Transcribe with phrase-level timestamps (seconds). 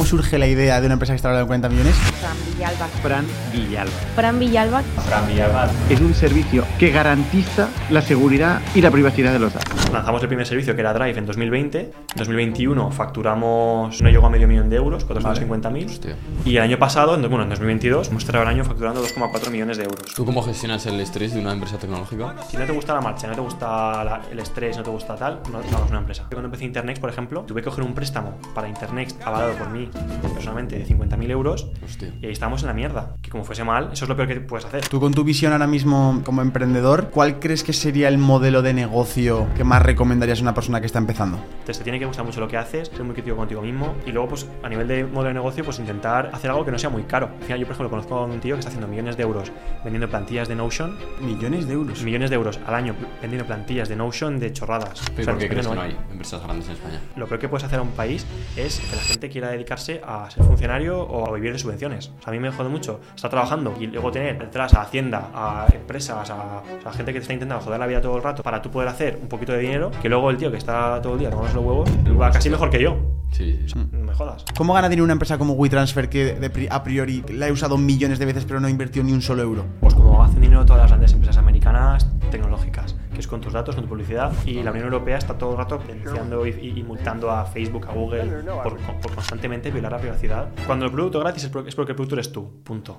[0.00, 1.94] ¿Cómo surge la idea de una empresa que está valorada en 40 millones?
[1.94, 2.86] Fran Villalba.
[3.02, 3.90] Fran Villalba.
[4.16, 4.82] Fran Villalba.
[5.06, 5.70] Fran Villalba.
[5.90, 9.90] Es un servicio que garantiza la seguridad y la privacidad de los datos.
[9.92, 11.80] Lanzamos el primer servicio que era Drive en 2020.
[11.80, 15.84] En 2021 facturamos, no llegó a medio millón de euros, 450.000.
[15.90, 16.16] Hostia.
[16.46, 19.76] Y el año pasado, en- bueno, en 2022, hemos cerrado el año facturando 2,4 millones
[19.76, 20.14] de euros.
[20.16, 22.36] ¿Tú cómo gestionas el estrés de una empresa tecnológica?
[22.50, 25.14] Si no te gusta la marcha, no te gusta la- el estrés, no te gusta
[25.16, 26.22] tal, no no hagas una empresa.
[26.22, 29.68] Yo Cuando empecé Internext, por ejemplo, tuve que coger un préstamo para Internext avalado por
[29.68, 29.89] mí
[30.32, 32.12] personalmente de 50.000 euros Hostia.
[32.20, 33.14] y ahí estábamos en la mierda.
[33.22, 34.86] Que como fuese mal, eso es lo peor que puedes hacer.
[34.88, 38.72] Tú con tu visión ahora mismo como emprendedor, ¿cuál crees que sería el modelo de
[38.74, 41.38] negocio que más recomendarías a una persona que está empezando?
[41.60, 44.12] Entonces te tiene que gustar mucho lo que haces, ser muy crítico contigo mismo y
[44.12, 46.90] luego pues a nivel de modelo de negocio pues intentar hacer algo que no sea
[46.90, 47.30] muy caro.
[47.38, 49.50] Al final yo por ejemplo conozco a un tío que está haciendo millones de euros
[49.84, 52.02] vendiendo plantillas de Notion, Millones de euros.
[52.02, 55.00] millones de euros al año vendiendo plantillas de Notion de chorradas.
[55.16, 57.00] ¿Pero O sea, por qué crees que no hay empresas grandes en España?
[57.16, 58.26] Lo peor que puedes hacer a un país
[58.56, 62.08] es que la gente quiera dedicarse a ser funcionario o a vivir de subvenciones.
[62.18, 65.30] O sea, a mí me jode mucho estar trabajando y luego tener detrás a Hacienda,
[65.34, 68.16] a empresas, a, o sea, a gente que te está intentando joder la vida todo
[68.16, 70.58] el rato para tú poder hacer un poquito de dinero, que luego el tío que
[70.58, 72.96] está todo el día tomando los huevos va casi mejor que yo.
[73.32, 73.74] Sí, sí.
[73.92, 74.44] No me jodas.
[74.56, 77.78] ¿Cómo gana dinero una empresa como WeTransfer que de pri- a priori la he usado
[77.78, 79.64] millones de veces pero no ha invertido ni un solo euro?
[79.80, 83.74] Pues como hacen dinero todas las grandes empresas americanas tecnológicas, que es con tus datos,
[83.74, 86.82] con tu publicidad, y la Unión Europea está todo el rato denunciando y, y- y
[86.82, 90.48] multando a Facebook, a Google, por, por constantemente violar la privacidad.
[90.66, 92.98] Cuando el producto gratis es por- es porque el producto eres tú, punto.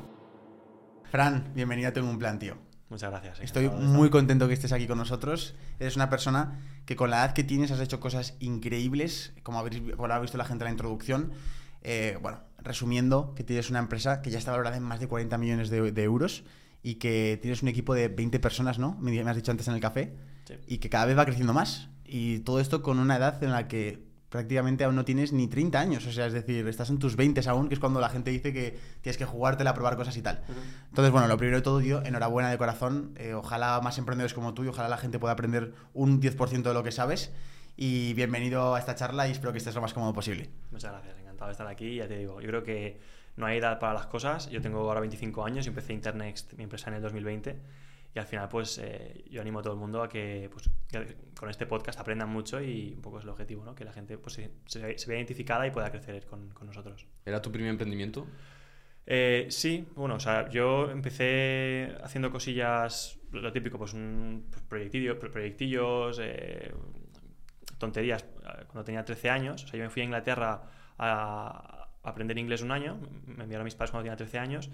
[1.10, 2.56] Fran, bienvenido a Tengo un plan, tío.
[2.90, 3.40] Muchas gracias.
[3.40, 5.56] Estoy muy contento que estés aquí con nosotros.
[5.80, 9.82] Eres una persona que con la edad que tienes has hecho cosas increíbles, como habéis
[9.96, 11.32] como ha visto la gente en la introducción.
[11.82, 15.38] Eh, bueno, resumiendo, que tienes una empresa que ya está valorada en más de 40
[15.40, 16.44] millones de, de euros
[16.84, 18.98] y que tienes un equipo de 20 personas, ¿no?
[19.00, 20.14] Me me has dicho antes en el café.
[20.46, 20.56] Sí.
[20.68, 21.90] Y que cada vez va creciendo más.
[22.06, 25.80] Y todo esto con una edad en la que prácticamente aún no tienes ni 30
[25.80, 26.08] años.
[26.08, 28.54] O sea, es decir, estás en tus 20 aún, que es cuando la gente dice
[28.54, 30.42] que tienes que jugártela probar cosas y tal.
[30.88, 33.14] Entonces, bueno, lo primero de todo, tío, enhorabuena de corazón.
[33.18, 36.74] Eh, ojalá más emprendedores como tú y ojalá la gente pueda aprender un 10% de
[36.74, 37.32] lo que sabes.
[37.76, 40.50] Y bienvenido a esta charla y espero que estés lo más cómodo posible.
[40.72, 41.96] Muchas gracias, encantado de estar aquí.
[41.96, 43.00] Ya te digo, yo creo que
[43.38, 44.50] no hay edad para las cosas.
[44.50, 47.56] Yo tengo ahora 25 años y empecé Internext, mi empresa, en el 2020.
[48.14, 51.16] Y al final, pues eh, yo animo a todo el mundo a que, pues, que
[51.40, 53.74] con este podcast aprendan mucho y un poco es el objetivo, ¿no?
[53.74, 57.06] Que la gente pues, se, se- se vea identificada y pueda crecer con, con nosotros.
[57.26, 58.28] ¿Era tu primer emprendimiento?
[59.06, 65.18] Eh, sí, bueno, o sea, yo empecé haciendo cosillas, lo típico, pues, un, pues, proyectillo-
[65.18, 66.74] pro- proyectillos, eh,
[67.78, 68.26] tonterías,
[68.68, 69.64] cuando tenía 13 años.
[69.64, 70.64] O sea, yo me fui a Inglaterra
[70.98, 74.70] a aprender inglés un año, me enviaron a mis padres cuando tenía 13 años.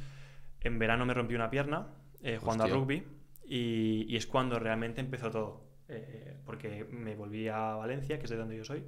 [0.61, 1.87] En verano me rompí una pierna
[2.23, 2.75] eh, jugando Hostia.
[2.75, 3.03] a rugby
[3.45, 5.65] y, y es cuando realmente empezó todo.
[5.89, 8.83] eh, porque me volví a Valencia, que es de donde yo soy,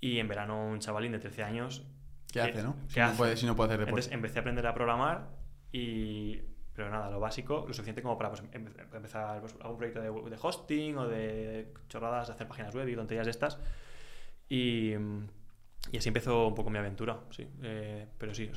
[0.00, 1.86] y en verano un chavalín de 13 años
[2.32, 2.76] ¿Qué ¿Qué- hace, no?
[2.86, 3.16] qué Si no hace?
[3.16, 3.90] puede, si no puede hacer deporte.
[4.00, 5.28] entonces empecé a aprender a programar
[5.72, 6.42] y...
[6.72, 10.30] Pero nada, lo básico, lo suficiente como para pues, empe- empezar pues, algún proyecto de,
[10.30, 13.58] de hosting o de chorradas, de hacer páginas web y tonterías de estas.
[14.48, 14.94] Y,
[15.92, 17.46] y así empezó un poco mi aventura, sí.
[17.62, 18.50] Eh, pero sí,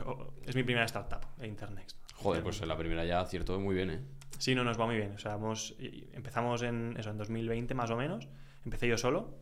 [0.46, 1.98] es mi primera startup, Internext.
[2.16, 4.00] Joder, pues la primera ya acierto muy bien, ¿eh?
[4.38, 5.14] Sí, no, nos va muy bien.
[5.14, 5.76] O sea, hemos-
[6.14, 8.28] empezamos en, eso, en 2020 más o menos.
[8.66, 9.36] Empecé yo solo.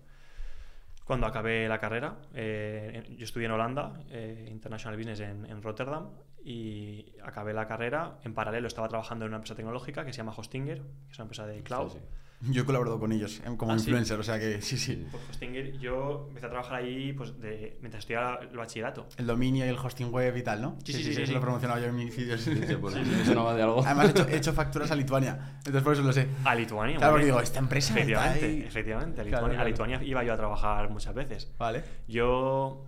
[1.05, 6.11] Cuando acabé la carrera, eh, yo estudié en Holanda, eh, International Business en, en Rotterdam,
[6.43, 8.19] y acabé la carrera.
[8.23, 11.23] En paralelo estaba trabajando en una empresa tecnológica que se llama Hostinger, que es una
[11.23, 11.91] empresa de cloud.
[11.91, 12.05] Sí, sí.
[12.49, 13.83] Yo he colaborado con ellos eh, como Ah, ¿sí?
[13.85, 15.05] influencer, o sea que sí, sí.
[15.11, 19.07] Pues Hostinger, yo empecé a trabajar ahí pues, de, mientras estudiaba el bachillerato.
[19.17, 20.77] El dominio y el hosting web y tal, ¿no?
[20.83, 21.31] Sí, sí, sí, eso sí.
[21.33, 22.41] lo he promocionado yo en mis vídeos.
[22.41, 23.83] Sí, pues, me sonaba de algo.
[23.85, 26.27] Además he hecho, he hecho facturas a Lituania, entonces por eso lo sé.
[26.43, 26.97] A Lituania.
[26.97, 28.63] Claro, porque digo, esta empresa está Efectivamente, ahí.
[28.67, 29.21] efectivamente.
[29.21, 29.69] A Claro, Lituania, a claro.
[29.69, 31.51] Lituania iba yo a trabajar muchas veces.
[31.59, 31.83] Vale.
[32.07, 32.85] Yo,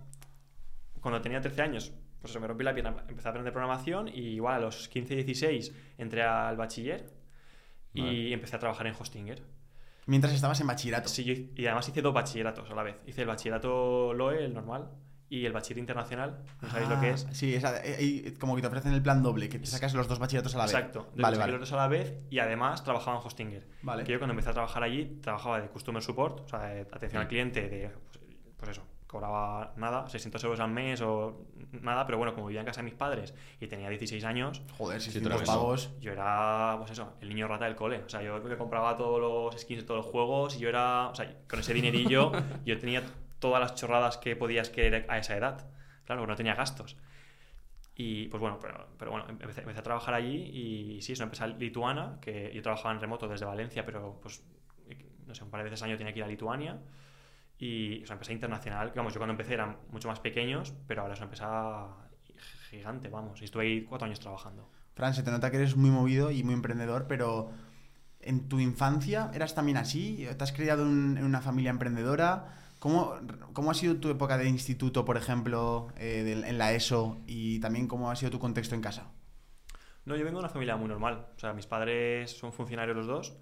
[1.00, 4.20] cuando tenía 13 años, pues eso, me rompí la pierna, empecé a aprender programación y
[4.34, 7.13] igual a los 15, 16 entré al bachiller
[7.94, 9.42] y empecé a trabajar en Hostinger.
[10.06, 11.08] Mientras estabas en bachillerato.
[11.08, 12.96] Sí, y además hice dos bachilleratos a la vez.
[13.06, 14.90] Hice el bachillerato LOE, el normal,
[15.30, 16.42] y el bachiller internacional.
[16.60, 17.26] ¿No sabéis lo que es?
[17.28, 19.94] Ah, Sí, esa- eh, eh, como que te ofrecen el plan doble, que te sacas
[19.94, 20.74] los dos bachilleratos a la vez.
[20.74, 21.08] Exacto.
[21.14, 21.38] De Vale, los vale.
[21.52, 23.66] bachilleros a la vez y además trabajaba en Hostinger.
[23.82, 24.04] Vale.
[24.04, 27.22] Que yo cuando empecé a trabajar allí trabajaba de customer support, o sea, de atención
[27.22, 28.18] al cliente, de pues,
[28.58, 28.82] pues eso,
[29.14, 32.86] cobraba nada, 600 euros al mes o nada, pero bueno, como vivía en casa de
[32.86, 35.92] mis padres y tenía 16 años, Joder, Sí, 600 te lo pavos.
[36.00, 38.02] yo era, pues eso, el niño rata del cole.
[38.04, 41.10] O sea, yo me compraba todos los skins de todos los juegos y yo era,
[41.10, 42.32] o sea, con ese dinerillo
[42.66, 43.04] yo tenía
[43.38, 45.70] todas las chorradas que podías querer a esa edad.
[46.06, 46.96] Claro, no tenía gastos.
[47.94, 51.26] Y pues bueno, pero, pero bueno, empecé, empecé a trabajar allí y sí, es una
[51.26, 54.42] empresa lituana, que yo trabajaba en remoto desde Valencia, pero pues,
[55.24, 56.80] no sé, un par de veces al año tenía que ir a Lituania.
[57.64, 58.92] Y es una empresa internacional.
[58.94, 61.86] Vamos, yo cuando empecé eran mucho más pequeños, pero ahora es una empresa
[62.68, 63.40] gigante, vamos.
[63.40, 64.68] Y estuve ahí cuatro años trabajando.
[64.94, 67.50] Fran, se te nota que eres muy movido y muy emprendedor, pero
[68.20, 70.26] ¿en tu infancia eras también así?
[70.36, 72.58] ¿Te has criado en en una familia emprendedora?
[72.80, 73.14] ¿Cómo,
[73.54, 77.22] cómo ha sido tu época de instituto, por ejemplo, eh, de- en la ESO?
[77.26, 79.10] Y también cómo ha sido tu contexto en casa.
[80.04, 81.28] No, yo vengo de una familia muy normal.
[81.34, 83.38] O sea, mis padres son funcionarios los dos.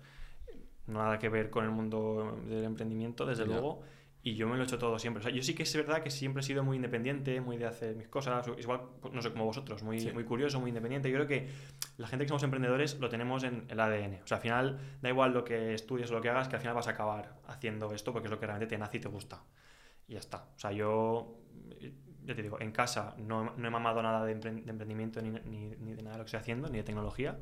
[0.87, 3.83] Nada que ver con el mundo del emprendimiento, desde luego.
[4.25, 5.19] Y yo me lo he hecho todo siempre.
[5.21, 7.67] O sea, yo sí que es verdad que siempre he sido muy independiente, muy de
[7.67, 8.47] hacer mis cosas.
[8.57, 10.13] Igual, pues, no sé, como vosotros, muy, Sí.
[10.13, 11.11] muy curioso, muy independiente.
[11.11, 11.49] Yo creo que
[11.97, 14.21] la gente que somos emprendedores lo tenemos en el ADN.
[14.23, 16.61] O sea, al final, da igual lo que estudies o lo que hagas, que al
[16.63, 19.09] final vas a acabar haciendo esto porque es lo que realmente te nace y te
[19.09, 19.43] gusta.
[20.07, 20.47] Y ya está.
[20.55, 21.41] O sea, yo,
[22.25, 25.31] ya te digo, en casa no, no he mamado nada de, empre- de emprendimiento ni,
[25.31, 27.39] ni- ni de nada de lo que estoy haciendo, ni de tecnología.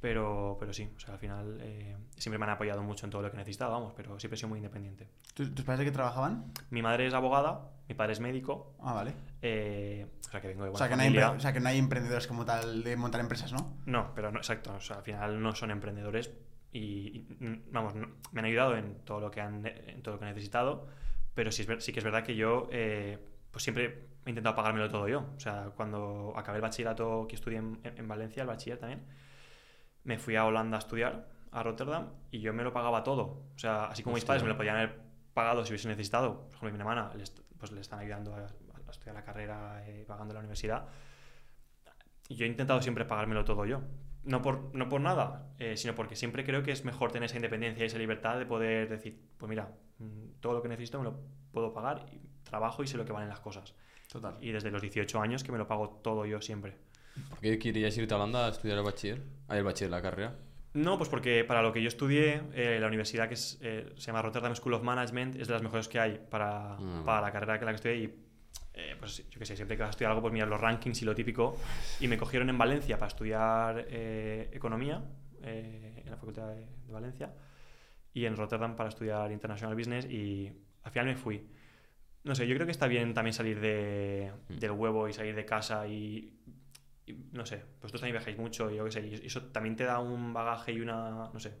[0.00, 3.22] Pero, pero sí, o sea, al final eh, siempre me han apoyado mucho en todo
[3.22, 5.08] lo que he necesitado, vamos, pero siempre he sido muy independiente.
[5.34, 6.52] ¿Tus, tus padres de qué trabajaban?
[6.70, 9.14] Mi madre es abogada, mi padre es médico, Ah, vale.
[9.40, 11.28] eh, o sea que vengo de O buena sea, que no hay, familia.
[11.32, 13.78] empre- o sea, que no hay emprendedores como tal de montar empresas, ¿no?
[13.86, 14.74] No, pero no, exacto.
[14.74, 16.30] O sea, al final no son emprendedores
[16.72, 20.14] y, y, mm, vamos, no- me han ayudado en todo lo que han, en todo
[20.14, 20.88] lo que he necesitado,
[21.34, 23.18] pero sí, es sí que es verdad que yo eh,
[23.50, 25.24] pues siempre he intentado pagármelo todo yo.
[25.36, 29.02] O sea, cuando acabé el bachillerato que estudié en, en Valencia, el bachiller también,
[30.06, 33.42] me fui a Holanda a estudiar, a Rotterdam, y yo me lo pagaba todo.
[33.54, 35.00] O sea, así como mis padres me lo podían haber
[35.34, 37.10] pagado si hubiesen necesitado, por ejemplo, mi hermana
[37.58, 40.86] pues le están ayudando a, a estudiar la carrera, eh, pagando la universidad.
[42.28, 43.82] Y yo he intentado siempre pagármelo todo yo.
[44.24, 47.36] No por, no por nada, eh, sino porque siempre creo que es mejor tener esa
[47.36, 51.04] independencia y esa libertad de poder decir, pues mira, mm, todo lo que necesito me
[51.04, 51.20] lo
[51.52, 53.74] puedo pagar, y trabajo y sé lo que valen las cosas.
[54.10, 54.36] Total.
[54.40, 56.76] Y desde los 18 años que me lo pago todo yo siempre.
[57.30, 59.22] ¿Por qué querías irte a Holanda a estudiar el bachiller?
[59.48, 60.36] Ah, el bachiller, la carrera.
[60.74, 64.06] No, pues porque para lo que yo estudié, eh, la universidad que es, eh, se
[64.08, 67.02] llama Rotterdam School of Management es de las mejores que hay para, Ah.
[67.04, 68.14] para la carrera que la que estudié y
[68.74, 71.00] eh, pues yo que sé, siempre que vas a estudiar algo pues miras los rankings
[71.00, 71.56] y lo típico
[71.98, 75.02] y me cogieron en Valencia para estudiar eh, economía
[75.42, 77.32] eh, en la Facultad de, de Valencia
[78.12, 80.52] y en Rotterdam para estudiar International Business y
[80.82, 81.46] al final me fui.
[82.24, 84.58] No sé, yo creo que está bien también salir de, Mm.
[84.58, 86.34] del huevo y salir de casa y,
[87.32, 90.00] no sé, vosotros también viajáis mucho y yo qué sé, y eso también te da
[90.00, 91.56] un bagaje y una, no sé,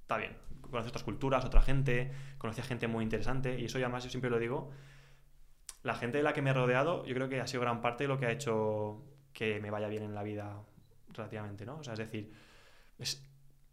[0.00, 0.36] está bien.
[0.60, 4.30] Conoces otras culturas, otra gente, conoces gente muy interesante y eso y además yo siempre
[4.30, 4.70] lo digo,
[5.82, 8.04] la gente de la que me he rodeado yo creo que ha sido gran parte
[8.04, 10.62] de lo que ha hecho que me vaya bien en la vida
[11.12, 11.76] relativamente, ¿no?
[11.78, 12.32] O sea, es decir,
[12.98, 13.24] es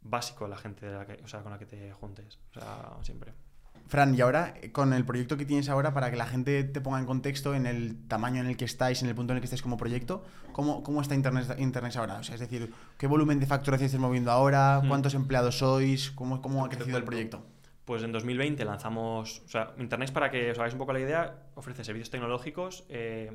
[0.01, 2.97] básico la gente de la que, o sea, con la que te juntes, o sea,
[3.01, 3.33] siempre.
[3.87, 6.81] Fran, y ahora, eh, con el proyecto que tienes ahora, para que la gente te
[6.81, 9.41] ponga en contexto en el tamaño en el que estáis, en el punto en el
[9.41, 10.23] que estáis como proyecto,
[10.53, 12.15] ¿cómo, cómo está Internet, Internet ahora?
[12.15, 14.81] O sea, es decir, ¿qué volumen de facturación estáis moviendo ahora?
[14.83, 14.87] Mm.
[14.87, 16.11] ¿Cuántos empleados sois?
[16.11, 17.43] ¿Cómo, cómo ha crecido el proyecto?
[17.85, 21.35] Pues en 2020 lanzamos, o sea, Internet para que os hagáis un poco la idea,
[21.53, 23.31] ofrece servicios tecnológicos eh,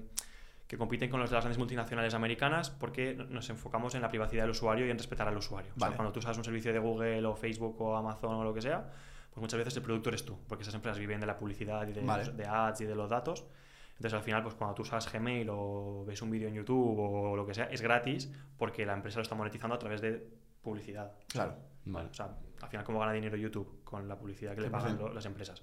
[0.66, 4.42] que compiten con los de las grandes multinacionales americanas porque nos enfocamos en la privacidad
[4.42, 5.72] del usuario y en respetar al usuario.
[5.76, 8.52] O sea, cuando tú usas un servicio de Google o Facebook o Amazon o lo
[8.52, 8.90] que sea,
[9.40, 11.92] pues muchas veces el producto eres tú, porque esas empresas viven de la publicidad y
[11.92, 12.30] de, Vale.
[12.32, 13.44] de ads y de los datos.
[13.92, 17.36] Entonces al final, pues cuando tú usas Gmail o ves un vídeo en YouTube o
[17.36, 20.26] lo que sea, es gratis porque la empresa lo está monetizando a través de
[20.62, 21.12] publicidad.
[21.28, 21.54] Claro.
[21.84, 22.08] Vale.
[22.10, 23.82] O sea, al final, ¿cómo gana dinero YouTube?
[23.84, 24.70] Con la publicidad que le 100%.
[24.70, 25.62] pagan lo- las empresas.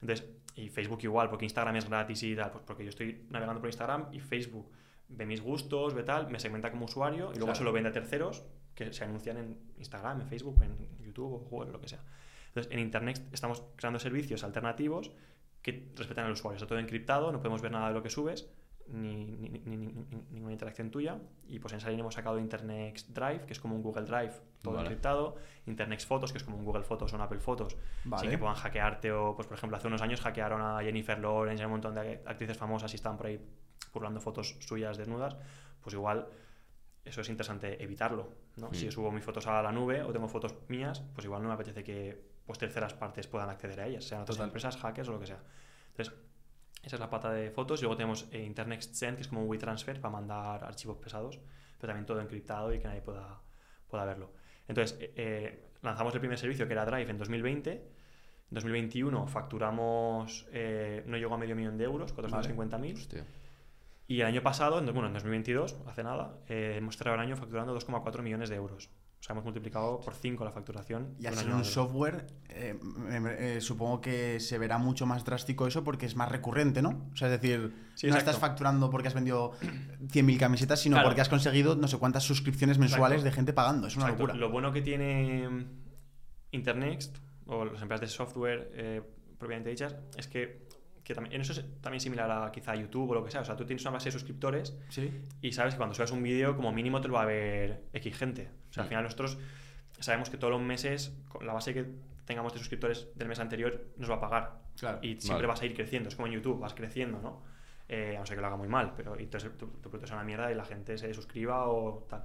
[0.00, 3.60] Entonces, y Facebook igual, porque Instagram es gratis y tal, pues porque yo estoy navegando
[3.60, 4.70] por Instagram y Facebook
[5.08, 7.54] ve mis gustos, ve tal, me segmenta como usuario y luego Claro.
[7.54, 8.44] se lo vende a terceros
[8.74, 12.00] que se anuncian en Instagram, en Facebook, en YouTube o Google, lo que sea.
[12.58, 15.12] Entonces, en Internet estamos creando servicios alternativos
[15.62, 16.56] que respetan al usuario.
[16.56, 18.50] Está todo encriptado, no podemos ver nada de lo que subes,
[18.88, 21.18] ni, ni- ni- ni- ni- ninguna interacción tuya.
[21.46, 24.74] Y pues en Salin hemos sacado Internext Drive, que es como un Google Drive, todo
[24.74, 24.86] Vale.
[24.88, 25.36] encriptado.
[25.66, 28.22] Internext Fotos, que es como un Google Fotos o un Apple Fotos, Vale.
[28.22, 29.12] sin que puedan hackearte.
[29.12, 31.94] O, pues por ejemplo, hace unos años hackearon a Jennifer Lawrence y a un montón
[31.94, 33.40] de actrices famosas y están por ahí
[33.92, 35.36] burlando fotos suyas desnudas.
[35.82, 36.26] Pues igual
[37.04, 38.32] eso es interesante evitarlo.
[38.56, 38.70] ¿no?
[38.70, 38.74] Mm.
[38.74, 41.48] Si yo subo mis fotos a la nube o tengo fotos mías, pues igual no
[41.48, 44.48] me apetece que pues, terceras partes puedan acceder a ellas, sean otras Total.
[44.48, 45.40] empresas, hackers o lo que sea.
[45.90, 46.14] Entonces,
[46.82, 47.80] esa es la pata de fotos.
[47.82, 51.38] Luego tenemos eh, Internext Send, que es como un WeTransfer para mandar archivos pesados,
[51.78, 53.40] pero también todo encriptado y que nadie pueda,
[53.88, 54.32] pueda verlo.
[54.68, 57.70] Entonces, eh, eh, lanzamos el primer servicio que era Drive en 2020.
[57.72, 62.94] En 2021 facturamos, eh, no llegó a medio millón de euros, 450.000.
[62.94, 63.24] Hostia.
[64.06, 67.78] Y el año pasado, en, bueno, en 2022, hace nada, hemos cerrado el año facturando
[67.78, 68.88] 2,4 millones de euros.
[69.20, 71.14] O sea, hemos multiplicado por 5 la facturación.
[71.18, 72.78] Y al un ser un software, eh,
[73.38, 77.08] eh, supongo que se verá mucho más drástico eso porque es más recurrente, ¿no?
[77.12, 79.52] O sea, es decir, Sí, no estás facturando porque has vendido
[80.06, 81.08] 100.000 camisetas, sino Claro.
[81.08, 83.30] porque has conseguido no sé cuántas suscripciones mensuales Exacto.
[83.30, 83.88] de gente pagando.
[83.88, 84.22] Es una Exacto.
[84.22, 84.38] locura.
[84.38, 85.66] Lo bueno que tiene
[86.52, 89.02] Internext o las empresas de software, eh,
[89.36, 90.67] propiamente dichas, es que,
[91.08, 93.40] que también, en eso es también similar a quizá YouTube o lo que sea.
[93.40, 95.10] O sea, tú tienes una base de suscriptores Sí.
[95.42, 98.16] y sabes que cuando subas un vídeo, como mínimo te lo va a ver X
[98.16, 98.50] gente.
[98.70, 99.38] O sea, al final nosotros
[99.98, 101.86] sabemos que todos los meses, con la base que
[102.26, 104.58] tengamos de suscriptores del mes anterior, nos va a pagar.
[104.78, 104.98] Claro.
[105.02, 105.46] Y siempre Vale.
[105.46, 106.10] vas a ir creciendo.
[106.10, 107.42] Es como en YouTube, vas creciendo, ¿no?
[107.88, 110.06] Eh, a no ser que lo haga muy mal, pero y entonces tu, tu producto
[110.06, 112.22] sea una mierda y la gente se suscriba o tal.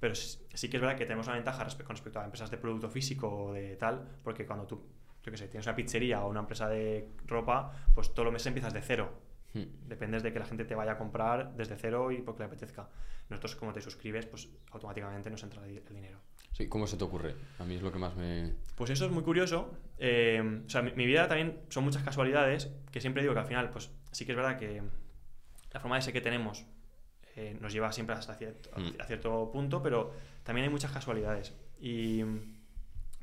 [0.00, 2.56] Pero sí, sí que es verdad que tenemos una ventaja con respecto a empresas de
[2.58, 4.84] producto físico o de tal, porque cuando tú,
[5.26, 8.46] yo qué sé, tienes una pizzería o una empresa de ropa, pues todos los meses
[8.46, 9.12] empiezas de cero.
[9.52, 9.64] Hmm.
[9.88, 12.88] Dependes de que la gente te vaya a comprar desde cero y porque le apetezca.
[13.28, 16.20] Nosotros, como te suscribes, pues automáticamente nos entra el dinero.
[16.52, 17.34] Sí, ¿Cómo se te ocurre?
[17.58, 18.54] A mí es lo que más me...
[18.76, 19.76] Pues eso es muy curioso.
[19.98, 23.46] Eh, o sea, mi, mi vida también son muchas casualidades que siempre digo que al
[23.46, 24.80] final, pues sí que es verdad que
[25.72, 26.64] la forma de ser que tenemos
[27.34, 29.00] eh, nos lleva siempre hasta cierto, Mm.
[29.00, 30.12] a cierto punto, pero
[30.44, 31.52] también hay muchas casualidades.
[31.80, 32.22] Y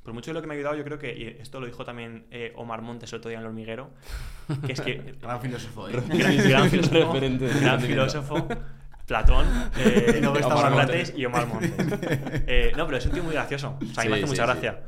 [0.03, 1.85] por mucho de lo que me ha ayudado, yo creo que, y esto lo dijo
[1.85, 3.91] también eh, Omar Montes otro día en El Hormiguero,
[4.65, 5.93] que es que Gran filósofo, ¿eh?
[6.09, 7.13] gran, gran filósofo,
[7.61, 8.47] gran filósofo,
[9.07, 9.45] Platón,
[9.77, 11.73] eh, está Omar Sócrates y Omar Montes.
[12.47, 13.77] Eh, no, pero es un tío muy gracioso.
[13.81, 14.51] O sea, a mí me Sí, hace sí, mucha sí.
[14.51, 14.83] gracia.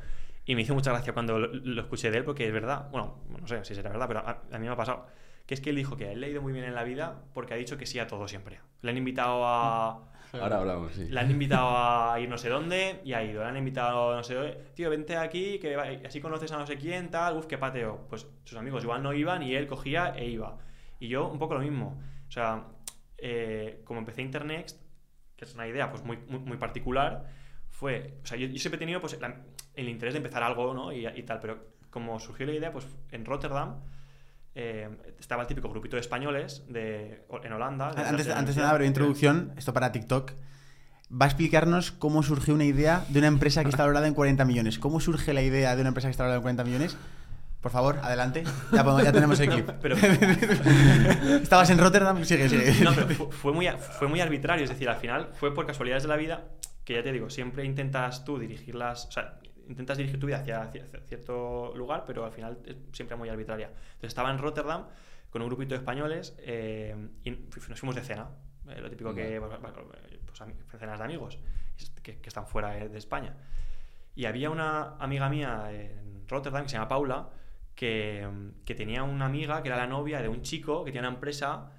[0.45, 2.87] Y me hizo mucha gracia cuando lo, lo escuché de él, porque es verdad.
[2.91, 5.07] Bueno, no sé si será verdad, pero a, a mí me ha pasado.
[5.45, 6.83] Que es que él dijo que a él le ha ido muy bien en la
[6.83, 8.59] vida porque ha dicho que sí a todo siempre.
[8.81, 10.03] Le han invitado a.
[10.33, 11.07] Ahora hablamos, sí.
[11.09, 13.41] Le han invitado a ir no sé dónde y ha ido.
[13.43, 14.53] Le han invitado a no sé dónde.
[14.75, 17.37] Tío, vente aquí, que así conoces a no sé quién, tal.
[17.37, 18.05] Uf, qué pateo.
[18.09, 20.57] Pues sus amigos igual no iban y él cogía e iba.
[20.99, 22.01] Y yo un poco lo mismo.
[22.27, 22.65] O sea,
[23.17, 24.81] eh, como empecé Internext,
[25.35, 27.25] que es una idea pues muy, muy, muy particular,
[27.69, 28.17] fue.
[28.23, 29.41] O sea, yo, yo siempre he tenido pues, la-
[29.73, 30.91] el interés de empezar algo, ¿no?
[30.93, 31.39] Y, y tal.
[31.39, 33.81] Pero como surgió la idea, pues en Rotterdam.
[34.55, 37.91] Eh, estaba el típico grupito de españoles de, en Holanda.
[37.93, 40.31] de- Antes, antes de una breve introducción, esto para TikTok,
[41.11, 44.43] va a explicarnos cómo surgió una idea de una empresa que está valorada en 40
[44.45, 44.79] millones.
[44.79, 46.97] ¿Cómo surge la idea de una empresa que está valorada en 40 millones?
[47.61, 48.43] Por favor, adelante.
[48.71, 49.69] Ya, podemos- ya tenemos el clip.
[49.81, 49.95] Pero,
[51.41, 52.83] Estabas en Rotterdam, sigue, sigue.
[52.83, 53.67] No, pero fu- fue muy,
[53.99, 56.45] fue muy arbitrario, es decir, al final fue por casualidades de la vida
[56.83, 60.69] que ya te digo, siempre intentas tú dirigirlas, o sea, intentas dirigir tu vida hacia,
[61.07, 63.67] cierto lugar, pero al final es siempre muy arbitraria.
[63.67, 64.85] Entonces estaba en Rotterdam
[65.29, 68.29] con un grupito de españoles eh, y nos fuimos de cena,
[68.69, 69.51] eh, lo típico que, pues,
[70.69, 71.39] pues, cenas de amigos
[72.01, 73.35] que, que están fuera de de España.
[74.15, 77.29] Y había una amiga mía en Rotterdam que se llama Paula,
[77.75, 78.25] que,
[78.63, 81.71] que tenía una amiga que era la novia de un chico que tenía una empresa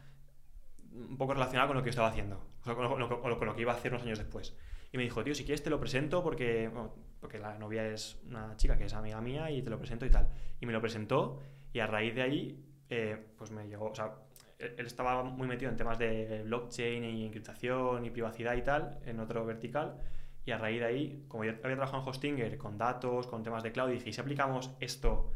[0.93, 3.21] un poco relacionada con lo que yo estaba haciendo, o sea, con lo, con lo-
[3.21, 4.55] con lo- con lo que iba a hacer unos años después.
[4.93, 6.95] Y me dijo, tío, si quieres te lo presento porque, bueno,
[7.26, 10.11] porque la novia es una chica que es amiga mía y te lo presento y
[10.11, 10.28] tal.
[10.61, 11.40] Y me lo presentó
[11.73, 14.14] y a raíz de ahí, eh, pues me llegó, o sea,
[14.61, 19.18] él estaba muy metido en temas de blockchain y encriptación y privacidad y tal, en
[19.18, 20.00] otro vertical.
[20.45, 23.64] Y a raíz de ahí, como yo había trabajado en Hostinger con datos, con temas
[23.64, 25.33] de cloud, dije, ¿y si aplicamos esto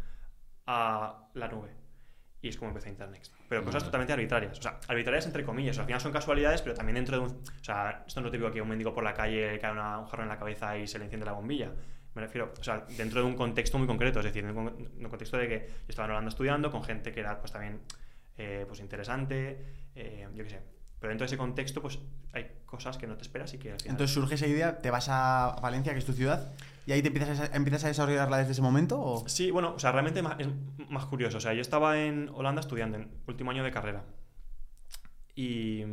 [0.67, 1.80] a la nube?
[2.43, 3.35] Y es como empecé Internext.
[3.49, 4.59] Pero cosas totalmente arbitrarias.
[4.59, 5.73] O sea, arbitrarias entre comillas.
[5.73, 7.31] O sea, al final son casualidades, pero también dentro de un...
[7.33, 9.71] O sea, esto no es lo típico que un mendigo por la calle le cae
[9.73, 11.71] una- un jarro en la cabeza y se le enciende la bombilla.
[12.15, 14.21] Me refiero, o sea, dentro de un contexto muy concreto.
[14.21, 16.71] Es decir, en un, con- en un contexto de que yo estaba en Holanda estudiando
[16.71, 17.81] con gente que era pues también
[18.39, 20.61] eh, pues interesante, eh, yo qué sé.
[20.99, 21.99] Pero dentro de ese contexto, pues
[22.33, 23.93] hay cosas que no te esperas y que al final...
[23.95, 26.53] Entonces surge esa idea, te vas a Valencia, que es tu ciudad,
[26.91, 29.01] y ahí te empiezas a, empiezas a desarrollarla desde ese momento.
[29.01, 29.29] ¿o?
[29.29, 30.49] Sí, bueno, o sea, realmente es
[30.89, 31.39] más curioso.
[31.39, 34.05] O sea, yo estaba en Holanda estudiando, en último año de carrera.
[35.37, 35.85] Y,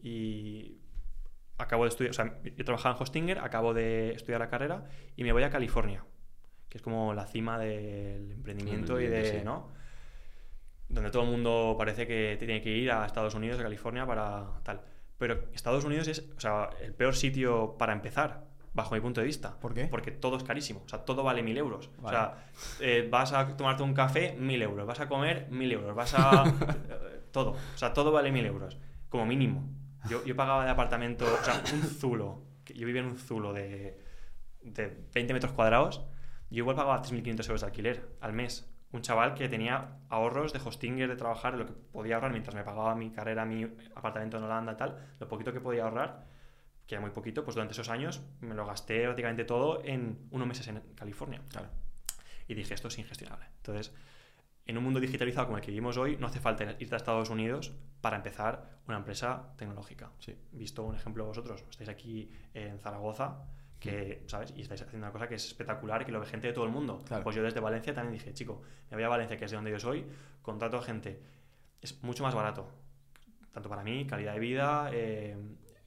[0.00, 0.78] y
[1.58, 4.84] acabo de estudiar, o sea, yo trabajaba en Hostinger, acabo de estudiar la carrera
[5.16, 6.04] y me voy a California,
[6.68, 9.44] que es como la cima del emprendimiento y de, sí.
[9.44, 9.72] ¿no?
[10.88, 14.60] Donde todo el mundo parece que tiene que ir a Estados Unidos, a California para
[14.62, 14.82] tal.
[15.18, 19.26] Pero Estados Unidos es, o sea, el peor sitio para empezar, bajo mi punto de
[19.26, 19.58] vista.
[19.58, 19.86] ¿Por qué?
[19.86, 21.90] Porque todo es carísimo, o sea, todo vale mil euros.
[21.98, 22.16] Vale.
[22.16, 22.34] O sea,
[22.80, 24.86] eh, vas a tomarte un café, mil euros.
[24.86, 25.94] Vas a comer, mil euros.
[25.94, 26.44] Vas a.
[26.88, 27.52] eh, todo.
[27.52, 28.76] O sea, todo vale mil euros.
[29.08, 29.64] Como mínimo.
[30.08, 31.24] Yo, yo pagaba de apartamento.
[31.24, 32.42] O sea, un zulo.
[32.64, 33.98] que Yo vivía en un zulo de,
[34.62, 36.02] de 20 metros cuadrados.
[36.50, 38.68] Yo igual pagaba 3.500 euros de alquiler al mes.
[38.92, 42.62] Un chaval que tenía ahorros de hostinger, de trabajar, lo que podía ahorrar mientras me
[42.62, 43.64] pagaba mi carrera, mi
[43.94, 44.96] apartamento en Holanda tal.
[45.18, 46.26] Lo poquito que podía ahorrar,
[46.86, 50.46] que era muy poquito, pues durante esos años me lo gasté prácticamente todo en unos
[50.46, 51.40] meses en California.
[51.50, 51.68] Claro.
[52.46, 53.46] Y dije, esto es ingestionable.
[53.56, 53.94] Entonces,
[54.66, 57.30] en un mundo digitalizado como el que vivimos hoy, no hace falta irte a Estados
[57.30, 60.10] Unidos para empezar una empresa tecnológica.
[60.18, 60.36] Sí.
[60.52, 63.46] Visto un ejemplo vosotros, estáis aquí en Zaragoza,
[63.78, 64.52] que, ¿sabes?
[64.56, 66.64] Y estáis haciendo una cosa que es espectacular y que lo ve gente de todo
[66.64, 67.02] el mundo.
[67.06, 67.22] Claro.
[67.22, 69.70] Pues yo desde Valencia también dije, chico, me voy a Valencia, que es de donde
[69.70, 70.06] yo soy,
[70.42, 71.20] contrato a gente.
[71.80, 72.70] Es mucho más barato.
[73.52, 75.36] Tanto para mí, calidad de vida, eh,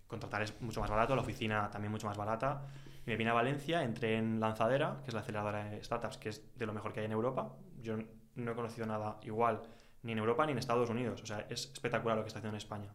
[0.07, 2.67] contratar es mucho más barato, la oficina también mucho más barata.
[3.05, 6.29] Y me vine a Valencia, entré en Lanzadera, que es la aceleradora de startups, que
[6.29, 7.55] es de lo mejor que hay en Europa.
[7.81, 7.97] Yo
[8.35, 9.61] no he conocido nada igual
[10.03, 11.21] ni en Europa ni en Estados Unidos.
[11.21, 12.91] O sea, es espectacular lo que está haciendo en España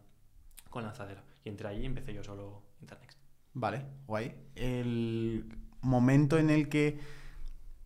[0.69, 1.23] con lanzadera.
[1.43, 3.19] Y entré allí y empecé yo solo Internext.
[3.53, 4.35] Vale, guay.
[4.55, 5.45] El
[5.81, 6.99] momento en el que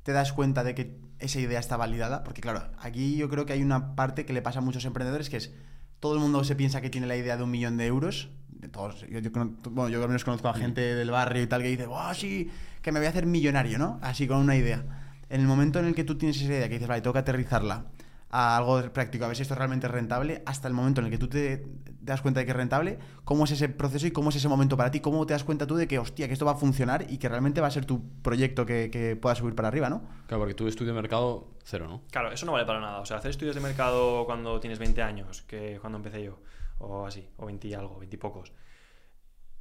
[0.03, 3.53] te das cuenta de que esa idea está validada, porque claro, aquí yo creo que
[3.53, 5.53] hay una parte que le pasa a muchos emprendedores que es
[5.99, 8.29] todo el mundo se piensa que tiene la idea de un millón de euros.
[8.59, 9.29] De todos, yo, yo
[9.69, 12.49] bueno, yo al menos conozco a gente del barrio y tal que dice, ¡wow, sí!
[12.81, 13.99] Que me voy a hacer millonario, ¿no?
[14.01, 14.83] Así con una idea.
[15.29, 17.19] En el momento en el que tú tienes esa idea que dices, vale, tengo que
[17.19, 17.85] aterrizarla
[18.29, 21.11] a algo práctico, a ver si esto es realmente rentable, hasta el momento en el
[21.11, 24.11] que tú te, te das cuenta de que es rentable, ¿cómo es ese proceso y
[24.11, 24.99] cómo es ese momento para ti?
[24.99, 27.29] ¿Cómo te das cuenta tú de que, hostia, que esto va a funcionar y que
[27.29, 30.01] realmente va a ser tu proyecto que, que pueda subir para arriba, ¿no?
[30.27, 32.01] Claro, porque tú estudio de mercado cero, ¿no?
[32.11, 32.99] Claro, eso no vale para nada.
[32.99, 36.39] O sea, hacer estudios de mercado cuando tienes 20 años, que cuando empecé yo,
[36.79, 38.51] o así, o 20 y algo, 20 y pocos.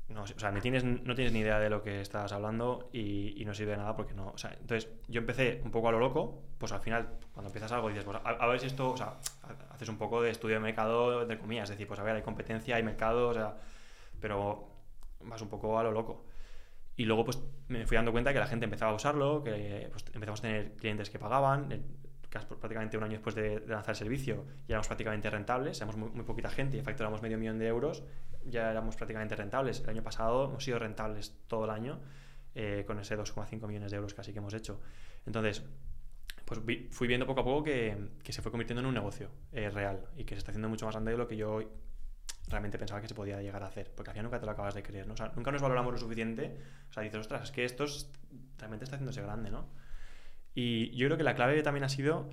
[0.09, 3.41] No, o sea, ni tienes, no tienes ni idea de lo que estás hablando y,
[3.43, 4.29] y no sirve de nada porque no.
[4.29, 7.73] O sea, entonces, yo empecé un poco a lo loco, pues al final, cuando empiezas
[7.73, 10.31] algo, dices, pues a, a ver si esto, o sea, ha- haces un poco de
[10.31, 13.35] estudio de mercado, entre comillas, es decir, pues a ver, hay competencia, hay mercado, o
[13.35, 13.57] sea,
[14.21, 14.69] pero
[15.23, 16.25] vas un poco a lo loco.
[16.97, 20.05] Y luego pues me fui dando cuenta que la gente empezaba a usarlo, que pues,
[20.15, 21.81] empezamos a tener clientes que pagaban, eh,
[22.45, 26.25] prácticamente un año después de, lanzar el servicio ya éramos prácticamente rentables, éramos muy, muy
[26.25, 28.05] poquita gente y facturamos medio millón de euros,
[28.45, 29.81] ya éramos prácticamente rentables.
[29.81, 32.01] El año pasado hemos sido rentables todo el año
[32.55, 34.81] eh, con ese 2,5 millones de euros casi que hemos hecho.
[35.27, 35.65] Entonces,
[36.45, 40.07] pues fui viendo poco a poco que, se fue convirtiendo en un negocio eh, real
[40.17, 41.61] y que se está haciendo mucho más grande de lo que yo
[42.49, 44.75] realmente pensaba que se podía llegar a hacer, porque al final nunca te lo acabas
[44.75, 45.15] de creer, ¿no?
[45.35, 46.57] Nunca nos valoramos lo suficiente,
[46.89, 48.11] o sea, dices, ostras, es que esto es-
[48.59, 49.69] realmente está haciéndose grande, ¿no?
[50.57, 52.31] Y yo creo que la clave también ha sido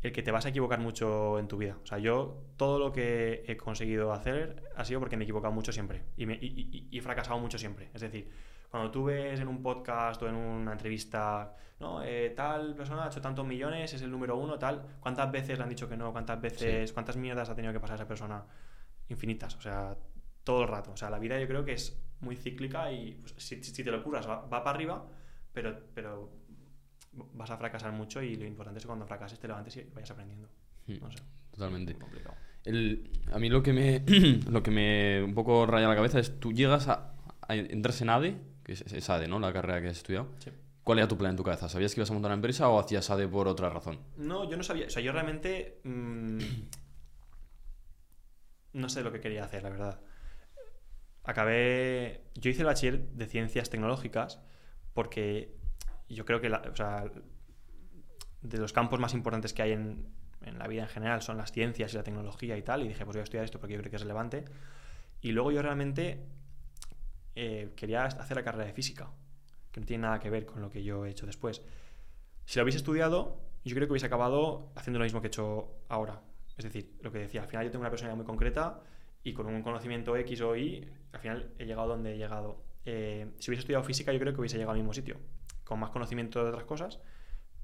[0.00, 1.76] el que te vas a equivocar mucho en tu vida.
[1.82, 5.52] O sea, yo todo lo que he conseguido hacer ha sido porque me he equivocado
[5.52, 7.90] mucho siempre y, me- y- y- y he fracasado mucho siempre.
[7.92, 8.30] Es decir,
[8.70, 13.08] cuando tú ves en un podcast o en una entrevista, no, Eh, tal persona ha
[13.08, 16.12] hecho tantos millones, es el número uno, tal, ¿cuántas veces le han dicho que no?
[16.12, 18.44] ¿Cuántas veces, cuántas mierdas ha tenido que pasar esa persona?
[19.08, 19.96] Infinitas, o sea,
[20.44, 20.92] todo el rato.
[20.92, 23.90] O sea, la vida yo creo que es muy cíclica y pues, si, si te
[23.90, 25.06] lo curas va, va para arriba,
[25.52, 26.30] pero, pero
[27.34, 30.10] vas a fracasar mucho y lo importante es que cuando fracases te levantes y vayas
[30.10, 30.48] aprendiendo.
[30.86, 31.18] Hmm, No sé.
[31.52, 31.92] Totalmente.
[31.94, 32.34] Muy complicado.
[32.64, 34.02] El- a mí lo que me
[34.50, 38.10] lo que me un poco raya la cabeza es tú llegas a, a entras en
[38.10, 39.38] ADE, que es, es ADE, ¿no?
[39.38, 40.28] La carrera que has estudiado.
[40.38, 40.50] Sí.
[40.82, 41.68] ¿Cuál era tu plan en tu cabeza?
[41.68, 43.98] ¿Sabías que ibas a montar una empresa o hacías ADE por otra razón?
[44.16, 44.86] No, yo no sabía.
[44.86, 45.80] O sea, yo realmente.
[45.84, 46.38] mm,
[48.74, 50.00] no sé lo que quería hacer, la verdad.
[51.22, 52.22] Acabé.
[52.34, 54.40] Yo hice el bachiller de ciencias tecnológicas
[54.92, 55.56] porque
[56.08, 56.48] yo creo que.
[56.48, 57.04] la- o sea,
[58.42, 60.06] de los campos más importantes que hay en,
[60.42, 62.82] en la vida en general son las ciencias y la tecnología y tal.
[62.82, 64.44] Y dije, pues voy a estudiar esto porque yo creo que es relevante.
[65.22, 66.20] Y luego yo realmente
[67.34, 69.10] eh, quería hacer la carrera de física,
[69.72, 71.62] que no tiene nada que ver con lo que yo he hecho después.
[72.44, 75.70] Si lo hubiese estudiado, yo creo que hubiese acabado haciendo lo mismo que he hecho
[75.88, 76.20] ahora.
[76.58, 78.80] Es decir, lo que decía, al final yo tengo una personalidad muy concreta
[79.24, 82.62] y con un conocimiento X o Y, al final he llegado donde he llegado.
[82.84, 85.16] Eh, si hubiese estudiado física, yo creo que hubiese llegado al mismo sitio,
[85.64, 87.00] con más conocimiento de otras cosas,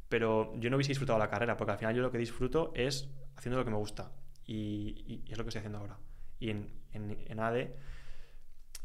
[0.09, 3.09] pero yo no hubiese disfrutado la carrera, porque al final yo lo que disfruto es
[3.37, 4.13] haciendo lo que me gusta
[4.45, 5.99] y, y es lo que estoy haciendo ahora.
[6.39, 7.77] Y en, en, en ADE,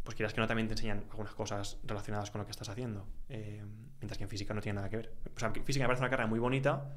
[0.03, 3.07] pues quieras que no también te enseñan algunas cosas relacionadas con lo que estás haciendo,
[3.29, 3.63] eh,
[3.99, 5.13] mientras que en física no tiene nada que ver.
[5.35, 6.95] O sea, física me parece una carrera muy bonita,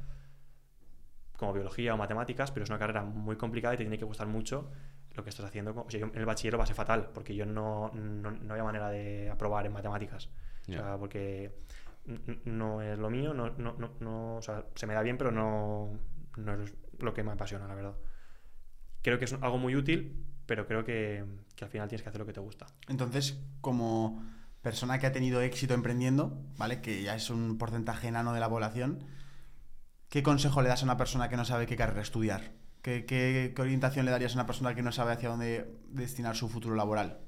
[1.37, 4.26] como biología o matemáticas, pero es una carrera muy complicada y te tiene que gustar
[4.26, 4.70] mucho
[5.14, 5.70] lo que estás haciendo.
[5.87, 8.64] O sea, yo en el bachiller lo pasé fatal, porque yo no, no, no había
[8.64, 10.26] manera de aprobar en matemáticas.
[10.26, 10.78] O Ya.
[10.81, 11.54] sea, porque
[12.44, 14.40] no es lo mío, no, no, no, no-
[14.75, 15.90] se me da bien, pero no,
[16.37, 17.94] no es lo que me apasiona, la verdad.
[19.03, 21.25] Creo que es algo muy útil, pero creo que,
[21.61, 22.66] al final tienes que hacer lo que te gusta.
[22.88, 24.23] Entonces, como
[24.62, 26.81] persona que ha tenido éxito emprendiendo, ¿vale?
[26.81, 29.05] Que ya es un porcentaje enano de la población,
[30.09, 32.53] ¿qué consejo le das a una persona que no sabe qué carrera estudiar?
[32.83, 36.37] ¿Qué, qué- qué orientación le darías a una persona que no sabe hacia dónde destinar
[36.37, 37.18] su futuro laboral?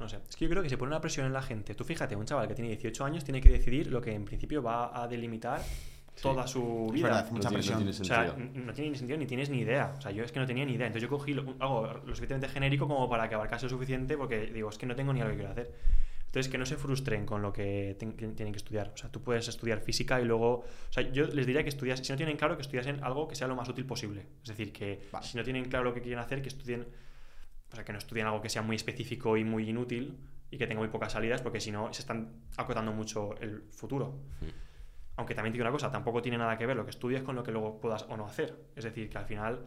[0.00, 0.18] No sé.
[0.28, 1.74] Es que yo creo que se pone una presión en la gente.
[1.74, 4.62] Tú fíjate, un chaval que tiene 18 años tiene que decidir lo que en principio
[4.62, 5.60] va a delimitar
[6.20, 7.06] toda su Es vida.
[7.08, 7.76] verdad, mucha tiene- presión.
[7.78, 8.36] tiene O sea, sentido.
[8.54, 9.94] n- no tiene ni sentido ni tienes ni idea.
[9.96, 10.86] O sea, yo es que no tenía ni idea.
[10.86, 14.46] Entonces yo cogí lo- algo lo suficientemente genérico como para que abarcase lo suficiente porque
[14.46, 15.74] digo, es que no tengo ni idea lo que quiero hacer.
[16.26, 18.92] Entonces, que no se frustren con lo que ten- que tienen que estudiar.
[18.94, 20.58] O sea, tú puedes estudiar física y luego...
[20.60, 23.34] O sea, yo les diría que estudias, si no tienen claro, que estudiasen algo que
[23.34, 24.26] sea lo más útil posible.
[24.42, 25.26] Es decir, que Vale.
[25.26, 26.86] si no tienen claro lo que quieren hacer, que estudien...
[27.72, 30.18] O sea, que no estudien algo que sea muy específico y muy inútil
[30.50, 34.18] y que tenga muy pocas salidas porque si no se están acotando mucho el futuro.
[35.16, 37.42] Aunque también digo una cosa, tampoco tiene nada que ver lo que estudias con lo
[37.42, 38.56] que luego puedas o no hacer.
[38.74, 39.60] Es decir, que al final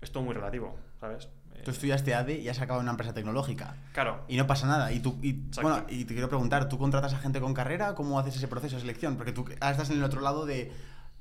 [0.00, 1.28] es todo muy relativo, ¿sabes?
[1.54, 3.76] Eh, Tú estudiaste ADE y has acabado en una empresa tecnológica.
[3.92, 4.92] claro, Y no pasa nada.
[4.92, 5.62] Y tú, y, Exacto.
[5.62, 7.94] bueno, y te quiero preguntar, ¿tú contratas a gente con carrera?
[7.94, 9.16] ¿Cómo haces ese proceso de selección?
[9.16, 10.70] Porque tú estás en el otro lado de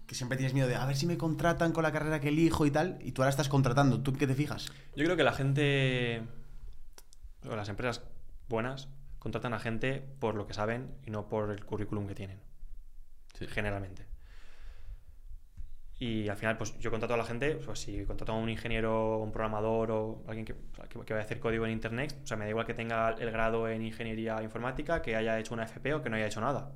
[0.07, 2.65] que siempre tienes miedo de a ver si me contratan con la carrera que elijo
[2.65, 4.71] y tal, y tú ahora estás contratando, ¿tú en qué te fijas?
[4.95, 6.21] Yo creo que la gente,
[7.49, 8.03] o las empresas
[8.47, 8.87] buenas,
[9.19, 12.39] contratan a gente por lo que saben y no por el currículum que tienen,
[13.33, 13.47] Sí.
[13.47, 14.05] generalmente.
[15.97, 19.17] Y al final, pues yo contrato a la gente, pues si contrato a un ingeniero,
[19.19, 22.35] un programador o alguien que, que, que vaya a hacer código en internet, o sea,
[22.35, 25.93] me da igual que tenga el grado en ingeniería informática, que haya hecho una FP
[25.93, 26.73] o que no haya hecho nada.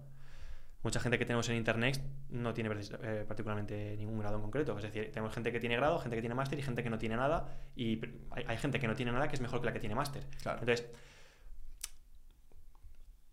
[0.82, 4.78] Mucha gente que tenemos en internet no tiene eh, particularmente ningún grado en concreto.
[4.78, 6.98] Es decir, tenemos gente que tiene grado, gente que tiene máster y gente que no
[6.98, 7.48] tiene nada.
[7.76, 10.26] Y hay gente que no tiene nada que es mejor que la que tiene máster.
[10.42, 10.60] Claro.
[10.62, 10.90] Entonces,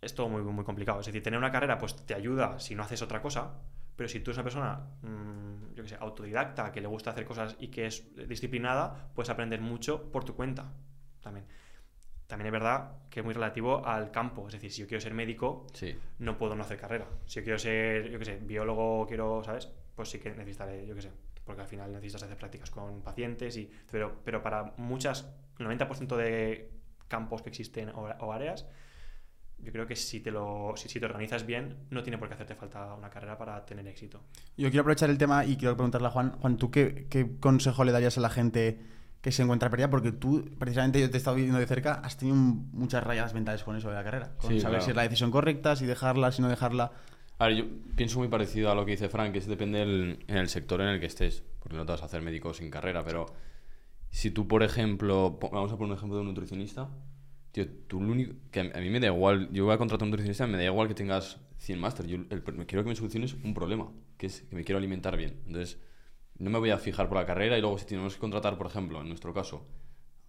[0.01, 1.01] es todo muy, muy complicado.
[1.01, 3.55] Es decir, tener una carrera pues te ayuda si no haces otra cosa,
[3.95, 7.25] pero si tú eres una persona, mm, yo que sé, autodidacta, que le gusta hacer
[7.25, 10.73] cosas y que es disciplinada, puedes aprender mucho por tu cuenta
[11.21, 11.47] también.
[12.27, 14.47] También es verdad que es muy relativo al campo.
[14.49, 15.97] Es decir, si yo quiero ser médico, Sí.
[16.19, 17.07] no puedo no hacer carrera.
[17.27, 19.71] Si yo quiero ser, yo qué sé, biólogo, quiero, ¿sabes?
[19.95, 21.11] Pues sí que necesitaré, yo qué sé,
[21.45, 23.71] porque al final necesitas hacer prácticas con pacientes y...
[23.91, 26.71] Pero, pero para muchas, el 90% de
[27.09, 28.67] campos que existen o, o áreas,
[29.59, 32.35] yo creo que si te lo si, si te organizas bien, no tiene por qué
[32.35, 34.21] hacerte falta una carrera para tener éxito.
[34.57, 37.85] Yo quiero aprovechar el tema y quiero preguntarle a Juan, Juan, ¿tú qué, qué consejo
[37.85, 38.79] le darías a la gente
[39.27, 39.91] que se encuentra perdida?
[39.91, 43.65] Porque tú, precisamente yo te he estado viendo de cerca, has tenido muchas rayadas mentales
[43.65, 44.37] con eso de la carrera.
[44.39, 44.85] Con Sí, saber claro.
[44.85, 46.93] si es la decisión correcta, si dejarla, si no dejarla.
[47.41, 47.65] A ver, yo
[47.97, 50.81] pienso muy parecido a lo que dice Frank, que es depende del, en el sector
[50.81, 53.27] en el que estés, porque no te vas a hacer médico sin carrera, pero
[54.11, 56.89] si tú, por ejemplo, vamos a poner un ejemplo de un nutricionista,
[57.51, 60.07] tío, tú lo único, que a mí me da igual, yo voy a contratar a
[60.07, 63.35] un nutricionista, me da igual que tengas 100 máster, yo el- quiero que me soluciones
[63.35, 65.41] un problema, que es que me quiero alimentar bien.
[65.47, 65.81] Entonces,
[66.39, 68.67] no me voy a fijar por la carrera y luego si tenemos que contratar, por
[68.67, 69.67] ejemplo, en nuestro caso,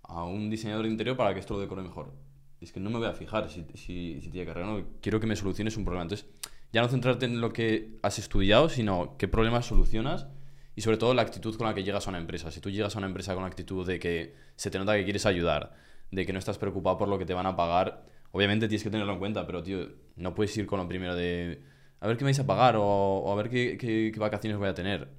[0.03, 2.13] a un diseñador de interior para que esto lo decore mejor.
[2.61, 4.85] Es que no me voy a fijar si, si, si tiene carrera o no.
[5.01, 6.03] Quiero que me soluciones un problema.
[6.03, 6.27] Entonces,
[6.71, 10.27] ya no centrarte en lo que has estudiado, sino qué problemas solucionas
[10.75, 12.51] y sobre todo la actitud con la que llegas a una empresa.
[12.51, 15.03] Si tú llegas a una empresa con la actitud de que se te nota que
[15.03, 15.73] quieres ayudar,
[16.11, 18.89] de que no estás preocupado por lo que te van a pagar, obviamente tienes que
[18.89, 21.63] tenerlo en cuenta, pero tío, no puedes ir con lo primero de
[21.99, 25.09] a ver qué me vais a pagar o, a ver qué vacaciones voy a tener.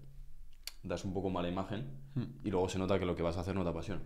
[0.83, 1.87] Das un poco mala imagen
[2.45, 4.01] y luego se nota que lo que vas a hacer no te apasiona.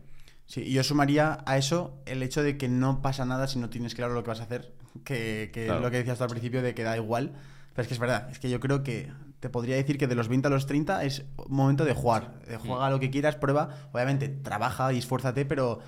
[0.47, 3.71] Sí, y yo sumaría a eso el hecho de que no pasa nada si no
[3.71, 4.73] tienes claro lo que vas a hacer,
[5.05, 5.79] que, que Claro.
[5.81, 7.33] es lo que decías tú al principio de que da igual.
[7.75, 10.15] Pero es que es verdad, es que yo creo que te podría decir que de
[10.15, 12.41] los 20 a los 30 es momento de jugar.
[12.47, 13.89] De juega lo que quieras, prueba.
[13.93, 15.79] Obviamente, trabaja y esfuérzate, pero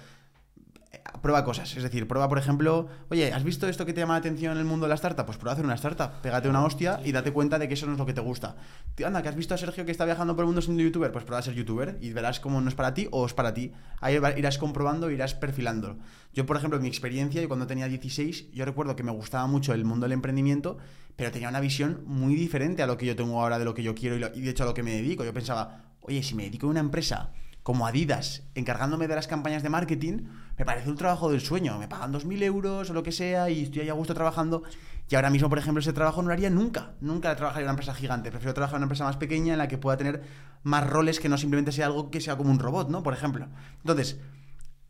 [1.23, 1.77] prueba cosas.
[1.77, 4.59] Es decir, prueba, por ejemplo, oye, ¿has visto esto que te llama la atención en
[4.59, 5.25] el mundo de la startup?
[5.27, 6.21] Pues prueba a hacer una startup.
[6.23, 8.57] Pégate una hostia y date cuenta de que eso no es lo que te gusta.
[8.95, 11.13] Tío, anda, que has visto a Sergio que está viajando por el mundo siendo youtuber?
[11.13, 13.55] Pues prueba a ser youtuber y verás cómo no es para ti o es para
[13.55, 13.73] ti.
[14.01, 15.97] Ahí irás comprobando, irás perfilándolo.
[16.33, 19.47] Yo, por ejemplo, en mi experiencia, y cuando tenía 16, yo recuerdo que me gustaba
[19.47, 20.79] mucho el mundo del emprendimiento,
[21.17, 23.83] pero tenía una visión muy diferente a lo que yo tengo ahora de lo que
[23.83, 25.25] yo quiero y, y de hecho a lo que me dedico.
[25.25, 27.33] Yo pensaba, oye, si me dedico a una empresa
[27.65, 30.27] como Adidas, encargándome de las campañas de marketing,
[30.59, 31.79] me parece un trabajo del sueño.
[31.79, 34.65] Me pagan 2.000 euros o lo que sea y estoy ahí a gusto trabajando.
[35.09, 36.93] Y ahora mismo, por ejemplo, ese trabajo no lo haría nunca.
[37.01, 38.31] Nunca trabajaría en una empresa gigante.
[38.31, 40.23] Prefiero trabajar en una empresa más pequeña en la que pueda tener
[40.63, 43.03] más roles que no simplemente sea algo que sea como un robot, ¿no?
[43.03, 43.49] Por ejemplo.
[43.79, 44.21] Entonces,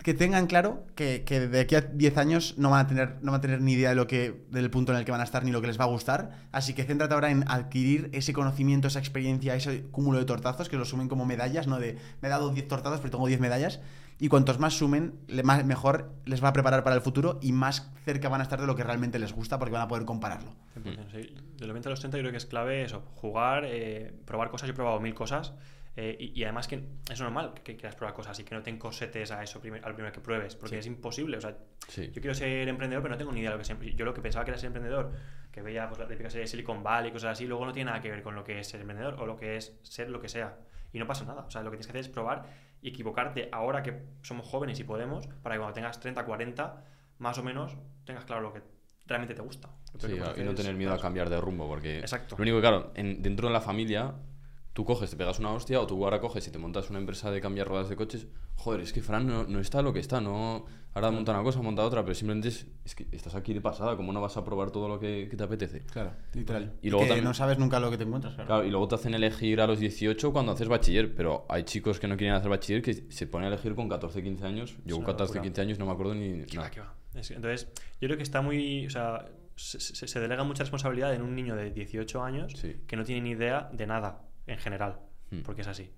[0.05, 3.33] que tengan claro que, que de aquí a 10 años no van a tener no
[3.33, 5.25] van a tener ni idea de lo que del punto en el que van a
[5.25, 8.35] estar ni lo que les va a gustar así que céntrate ahora en adquirir ese
[8.35, 12.29] conocimiento esa experiencia ese cúmulo de tortazos que lo sumen como medallas no de me
[12.29, 13.81] he dado 10 tortazos pero tengo 10 medallas
[14.21, 17.91] y cuantos más sumen más, mejor les va a preparar para el futuro y más
[18.05, 20.55] cerca van a estar de lo que realmente les gusta porque van a poder compararlo
[20.85, 21.35] 100%, sí.
[21.57, 24.51] De los 20 a los 30 yo creo que es clave eso, jugar, eh, probar
[24.51, 24.67] cosas.
[24.67, 25.55] Yo he probado mil cosas
[25.97, 28.71] eh, y, y además que es normal que quieras probar cosas y que no te
[28.71, 30.81] encosetes a eso primer- al primero que pruebes, porque Sí.
[30.81, 31.37] es imposible.
[31.37, 31.57] O sea,
[31.89, 32.07] Sí.
[32.13, 33.97] yo quiero ser emprendedor, pero no tengo ni idea de lo que es.
[33.97, 35.13] Yo lo que pensaba que era ser emprendedor,
[35.53, 37.91] que veía pues, la típica serie de Silicon Valley y cosas así, luego no tiene
[37.91, 40.21] nada que ver con lo que es ser emprendedor o lo que es ser lo
[40.21, 40.57] que sea.
[40.93, 41.43] Y no pasa nada.
[41.47, 42.45] O sea, lo que tienes que hacer es probar
[42.83, 46.85] y equivocarte ahora que somos jóvenes y podemos, para que cuando tengas 30, 40,
[47.19, 48.63] más o menos, tengas claro lo que
[49.07, 49.69] realmente te gusta.
[49.99, 52.37] Sí, y no tener miedo a cambiar de rumbo, porque Exacto.
[52.37, 54.13] lo único que, claro, en- dentro de la familia,
[54.75, 57.31] tú coges, te pegas una hostia, o tú ahora coges y te montas una empresa
[57.31, 60.21] de cambiar ruedas de coches, joder, es que Fran no, no está lo que está,
[60.21, 63.61] no ahora monta una cosa, monta otra, pero simplemente es, es que estás aquí de
[63.61, 65.81] pasada, ¿cómo no vas a probar todo lo que, que te apetece?
[65.93, 68.47] claro literal Y luego que también- no sabes nunca lo que te encuentras claro.
[68.49, 71.99] Claro, y luego te hacen elegir a los 18 cuando haces bachiller, pero hay chicos
[72.01, 74.77] que no quieren hacer bachiller que se ponen a elegir con 14, 15 años.
[74.85, 75.43] Yo con una 14, locura.
[75.43, 76.71] 15 años no me acuerdo ni Que va, nada.
[76.71, 76.95] que va.
[77.15, 77.69] Es- Entonces,
[78.01, 78.87] yo creo que está muy.
[78.87, 79.25] O sea,
[79.57, 82.75] se, se- se delega mucha responsabilidad en un niño de 18 años Sí.
[82.89, 85.41] que no tiene ni idea de nada en general, Hmm.
[85.43, 85.91] porque es así.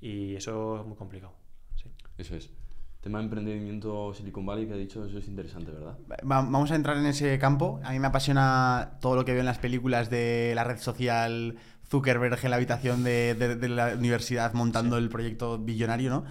[0.00, 1.32] Y eso es muy complicado.
[1.76, 1.90] Sí.
[2.18, 2.50] Eso es.
[3.00, 5.96] Tema de emprendimiento Silicon Valley que ha dicho, eso es interesante, ¿verdad?
[6.10, 7.80] Va- Vamos a entrar en ese campo.
[7.84, 11.56] A mí me apasiona todo lo que veo en las películas de la red social
[11.88, 16.24] Zuckerberg en la habitación de, de- de la universidad montando el proyecto billonario, ¿no?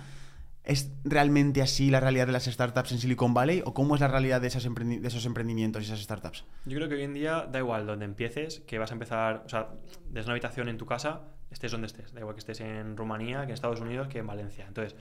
[0.66, 4.08] ¿Es realmente así la realidad de las startups en Silicon Valley o cómo es la
[4.08, 6.44] realidad de, esas emprendi- de esos emprendimientos y esas startups?
[6.66, 9.50] Yo creo que hoy en día da igual donde empieces, que vas a empezar, o
[9.50, 9.70] sea,
[10.10, 12.14] desde una habitación en tu casa, estés donde estés.
[12.14, 14.66] Da igual que estés en Rumanía, que en Estados Unidos, que en Valencia.
[14.68, 14.96] Entonces,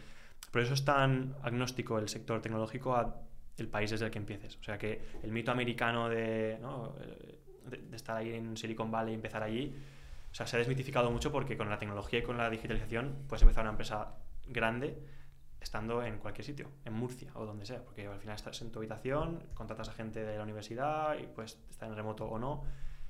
[0.50, 3.16] por eso es tan agnóstico el sector tecnológico a
[3.56, 4.56] el país desde el que empieces.
[4.56, 6.52] O sea, que el mito americano de.
[6.52, 9.74] Eh, de estar ahí en Silicon Valley y empezar allí,
[10.30, 13.40] o sea, se ha desmitificado mucho porque con la tecnología y con la digitalización puedes
[13.40, 14.16] empezar una empresa
[14.48, 14.98] grande
[15.64, 18.78] estando en cualquier sitio, en Murcia o donde sea, porque al final estás en tu
[18.78, 22.62] habitación, contratas a gente de la universidad y puedes estar en remoto o no.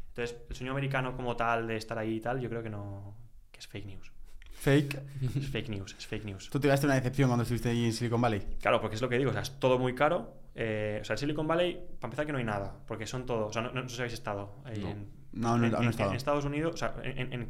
[0.09, 3.15] Entonces, el sueño americano como tal de estar ahí y tal, yo creo que no,
[3.53, 4.13] que es fake news.
[4.53, 4.95] Fake.
[5.37, 6.49] Es fake news, es fake news.
[6.49, 8.41] ¿Tú te una decepción cuando estuviste ahí en Silicon Valley?
[8.61, 10.33] Claro, porque es lo que digo, o sea, es todo muy caro.
[10.55, 13.47] Eh, o sea, en Silicon Valley, para empezar que no hay nada, porque son todo,
[13.49, 14.89] o sea, no, no, no sé si habéis estado ahí No.
[14.91, 16.11] en, No, no, en, no he en- estado.
[16.11, 17.49] en Estados Unidos, o sea, en, en- en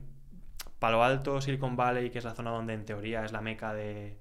[0.78, 4.18] Palo Alto, Silicon Valley, que es la zona donde en teoría es la meca de,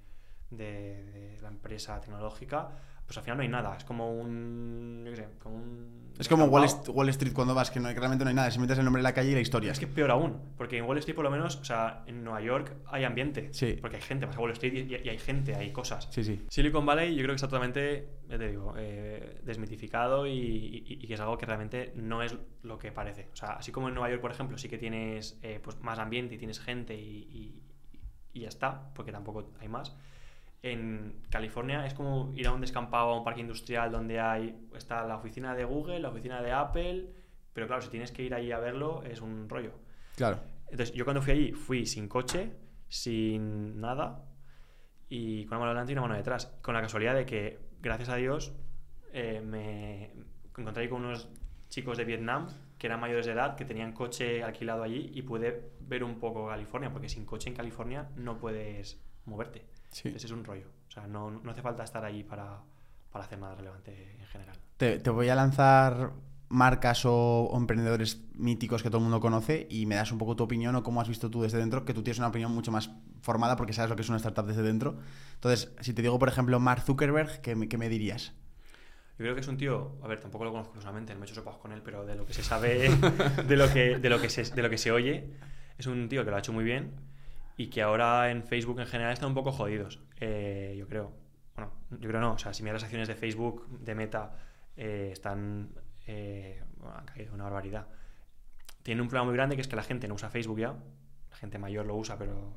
[0.57, 2.69] de- de la empresa tecnológica,
[3.05, 6.13] pues al final no hay nada, es como un, yo qué sé, como un...
[6.17, 6.63] Es como Wall.
[6.63, 8.99] Est- Wall Street cuando vas, que, no, realmente no hay nada, si metes el nombre
[9.01, 9.71] de la calle y la historia.
[9.73, 12.39] Es que peor aún, porque en Wall Street por lo menos, o sea, en Nueva
[12.41, 13.77] York hay ambiente, Sí.
[13.81, 16.07] porque hay gente, vas a Wall Street y, y hay gente, hay cosas.
[16.11, 16.45] Sí, sí.
[16.49, 21.07] Silicon Valley yo creo que está totalmente, ya te digo, eh, desmitificado y, y- y
[21.07, 23.27] que es algo que realmente no es lo que parece.
[23.33, 25.99] O sea, así como en Nueva York, por ejemplo, sí que tienes eh, pues más
[25.99, 27.59] ambiente y tienes gente y
[28.35, 29.95] ya está, porque tampoco hay más.
[30.63, 35.05] En California es como ir a un descampado, a un parque industrial donde hay está
[35.05, 37.09] la oficina de Google, la oficina de Apple,
[37.53, 39.73] pero claro, si tienes que ir ahí a verlo es un rollo.
[40.15, 40.39] Claro.
[40.71, 42.53] Entonces, yo cuando fui allí fui sin coche,
[42.87, 44.25] sin nada,
[45.09, 46.45] y con una mano delante y una mano detrás.
[46.61, 48.53] Con la casualidad de que, gracias a Dios,
[49.11, 50.11] eh, me
[50.57, 51.29] encontré ahí con unos
[51.69, 52.47] chicos de Vietnam
[52.77, 56.47] que eran mayores de edad, que tenían coche alquilado allí y pude ver un poco
[56.47, 59.65] California, porque sin coche en California no puedes moverte.
[59.93, 60.09] Sí.
[60.09, 60.67] Entonces es un rollo.
[60.87, 62.59] O sea, no, no hace falta estar allí para,
[63.11, 64.57] para hacer nada relevante en general.
[64.77, 66.11] Te, te voy a lanzar
[66.49, 70.35] marcas o, o emprendedores míticos que todo el mundo conoce y me das un poco
[70.35, 72.71] tu opinión o cómo has visto tú desde dentro, que tú tienes una opinión mucho
[72.71, 74.97] más formada porque sabes lo que es una startup desde dentro.
[75.35, 78.33] Entonces, si te digo, por ejemplo, Mark Zuckerberg, ¿qué, qué me dirías?
[79.17, 81.29] Yo creo que es un tío, a ver, tampoco lo conozco personalmente, no me he
[81.29, 82.89] hecho sopas con él, pero de lo que se sabe,
[83.47, 85.29] de lo que, de lo que, se, de lo que se oye,
[85.77, 86.93] es un tío que lo ha hecho muy bien
[87.57, 91.11] y que ahora en Facebook en general están un poco jodidos, eh, yo creo.
[91.55, 94.35] Bueno, yo creo no, o sea, si miras las acciones de Facebook, de Meta,
[94.75, 95.69] eh, están,
[96.07, 97.87] eh, bueno, han caído una barbaridad.
[98.81, 100.73] Tiene un problema muy grande que es que la gente no usa Facebook ya,
[101.29, 102.53] la gente mayor lo usa, pero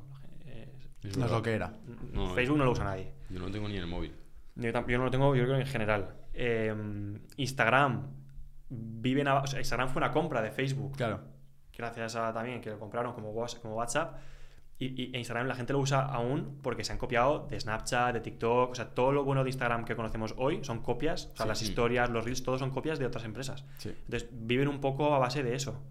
[0.47, 0.73] eh,
[1.17, 1.73] No es lo que era.
[2.13, 3.13] No, Facebook no lo usa nadie.
[3.29, 4.15] Yo no lo tengo ni en el móvil.
[4.57, 6.17] Yo, no lo tengo, yo creo que en general.
[6.33, 6.75] Eh,
[7.37, 8.11] Instagram
[8.69, 10.97] vive en- o sea, Instagram fue una compra de Facebook.
[10.97, 11.21] Claro.
[11.77, 14.17] Gracias a también que lo compraron como WhatsApp.
[14.79, 18.12] Y, y- e Instagram la gente lo usa aún porque se han copiado de Snapchat,
[18.12, 18.71] de TikTok.
[18.73, 21.31] O sea, todo lo bueno de Instagram que conocemos hoy son copias.
[21.33, 21.49] O sea, Sí.
[21.49, 21.65] las Sí.
[21.67, 23.65] historias, los reels, todos son copias de otras empresas.
[23.79, 23.89] Sí.
[24.05, 25.83] Entonces viven un poco a base de eso.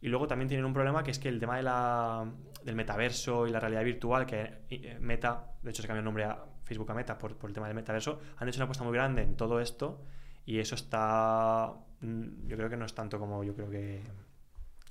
[0.00, 2.28] Y luego también tienen un problema que es que el tema de la,
[2.64, 6.24] del metaverso y la realidad virtual, que eh, Meta, de hecho se cambió el nombre
[6.24, 8.92] a Facebook a Meta por, por el tema del metaverso, han hecho una apuesta muy
[8.94, 10.00] grande en todo esto
[10.46, 14.02] y eso está, mm, yo creo que no es tanto como yo creo que,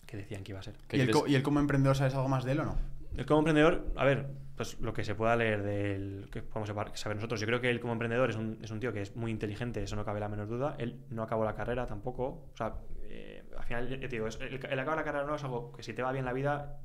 [0.06, 0.76] que decían que iba a ser.
[0.88, 2.78] ¿Qué ¿Y co- ¿Y el como emprendedor sabes algo más de él o no?
[3.16, 7.16] El como emprendedor, a ver, pues lo que se pueda leer del que podemos saber
[7.16, 7.40] nosotros.
[7.40, 9.84] Yo creo que él como emprendedor es un, es un tío que es muy inteligente,
[9.84, 10.76] eso no cabe la menor duda.
[10.78, 12.50] Él no acabó la carrera tampoco.
[12.54, 15.36] O sea, eh, al final, ya te digo, es- el, el acabar la carrera no
[15.36, 16.80] es algo que si te va bien la vida,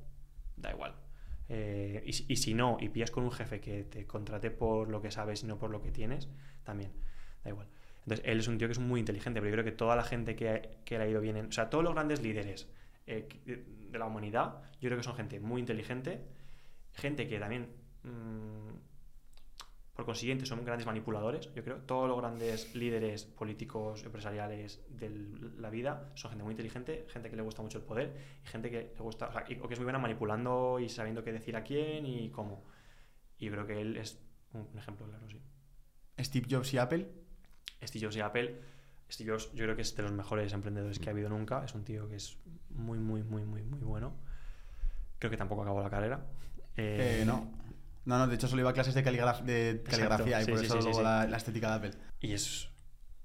[0.57, 0.95] da igual.
[1.49, 5.01] Eh, y, y si no, y pillas con un jefe que te contrate por lo
[5.03, 6.29] que sabes y no por lo que tienes,
[6.65, 6.93] también,
[7.45, 7.69] da igual.
[8.05, 10.03] Entonces, él es un tío que es muy inteligente, pero yo creo que toda la
[10.05, 12.69] gente que, que le ha ido bien, en- o sea, todos los grandes líderes
[13.07, 16.27] eh, de la humanidad, yo creo que son gente muy inteligente,
[16.92, 17.69] gente que también,
[18.03, 18.77] mm,
[19.95, 21.79] por consiguiente, son grandes manipuladores, yo creo.
[21.79, 25.09] Todos los grandes líderes políticos, empresariales de
[25.59, 28.14] la vida son gente muy inteligente, gente que le gusta mucho el poder
[28.45, 30.90] y gente que le gusta, o, sea, y- o que es muy buena manipulando y
[30.90, 32.64] sabiendo qué decir a quién y cómo.
[33.38, 34.21] Y yo creo que él es
[34.53, 35.40] un, un ejemplo claro, sí.
[36.23, 37.09] Steve Jobs y Apple.
[37.83, 38.61] Steve Jobs y Apple.
[39.11, 41.64] Steve Jobs yo creo que es de los mejores emprendedores que ha habido nunca.
[41.64, 42.38] Es un tío que es
[42.71, 44.14] muy, muy, muy, muy, muy bueno.
[45.19, 46.27] Creo que tampoco acabó la carrera.
[46.77, 47.51] Eh, no.
[48.05, 50.66] No, no, de hecho solo iba a clases de, caligraf- de caligrafía y por sí,
[50.66, 51.03] eso sí, luego.
[51.03, 51.90] La, la estética de Apple.
[52.21, 52.69] Y es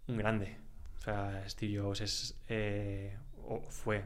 [0.07, 0.57] un grande.
[0.99, 3.15] O sea, Steve Jobs es, eh,
[3.69, 4.03] fue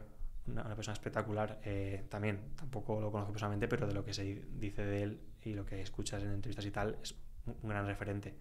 [0.48, 1.60] una, una persona espectacular.
[1.64, 5.54] Eh, también, tampoco lo conozco personalmente, pero de lo que se dice de él y
[5.54, 8.34] lo que escuchas en entrevistas y tal, es un gran referente.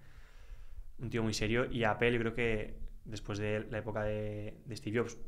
[0.99, 1.71] Un tío muy serio.
[1.71, 5.19] Y Apple, yo creo que después de la época de, de Steve Jobs,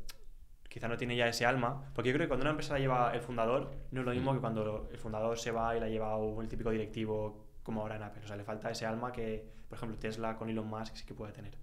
[0.69, 3.13] quizá no tiene ya ese alma, porque yo creo que cuando una empresa la lleva
[3.13, 6.17] el fundador, no es lo mismo que cuando el fundador se va y la lleva
[6.41, 8.21] el típico directivo como ahora en Apple.
[8.23, 11.13] O sea, le falta ese alma que, por ejemplo, Tesla con Elon Musk sí que
[11.13, 11.57] puede tener.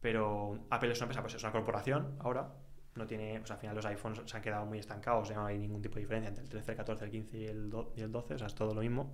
[0.00, 2.52] Pero Apple es una empresa, pues es una corporación ahora,
[2.94, 5.46] no tiene, pues al final los iPhones se han quedado muy estancados, o sea, no
[5.46, 7.92] hay ningún tipo de diferencia entre el 13, el 14, el 15 y el, do-
[7.96, 9.12] y el 12, o sea, es todo lo mismo.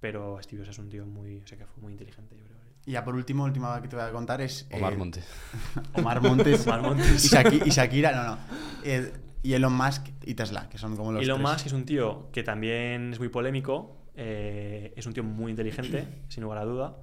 [0.00, 2.56] Pero Steve Jobs es un tío muy, o sea, que fue muy inteligente, yo creo.
[2.86, 4.66] Y ya por último, última que te voy a contar es...
[4.72, 5.26] Omar eh, Montes.
[5.94, 6.66] Omar Montes.
[6.66, 7.24] Omar Montes.
[7.24, 8.38] Y, Shaki- y Shakira, no, no.
[8.84, 11.52] Eh, y Elon Musk y Tesla, que son como los Elon tres.
[11.52, 16.06] Musk es un tío que también es muy polémico, eh, es un tío muy inteligente,
[16.28, 16.96] sin lugar a duda.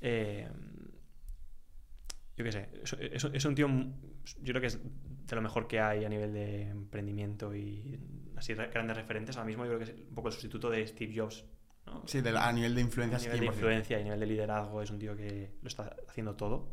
[0.00, 0.48] Eh,
[2.36, 2.92] yo qué sé, es,
[3.24, 6.32] es- es un tío, yo creo que es de lo mejor que hay a nivel
[6.32, 7.98] de emprendimiento y
[8.36, 9.36] así re- grandes referentes.
[9.36, 11.44] Ahora mismo yo creo que es un poco el sustituto de Steve Jobs.
[11.86, 12.02] ¿No?
[12.06, 13.54] Sí, de la- a nivel de influencia, a nivel de 100%.
[13.54, 16.68] influencia y a nivel de liderazgo es un tío que lo está haciendo todo.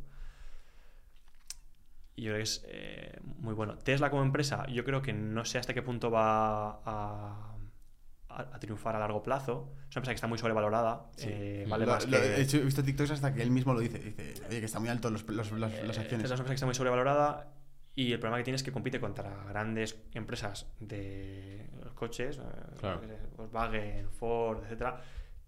[2.16, 3.78] Y yo creo que es eh, muy bueno.
[3.78, 7.56] Tesla como empresa, yo creo que no sé hasta qué punto va a,
[8.30, 9.74] a- a triunfar a largo plazo.
[9.90, 11.06] Es una empresa que está muy sobrevalorada.
[11.16, 11.28] Sí.
[11.30, 13.74] eh, vale Lo- más lo- que- de hecho, he visto TikToks hasta que él mismo
[13.74, 13.98] lo dice.
[14.00, 16.26] Dice, oye, que está muy alto los, los, los- Eh, las Tesla acciones.
[16.26, 17.54] es una empresa que está muy sobrevalorada
[17.96, 22.42] y el problema que tiene es que compite contra grandes empresas de los coches, eh,
[22.80, 23.02] Claro.
[23.38, 25.02] Volkswagen, Ford, etcétera,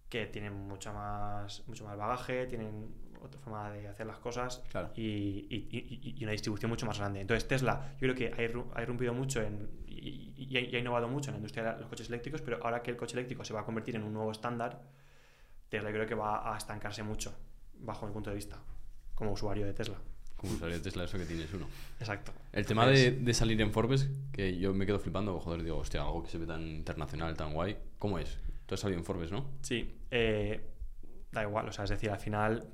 [0.10, 4.92] que tienen mucha más, mucho más bagaje, tienen otra forma de hacer las cosas Claro.
[4.96, 7.22] y, y- y- y una distribución mucho más grande.
[7.22, 11.30] Entonces Tesla, yo creo que ha, irru- ha irrumpido mucho en, y ha innovado mucho
[11.30, 13.62] en la industria de los coches eléctricos, pero ahora que el coche eléctrico se va
[13.62, 14.82] a convertir en un nuevo estándar,
[15.70, 17.34] Tesla yo creo que va a estancarse mucho,
[17.80, 18.60] bajo mi punto de vista,
[19.16, 19.98] como usuario de Tesla.
[20.44, 21.66] Como usuario de Tesla, eso que tienes uno.
[22.02, 22.34] Exacto.
[22.52, 26.02] El tema de, de salir en Forbes, que yo me quedo flipando, joder, digo, hostia,
[26.02, 27.78] algo que se ve tan internacional, tan guay.
[27.98, 28.38] ¿Cómo es?
[28.66, 29.46] Tú has salido en Forbes, ¿no?
[29.62, 30.70] Sí, eh,
[31.32, 32.68] da igual, o sea, es decir, al final,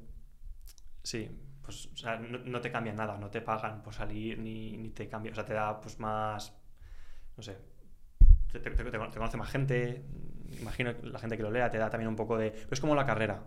[1.03, 1.29] sí,
[1.61, 4.89] pues, o sea, no, no te cambian nada, no te pagan por salir ni, ni
[4.89, 6.51] te cambia, o sea, te da pues más,
[7.37, 7.55] no sé,
[8.51, 10.03] te, te- te- te conoce más gente,
[10.59, 12.79] imagino que la gente que lo lea te da también un poco de, pero es
[12.81, 13.43] como la carrera,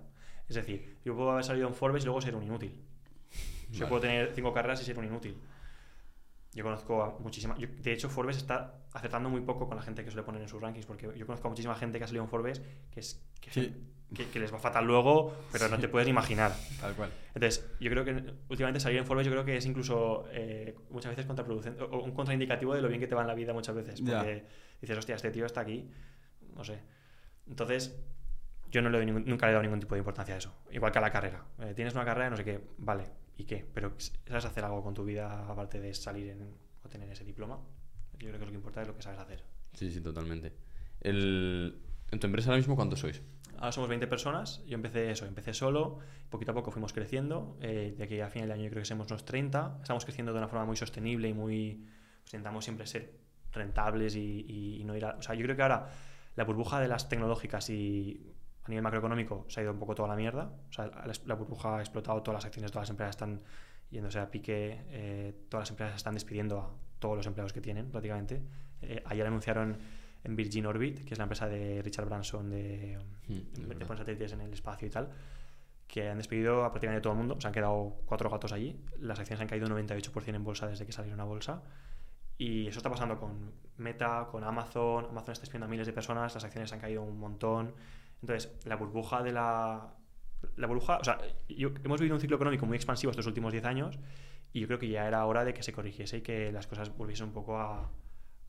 [0.49, 2.81] es decir, yo puedo haber salido en Forbes y luego ser un inútil,
[3.73, 3.89] yo Vale.
[3.89, 5.37] puedo tener cinco carreras y ser un inútil.
[6.55, 7.57] Yo conozco a muchísima.
[7.57, 10.49] yo- de hecho, Forbes está acertando muy poco con la gente que suele poner en
[10.49, 13.25] sus rankings, porque yo conozco a muchísima gente que ha salido en Forbes que, es,
[13.41, 13.75] que, Sí.
[14.15, 16.53] que- que les va fatal luego, pero no te puedes imaginar.
[16.79, 17.11] Tal cual.
[17.35, 21.11] Entonces, yo creo que últimamente salir en Forbes yo creo que es incluso eh, muchas
[21.13, 23.75] veces contraproducente, o un contraindicativo de lo bien que te va en la vida muchas
[23.75, 24.03] veces.
[24.03, 24.45] Porque
[24.81, 25.89] dices, hostia, este tío está aquí,
[26.55, 26.81] no sé.
[27.49, 27.99] Entonces,
[28.71, 30.55] yo no le doy ningún- nunca le he dado ningún tipo de importancia a eso.
[30.71, 31.43] Igual que a la carrera.
[31.61, 33.05] Eh, tienes una carrera, no sé qué, vale,
[33.43, 33.67] ¿y qué?
[33.75, 33.95] Pero
[34.27, 36.43] ¿sabes hacer algo con tu vida aparte de salir en,
[36.85, 37.59] o tener ese diploma?
[38.19, 39.43] Yo creo que lo que importa es lo que sabes hacer.
[39.75, 40.53] Sí, sí, totalmente.
[41.01, 41.79] El...
[42.11, 43.23] ¿En tu empresa ahora mismo cuántos sois?
[43.57, 44.63] Ahora somos 20 personas.
[44.67, 45.99] Yo empecé eso, empecé solo.
[46.31, 47.57] Poquito a poco fuimos creciendo.
[47.61, 49.79] Eh, de aquí a final de año yo creo que seremos unos 30.
[49.83, 51.87] Estamos creciendo de una forma muy sostenible y muy.
[52.23, 53.13] Pues intentamos siempre ser
[53.53, 55.17] rentables y, y- y no ir a.
[55.17, 55.91] O sea, yo creo que ahora
[56.37, 58.32] la burbuja de las tecnológicas y
[58.65, 60.53] a nivel macroeconómico se ha ido un poco toda la mierda.
[60.69, 63.41] O sea, la, la burbuja ha explotado, todas las acciones, todas las empresas están
[63.91, 67.91] yéndose a pique, eh, todas las empresas están despidiendo a todos los empleados que tienen
[67.91, 68.43] prácticamente.
[68.81, 69.79] Eh, ayer anunciaron
[70.25, 72.99] en Virgin Orbit, que es la empresa de Richard Branson de,
[73.29, 75.11] Mm, de poner satélites en el espacio y tal,
[75.87, 77.41] que han despedido a prácticamente todo el mundo.
[77.41, 78.81] Se han quedado cuatro gatos allí.
[78.99, 81.63] Las acciones han caído un 98% en bolsa desde que salieron a bolsa.
[82.39, 85.05] Y eso está pasando con Meta, con Amazon.
[85.05, 87.75] Amazon está despidiendo a miles de personas, las acciones han caído un montón.
[88.23, 89.95] Entonces, la burbuja de la.
[90.57, 90.99] La burbuja.
[90.99, 93.99] O sea, yo- hemos vivido un ciclo económico muy expansivo estos últimos 10 años
[94.53, 96.97] y yo creo que ya era hora de que se corrigiese y que las cosas
[96.97, 97.91] volviesen un poco a.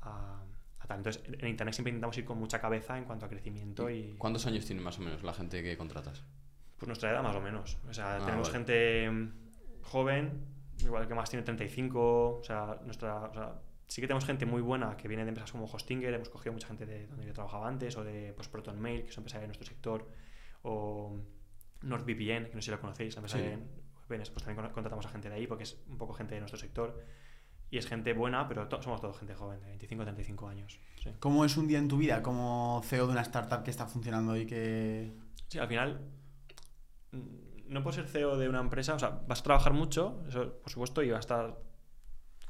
[0.01, 0.43] a-
[0.79, 0.97] a tal.
[0.97, 4.15] Entonces, en Internet siempre intentamos ir con mucha cabeza en cuanto a crecimiento y.
[4.17, 6.23] ¿Cuántos años tiene más o menos la gente que contratas?
[6.77, 7.77] Pues nuestra edad más o menos.
[7.89, 8.65] O sea, Ah, tenemos vale.
[8.65, 9.29] gente
[9.83, 10.45] joven,
[10.83, 13.53] igual que más tiene 35, o sea, nuestra, o sea,
[13.93, 16.65] sí que tenemos gente muy buena que viene de empresas como Hostinger, hemos cogido mucha
[16.65, 19.39] gente de donde yo trabajaba antes, o de pues, Proton Mail, que es una empresa
[19.39, 20.09] de nuestro sector,
[20.63, 21.15] o
[21.81, 23.43] NordVPN, que no sé si la conocéis, la empresa Sí.
[23.43, 23.57] de
[24.09, 26.39] VPNs, pues también con- contratamos a gente de ahí porque es un poco gente de
[26.41, 26.99] nuestro sector.
[27.69, 30.79] Y es gente buena, pero to- somos todos gente joven, de 25 35 años.
[31.01, 31.11] Sí.
[31.19, 34.35] ¿Cómo es un día en tu vida como CEO de una startup que está funcionando
[34.37, 35.13] y que...
[35.49, 36.01] Sí, al final
[37.11, 37.19] mm,
[37.67, 40.71] no puedes ser CEO de una empresa, o sea, vas a trabajar mucho, eso por
[40.71, 41.57] supuesto, y vas a estar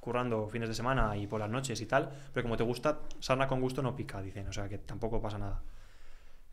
[0.03, 3.47] currando fines de semana y por las noches y tal, pero como te gusta, sarna
[3.47, 5.63] con gusto no pica, dicen, o sea, que tampoco pasa nada.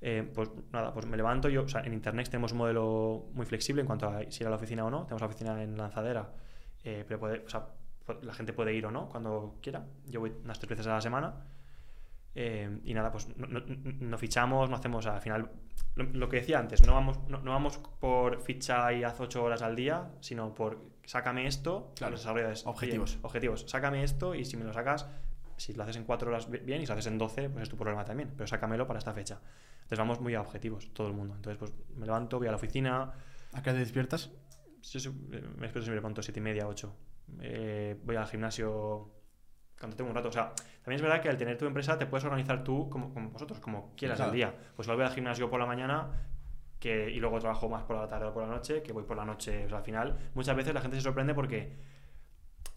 [0.02, 3.44] Eh, pues nada, pues me levanto yo, o sea, en Internet tenemos un modelo muy
[3.44, 5.76] flexible en cuanto a si ir a la oficina o no, tenemos la oficina en
[5.76, 6.30] Lanzadera,
[6.84, 7.66] eh, pero puede, o sea,
[8.22, 11.00] la gente puede ir o no cuando quiera, yo voy unas tres veces a la
[11.00, 11.34] semana
[12.34, 15.50] Eh, y nada, pues no, fichamos, no hacemos al final.
[15.96, 19.42] Lo, lo que decía antes, no vamos, no, no vamos por ficha y haz 8
[19.42, 20.78] horas al día, sino por
[21.10, 22.12] sácame esto, Claro.
[22.12, 23.18] los desarrolladores, oye, Objetivos.
[23.22, 25.08] objetivos, sácame esto y si me lo sacas,
[25.56, 27.64] si lo haces en 4 horas bi- bien y si lo haces en 12, pues
[27.64, 29.40] es tu problema también, pero sácamelo para esta fecha.
[29.78, 31.34] Entonces vamos muy a objetivos, todo el mundo.
[31.34, 33.12] Entonces, pues me levanto, voy a la oficina,
[33.52, 34.30] ¿A qué te despiertas?
[34.82, 36.94] yo eh, me espero siempre pronto, siete y media, 8.
[38.04, 39.10] voy al gimnasio
[39.78, 40.28] cuando tengo un rato.
[40.28, 40.52] O sea,
[40.82, 43.58] también es verdad que al tener tu empresa te puedes organizar tú como, como vosotros,
[43.58, 44.30] como quieras Claro.
[44.30, 44.54] al día.
[44.76, 46.10] Pues igual voy al gimnasio por la mañana
[46.80, 49.16] que, y luego trabajo más por la tarde o por la noche, que voy por
[49.16, 49.66] la noche.
[49.66, 51.76] O sea, al final, muchas veces la gente se sorprende porque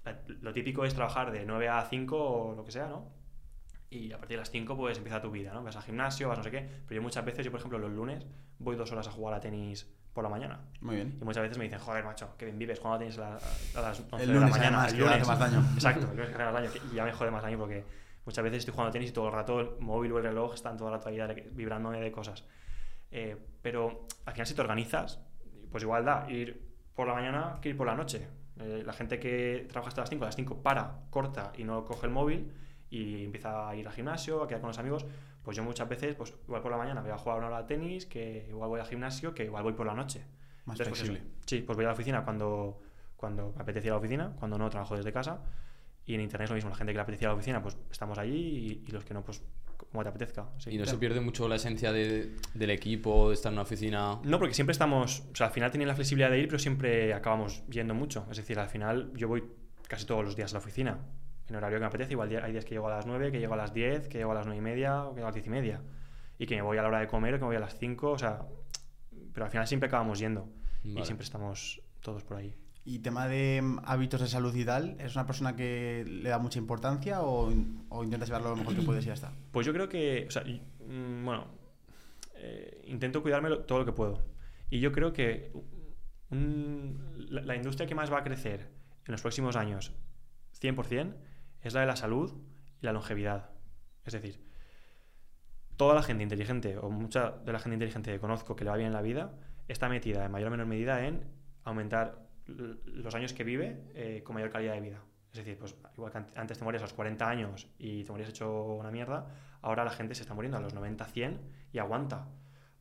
[0.05, 3.07] la- lo típico es trabajar de 9 a 5 o lo que sea, ¿no?
[3.89, 5.63] Y a partir de las 5 pues empieza tu vida, ¿no?
[5.63, 6.67] Vas al gimnasio, vas no sé qué.
[6.87, 8.25] Pero yo muchas veces, yo por ejemplo los lunes
[8.59, 10.59] voy dos horas a jugar a tenis por la mañana.
[10.81, 11.17] Muy bien.
[11.21, 13.81] Y muchas veces me dicen, joder, macho, que bien vives jugando tenis a, la- a
[13.89, 14.77] las 11 El de la lunes, mañana.
[14.83, 15.27] además, el que hace lunes.
[15.27, 15.59] más daño.
[15.75, 16.69] Exacto, el lunes que hace más daño.
[16.91, 17.83] Y ya me jode más daño porque
[18.25, 20.77] muchas veces estoy jugando tenis y todo el rato el móvil o el reloj están
[20.77, 22.43] rato ahí dale- vibrándome de cosas.
[23.15, 25.19] Eh, pero al final si te organizas,
[25.71, 28.27] pues igual da ir por la mañana que ir por la noche.
[28.59, 31.85] Eh, la gente que trabaja hasta las 5, a las 5 para, corta y no
[31.85, 32.51] coge el móvil
[32.89, 35.05] y empieza a ir al gimnasio, a quedar con los amigos,
[35.43, 37.67] pues yo muchas veces, pues igual por la mañana voy a jugar una hora de
[37.67, 40.25] tenis, que igual voy al gimnasio, que igual voy por la noche.
[40.65, 41.11] Más Entonces, pues eso.
[41.11, 41.33] flexible.
[41.45, 42.81] sí, pues voy a la oficina cuando,
[43.15, 45.41] cuando me apetece ir a la oficina, cuando no trabajo desde casa.
[46.05, 47.61] Y en internet es lo mismo, la gente que le apetece ir a la oficina,
[47.61, 49.43] pues estamos allí y, y los que no, pues
[49.93, 50.49] como te apetezca.
[50.57, 50.71] sí.
[50.71, 50.99] Y no se Claro.
[50.99, 54.19] pierde mucho la esencia de- del equipo, de estar en una oficina.
[54.23, 57.13] No, porque siempre estamos, o sea, al final tienen la flexibilidad de ir, pero siempre
[57.13, 58.25] acabamos yendo mucho.
[58.31, 59.43] Es decir, al final yo voy
[59.87, 60.97] casi todos los días a la oficina,
[61.47, 62.13] en horario que me apetece.
[62.13, 64.31] Igual hay días que llego a las 9, que llego a las 10, que llego
[64.31, 65.81] a las 9 y media, o que llego a las 10 y media.
[66.39, 67.77] Y que me voy a la hora de comer o que me voy a las
[67.77, 68.41] 5, o sea,
[69.31, 70.49] pero al final siempre acabamos yendo.
[70.83, 71.05] Y Vale.
[71.05, 72.55] siempre estamos todos por ahí.
[72.85, 76.37] Y tema de mm, hábitos de salud y tal, ¿es una persona que le da
[76.39, 77.51] mucha importancia o,
[77.89, 79.31] o intentas llevarlo lo mejor que puedes y ya está?
[79.51, 80.27] Pues yo creo que,
[80.87, 81.47] mm, bueno,
[82.35, 84.21] eh, intento cuidarme todo lo que puedo.
[84.69, 85.51] Y yo creo que
[86.29, 88.69] un- la, la industria que más va a crecer
[89.05, 89.93] en los próximos años,
[90.59, 91.15] 100%,
[91.61, 92.33] es la de la salud
[92.81, 93.49] y la longevidad.
[94.05, 94.41] Es decir,
[95.77, 98.75] toda la gente inteligente, o mucha de la gente inteligente que conozco que le va
[98.77, 99.33] bien en la vida,
[99.67, 101.23] está metida en mayor o menor medida en
[101.63, 105.01] aumentar los años que vive eh, con mayor calidad de vida.
[105.31, 108.11] Es decir, pues igual que an- antes te morías a los 40 años y te
[108.11, 109.27] morías hecho una mierda,
[109.61, 111.39] ahora la gente se está muriendo a los 90, 100
[111.71, 112.27] y aguanta.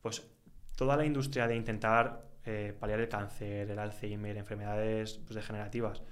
[0.01, 0.27] Pues
[0.75, 6.03] toda la industria de intentar eh, paliar el cáncer, el Alzheimer, enfermedades pues, degenerativas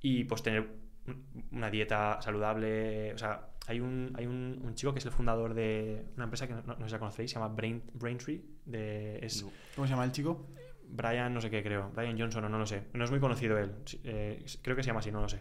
[0.00, 0.66] y pues tener
[1.06, 3.12] un- una dieta saludable.
[3.14, 6.54] O sea, hay un, hay un, chico que es el fundador de una empresa que
[6.54, 8.42] no, sé si la conocéis, se llama Brain, Braintree.
[8.64, 9.42] De, es.
[9.74, 10.48] ¿Cómo se llama el chico?
[10.92, 11.90] Brian, no sé qué creo.
[11.94, 12.84] Brian Johnson o no lo sé.
[12.92, 13.72] No es muy conocido él.
[14.04, 15.40] Eh, creo que se llama así, no lo sé.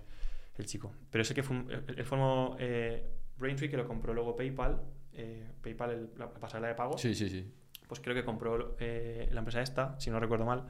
[0.57, 0.93] El chico.
[1.09, 3.03] Pero el que fue, él formó eh,
[3.37, 4.81] Braintree, que lo compró luego PayPal.
[5.13, 7.51] eh, PayPal, el- la pasarela de pago Sí, sí, sí.
[7.87, 10.63] pues creo que compró eh, la empresa esta, si no recuerdo mal,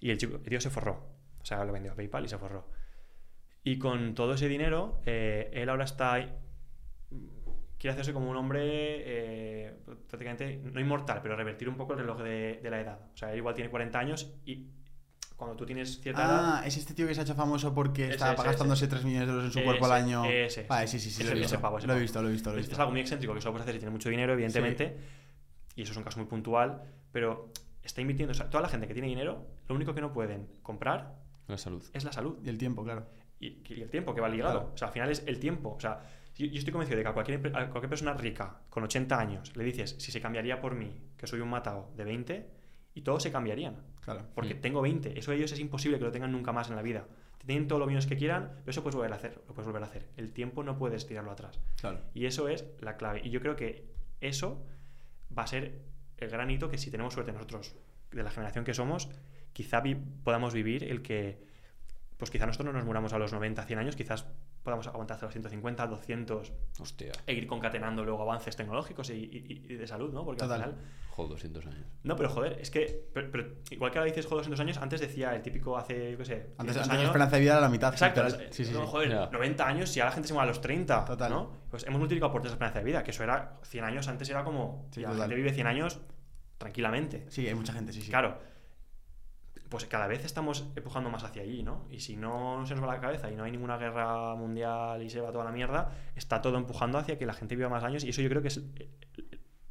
[0.00, 1.06] y el, chico, el tío se forró.
[1.40, 2.66] O sea, lo vendió a PayPal y se forró.
[3.64, 6.18] Y con todo ese dinero, eh, él ahora está.
[7.78, 9.74] Quiere hacerse como un hombre eh,
[10.08, 12.98] prácticamente, no inmortal, pero revertir un poco el reloj de, de la edad.
[13.14, 14.66] O sea, él igual tiene 40 años y
[15.36, 16.54] cuando tú tienes cierta edad.
[16.58, 19.04] Ah, es este tío que se ha hecho famoso porque Ese, está ese, gastándose 3
[19.04, 20.24] millones de euros en su cuerpo al Ese, año.
[20.24, 20.98] ese, Vale, sí.
[20.98, 21.22] sí, sí, sí.
[21.22, 21.60] Ese- lo he ese visto.
[21.62, 22.74] pavo, ese Lo he visto, lo he visto, lo he Es, visto.
[22.74, 24.96] es algo muy excéntrico que solo puedes hacer si tiene mucho dinero, evidentemente.
[25.76, 26.82] Y eso es un caso muy puntual.
[27.12, 27.52] Pero
[27.84, 28.32] está invirtiendo.
[28.32, 31.14] O sea, toda la gente que tiene dinero, lo único que no pueden comprar
[31.46, 31.84] La salud.
[31.92, 32.38] es la salud.
[32.44, 33.06] Y el tiempo, claro.
[33.38, 34.58] Y, y el tiempo que va ligado.
[34.58, 34.72] Claro.
[34.74, 35.70] O sea, al final es el tiempo.
[35.76, 36.00] O sea,
[36.38, 39.56] yo, yo estoy convencido de que a cualquier, a cualquier persona rica, con 80 años,
[39.56, 42.46] le dices si se cambiaría por mí, que soy un matado de 20,
[42.94, 43.76] y todos se cambiarían.
[44.00, 44.24] Claro.
[44.34, 44.60] Porque Mm.
[44.60, 45.18] tengo 20.
[45.18, 47.06] Eso ellos es imposible que lo tengan nunca más en la vida.
[47.44, 49.34] Tienen todos los bienes que quieran, pero eso puedes volver a hacer.
[49.46, 50.08] Lo puedes volver a hacer.
[50.16, 51.60] El tiempo no puedes tirarlo atrás.
[51.80, 52.00] Claro.
[52.14, 53.20] Y eso es la clave.
[53.24, 53.84] Y yo creo que
[54.20, 54.64] eso
[55.36, 55.78] va a ser
[56.16, 57.76] el gran hito que si tenemos suerte nosotros,
[58.10, 59.08] de la generación que somos,
[59.52, 61.38] quizá vi- podamos vivir el que,
[62.16, 64.26] pues quizá nosotros no nos muramos a los 90, 100 años, quizás
[64.68, 67.12] podamos aguantar hasta los 150, 200 Hostia.
[67.26, 70.24] e ir concatenando luego avances tecnológicos y, y- y de salud, ¿no?
[70.24, 70.62] Porque Total.
[70.62, 70.84] al final...
[71.10, 71.86] Joder, 200 años.
[72.04, 73.08] No, pero joder, es que...
[73.12, 76.18] Pero, pero igual que ahora dices joder 200 años, antes decía el típico hace, yo
[76.18, 76.34] qué sé...
[76.58, 77.92] Antes, 500 antes la años, esperanza de vida era la mitad.
[77.92, 78.26] Exacto.
[78.26, 78.86] es- Sí, sí, no, sí.
[78.88, 79.26] joder, Ya.
[79.32, 81.04] 90 años y ahora la gente se mueve a los 30.
[81.04, 81.30] Total.
[81.30, 81.50] ¿no?
[81.70, 84.28] Pues hemos multiplicado por tres la esperanza de vida, que eso era 100 años antes,
[84.30, 84.86] era como.
[84.92, 86.00] Sí, ya, la gente vive 100 años
[86.58, 87.26] tranquilamente.
[87.28, 88.10] Sí, hay mucha gente, sí, sí.
[88.10, 88.38] Claro.
[89.68, 91.86] Pues cada vez estamos empujando más hacia allí, ¿no?
[91.90, 95.10] Y si no se nos va la cabeza y no hay ninguna guerra mundial y
[95.10, 98.04] se va toda la mierda, está todo empujando hacia que la gente viva más años
[98.04, 98.88] y eso yo creo que es eh,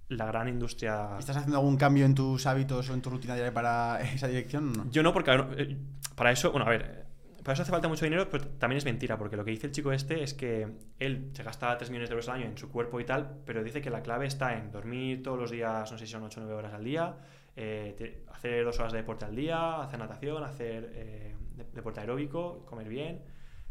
[0.10, 1.18] la gran industria.
[1.18, 4.74] ¿Estás haciendo algún cambio en tus hábitos o en tu rutina diaria para esa dirección
[4.74, 4.90] no?
[4.92, 5.78] Yo no, porque eh,
[6.16, 7.08] para eso, bueno, a ver,
[7.48, 9.72] para eso hace falta mucho dinero, pero también es mentira, porque lo que dice el
[9.72, 10.68] chico este es que
[11.00, 13.64] él se gasta 3 millones de euros al año en su cuerpo y tal, pero
[13.64, 16.42] dice que la clave está en dormir todos los días, no sé si son 8
[16.42, 17.16] o 9 horas al día,
[17.58, 22.00] eh, te- hacer dos horas de deporte al día, hacer natación, hacer eh, de- deporte
[22.00, 23.22] aeróbico, comer bien.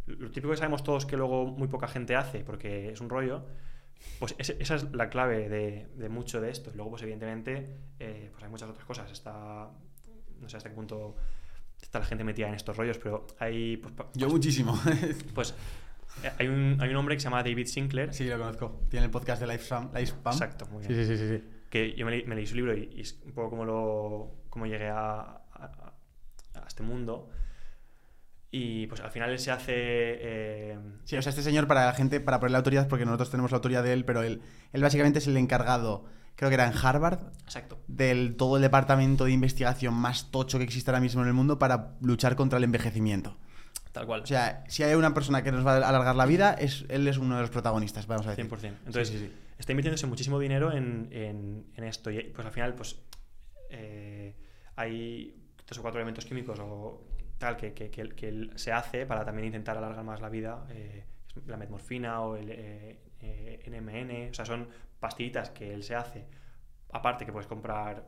[0.07, 3.45] Lo típico que sabemos todos que luego muy poca gente hace, porque es un rollo,
[4.18, 6.70] pues esa es la clave de, de mucho de esto.
[6.72, 9.11] Y luego, pues evidentemente, eh, pues hay muchas otras cosas.
[9.11, 9.70] Está,
[10.41, 11.16] no sé hasta qué punto
[11.80, 14.78] está la gente metida en estos rollos, pero hay, pues, Yo muchísimo.
[15.34, 15.55] pues,
[16.39, 18.80] hay, un, hay un hombre que se llama David Sinclair, sí, lo conozco.
[18.89, 19.91] Tiene el podcast de Lifespam.
[19.95, 20.32] Lifespam.
[20.32, 20.95] Exacto, muy bien.
[20.95, 21.45] sí, sí, sí, sí.
[21.70, 24.34] Que yo me, leí- me leí su libro y, y es un poco como, lo,
[24.50, 25.92] como llegué a, a-
[26.54, 27.28] a este mundo.
[28.50, 29.72] Y pues al final él se hace...
[29.76, 33.30] eh, Sí, o sea, este señor para la gente, para poner la autoridad, porque nosotros
[33.30, 34.40] tenemos la autoridad de él, pero él,
[34.72, 36.04] él básicamente es el encargado,
[36.36, 37.78] creo que era en Harvard, exacto.
[37.88, 41.58] del todo el departamento de investigación más tocho que existe ahora mismo en el mundo
[41.58, 43.36] para luchar contra el envejecimiento.
[43.92, 44.22] Tal cual.
[44.22, 47.08] O sea, si hay una persona que nos va a alargar la vida, es, él
[47.08, 48.46] es uno de los protagonistas, vamos a decir.
[48.48, 48.64] 100%.
[48.86, 49.32] Entonces, Sí, sí, sí.
[49.59, 52.11] Está invirtiéndose muchísimo dinero en, en- esto.
[52.11, 52.98] Y pues al final, pues
[53.70, 54.34] eh,
[54.76, 55.34] hay
[55.64, 57.04] tres o cuatro elementos químicos o
[57.38, 60.66] tal que, que- que se hace para también intentar alargar más la vida.
[60.70, 61.04] eh,
[61.46, 64.30] la metmorfina o el eh, eh, NMN.
[64.30, 66.24] O sea, son pastillitas que él se hace.
[66.92, 68.04] Aparte que puedes comprar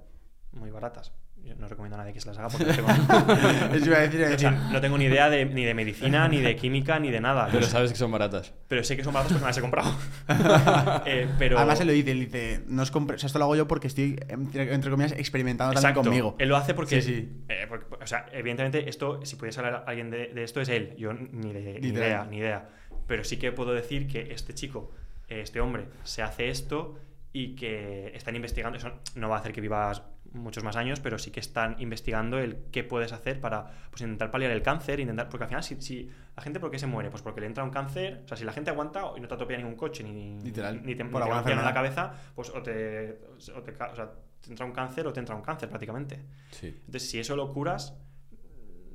[0.53, 1.13] muy baratas.
[1.45, 4.01] Yo no recomiendo a nadie que se las haga porque no tengo, Eso iba a
[4.01, 4.73] decir, iba a o sea, decir.
[4.73, 7.49] no tengo ni idea de, ni de medicina, ni de química, ni de nada.
[7.51, 8.53] Pero sabes que son baratas.
[8.69, 9.91] Pero sé que son baratas porque me las he comprado.
[11.07, 11.57] Eh, pero...
[11.59, 13.67] Además, él lo dice, él dice, no os compre- o sea, esto lo hago yo
[13.67, 16.09] porque estoy, entre, comillas, experimentando también Exacto.
[16.09, 16.37] conmigo.
[16.39, 17.29] Él lo hace porque, Sí, sí.
[17.49, 20.95] eh, porque- o sea, evidentemente esto, si pudiese hablar alguien de, de esto es él.
[20.99, 22.69] Yo ni, de- ni idea, ni idea.
[23.07, 24.93] Pero sí que puedo decir que este chico,
[25.29, 26.99] eh, este hombre, se hace esto
[27.33, 28.77] y que están investigando.
[28.79, 30.03] Eso no va a hacer que vivas
[30.33, 34.31] muchos más años, pero sí que están investigando el qué puedes hacer para pues, intentar
[34.31, 35.29] paliar el cáncer, intentar.
[35.29, 37.11] Porque al final, si, si la gente, ¿por qué se muere?
[37.11, 38.23] Pues porque le entra un cáncer.
[38.25, 40.83] O sea, si la gente aguanta y no te atropella ningún coche ni, Literal.
[40.85, 43.19] ni te, ni Por te en la cabeza, pues o te,
[43.55, 44.11] o te o sea,
[44.41, 46.25] te entra un cáncer o te entra un cáncer prácticamente.
[46.51, 46.69] Sí.
[46.87, 47.95] Entonces, si eso lo curas,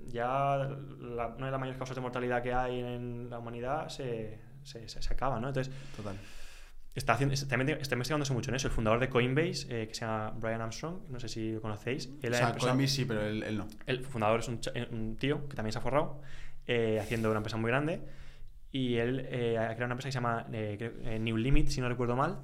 [0.05, 0.57] ya
[0.99, 4.87] la- una de las mayores causas de mortalidad que hay en la humanidad se, se,
[4.87, 5.47] se- se acaba, ¿no?
[5.49, 6.15] Entonces, Total.
[6.95, 8.67] Está, haciendo, está, investigándose mucho en eso.
[8.67, 12.09] El fundador de Coinbase, eh, que se llama Brian Armstrong, no sé si lo conocéis.
[12.21, 13.67] Él O sea, Coinbase sí, pero él, él no.
[13.85, 16.21] el fundador es un, eh, un tío que también se ha forrado,
[16.67, 18.01] eh, haciendo una empresa muy grande.
[18.71, 21.79] Y él eh, ha creado una empresa que se llama eh, eh, New Limit, si
[21.81, 22.39] no recuerdo mal,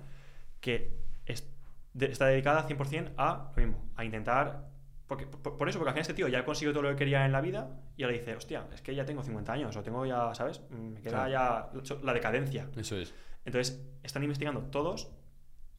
[0.60, 1.47] que es-
[1.93, 4.68] de- está dedicada 100% a lo mismo, a intentar.
[5.08, 6.97] Porque, por, por eso, porque al final este tío ya ha conseguido todo lo que
[6.97, 9.82] quería en la vida y ahora dice, hostia, es que ya tengo 50 años o
[9.82, 10.62] tengo ya, ¿sabes?
[10.70, 11.70] Mm, Me queda ya
[12.04, 12.68] la decadencia.
[12.78, 13.12] Eso es.
[13.46, 15.10] Entonces, están investigando todos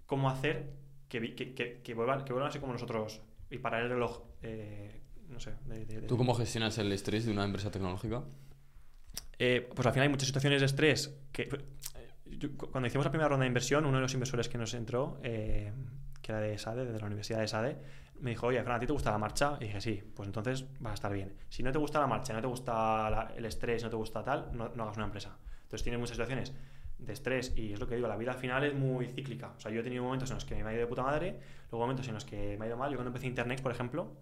[0.07, 0.73] cómo hacer
[1.09, 5.01] que, que, que- que vuelvan, vuelvan a ser como nosotros y parar el reloj, eh,
[5.29, 5.55] no sé.
[5.67, 8.23] de- de- de- ¿Tú cómo gestionas el estrés de una empresa tecnológica?
[9.39, 11.43] Eh, pues al final hay muchas situaciones de estrés que...
[11.43, 14.59] eh, yo- cu- cuando hicimos la primera ronda de inversión, uno de los inversores que
[14.59, 15.73] nos entró, eh,
[16.23, 17.77] que era de SADE, de la Universidad de SADE,
[18.21, 19.57] me dijo, oye, Fran, ¿a ti te gusta la marcha?
[19.61, 21.35] Y dije, sí, pues entonces vas a estar bien.
[21.49, 24.23] Si no te gusta la marcha, no te gusta la- el estrés, no te gusta
[24.23, 25.39] tal, no, no hagas una empresa.
[25.63, 26.53] Entonces tienes muchas situaciones
[27.01, 29.55] de estrés y es lo que digo, la vida al final es muy cíclica.
[29.57, 31.39] O sea, yo he tenido momentos en los que me ha ido de puta madre,
[31.71, 32.91] luego momentos en los que me ha ido mal.
[32.91, 34.17] Yo cuando empecé Internet, por ejemplo,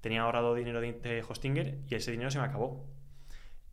[0.00, 2.84] tenía ahorrado dinero de, de Hostinger y ese dinero se me acabó.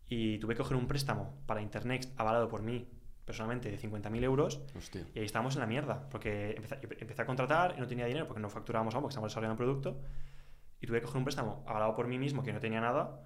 [0.07, 2.87] Y tuve que coger un préstamo para Internet avalado por mí
[3.25, 5.05] personalmente de 50.000 euros Hostia.
[5.13, 8.27] y ahí estábamos en la mierda, porque empecé, empecé a contratar y no tenía dinero
[8.27, 10.01] porque no facturábamos aún, porque estamos desarrollando un producto,
[10.81, 13.21] y tuve que coger un préstamo avalado por mí mismo que no tenía nada,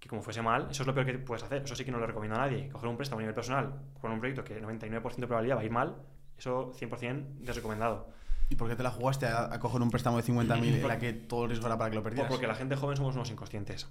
[0.00, 1.98] que como fuese mal, eso es lo peor que puedes hacer, eso sí que no
[1.98, 5.16] lo recomiendo a nadie, coger un préstamo a nivel personal con un proyecto que 99%
[5.16, 5.96] de probabilidad va a ir mal,
[6.38, 8.08] eso 100% desrecomendado.
[8.48, 10.98] ¿Y por qué te la jugaste a, a coger un préstamo de 50.000 en la
[10.98, 12.28] que todo el riesgo era para que lo perdieras?
[12.28, 13.86] porque la gente joven somos unos inconscientes.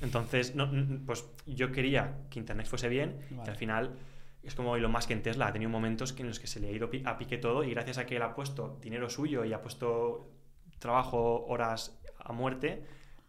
[0.00, 0.70] Entonces, no,
[1.04, 3.50] pues yo quería que Internet fuese bien y Vale.
[3.50, 3.96] al final
[4.44, 5.48] es como Elon Musk en Tesla.
[5.48, 7.98] Ha tenido momentos en los que se le ha ido a pique todo y gracias
[7.98, 10.30] a que él ha puesto dinero suyo y ha puesto
[10.78, 12.84] trabajo, horas a muerte,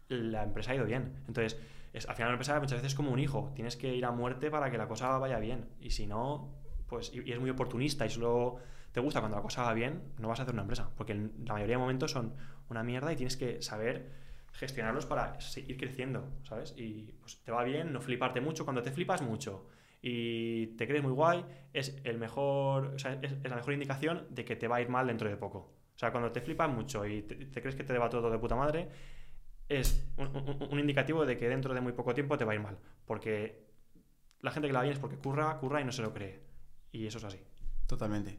[0.08, 1.12] la empresa ha ido bien.
[1.26, 1.58] Entonces,
[1.92, 3.52] es, al final la empresa muchas veces es como un hijo.
[3.54, 5.68] Tienes que ir a muerte para que la cosa vaya bien.
[5.80, 6.54] Y si no,
[6.88, 8.56] pues y, es muy oportunista y solo
[8.92, 10.90] te gusta cuando la cosa va bien, no vas a hacer una empresa.
[10.96, 12.34] Porque la mayoría de momentos son
[12.68, 14.10] una mierda y tienes que saber
[14.52, 16.74] gestionarlos para seguir creciendo, ¿sabes?
[16.76, 18.64] Y pues te va bien, no fliparte mucho.
[18.64, 19.68] Cuando te flipas mucho
[20.02, 24.26] y te crees muy guay, es, el mejor, o sea, es, es la mejor indicación
[24.30, 25.78] de que te va a ir mal dentro de poco.
[25.94, 28.38] O sea, cuando te flipas mucho y te, te crees que te va todo de
[28.38, 28.88] puta madre,
[29.68, 32.54] es un, un- un indicativo de que dentro de muy poco tiempo te va a
[32.54, 32.78] ir mal.
[33.06, 33.66] Porque
[34.40, 36.40] la gente que la va bien es porque curra, curra y no se lo cree.
[36.92, 37.38] Y eso es así.
[37.86, 38.38] Totalmente.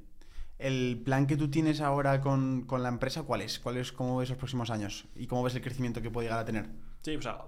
[0.57, 3.59] ¿El plan que tú tienes ahora con, con la empresa cuál es?
[3.59, 3.91] ¿Cuál es?
[3.91, 5.07] ¿Cómo ves los próximos años?
[5.15, 6.69] ¿Y cómo ves el crecimiento que puede llegar a tener?
[7.01, 7.43] Sí, o sea,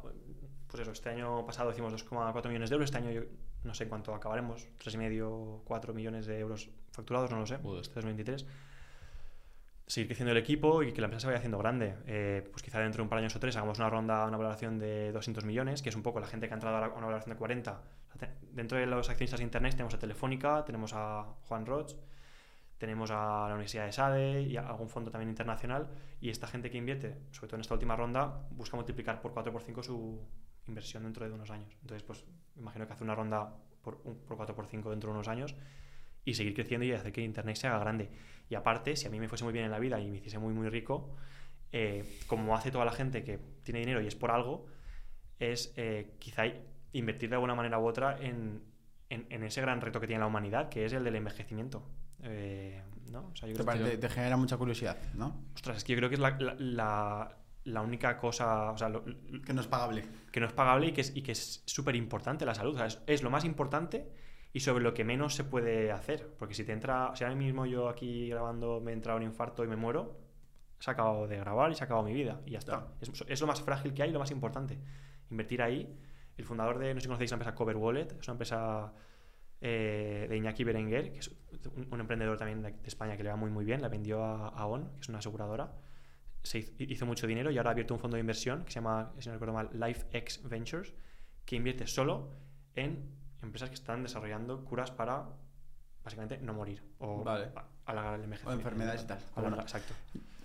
[0.68, 3.22] pues eso, este año pasado hicimos 2,4 millones de euros, este año yo
[3.66, 8.46] no sé cuánto acabaremos, 3,5, 4 millones de euros facturados, no lo sé, este 2023.
[9.92, 11.96] Seguir creciendo el equipo y que la empresa se vaya haciendo grande.
[12.08, 14.38] Eh, pues quizá dentro de un par de años o tres hagamos una ronda, una
[14.38, 16.88] valoración de 200 millones, que es un poco la gente que ha entrado a la-
[16.94, 17.82] una valoración de 40.
[18.16, 21.92] O sea, Dentro de los accionistas de Internet tenemos a Telefónica, tenemos a Juan Roch,
[22.78, 25.90] tenemos a la Universidad de SADE y a algún fondo también internacional.
[26.22, 29.52] Y esta gente que invierte, sobre todo en esta última ronda, busca multiplicar por 4
[29.52, 30.22] por 5 su
[30.68, 31.76] inversión dentro de unos años.
[31.82, 32.24] Entonces, pues
[32.56, 35.54] imagino que hace una ronda por, un- por 4 por 5 dentro de unos años
[36.26, 38.10] y seguir creciendo y hacer que Internet se haga grande.
[38.50, 40.38] Y aparte, si a mí me fuese muy bien en la vida y me hiciese
[40.40, 41.16] muy, muy rico,
[41.72, 44.66] eh, como hace toda la gente que tiene dinero y es por algo,
[45.40, 46.44] es eh, quizá
[46.94, 48.62] invertir de alguna manera u otra en,
[49.10, 51.84] en- en ese gran reto que tiene la humanidad, que es el del envejecimiento.
[52.24, 53.30] Eh, ¿no?
[53.32, 55.44] O sea, yo Te, creo que- pare- te genera mucha curiosidad, ¿no?
[55.56, 58.90] ostras, es que yo creo que es la, la- la- la única cosa o sea,
[58.90, 59.04] lo-
[59.46, 60.04] Que no es pagable.
[60.32, 62.74] que no es pagable y que es y que es súper importante la salud.
[62.76, 64.12] O sea, es, es lo más importante
[64.54, 66.28] y sobre lo que menos se puede hacer.
[66.38, 69.68] Porque si te entra, si ahora mismo yo aquí grabando me entra un infarto y
[69.68, 70.18] me muero,
[70.80, 72.88] se ha acabado de grabar y se ha acabado mi vida y ya está.
[73.00, 74.80] Es, es lo más frágil que hay y lo más importante.
[75.30, 75.98] Invertir ahí.
[76.38, 78.94] El fundador de, no sé si conocéis la empresa Cover Wallet, es una empresa
[79.60, 81.28] eh, de Iñaki Berenguer, que es
[81.76, 84.24] un, un emprendedor también de, de España que le va muy muy bien, la vendió
[84.24, 85.72] a, a ON, que es una aseguradora
[86.44, 88.76] se hizo, hizo mucho dinero y ahora ha abierto un fondo de inversión que se
[88.76, 90.94] llama, si no recuerdo mal, LifeX Ventures,
[91.46, 92.32] que invierte solo
[92.76, 95.24] en empresas que están desarrollando curas para
[96.04, 97.50] básicamente no morir o Vale.
[97.86, 98.50] alargar el envejecimiento.
[98.58, 99.20] O enfermedades y tal.
[99.36, 99.94] Alargar- exacto.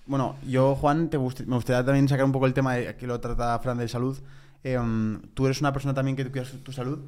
[0.07, 3.07] Bueno, yo, Juan, te gust- me gustaría también sacar un poco el tema de que
[3.07, 4.17] lo trata Fran de salud.
[4.63, 4.79] Eh,
[5.35, 7.01] tú eres una persona también que cuidas tu salud.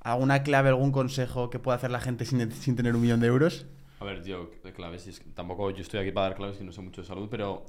[0.00, 3.28] ¿Alguna clave, algún consejo que pueda hacer la gente sin, sin tener un millón de
[3.28, 3.66] euros?
[4.00, 5.06] A ver, tío, claves.
[5.06, 7.06] y es que tampoco yo estoy aquí para dar claves que no sé mucho de
[7.06, 7.64] salud, pero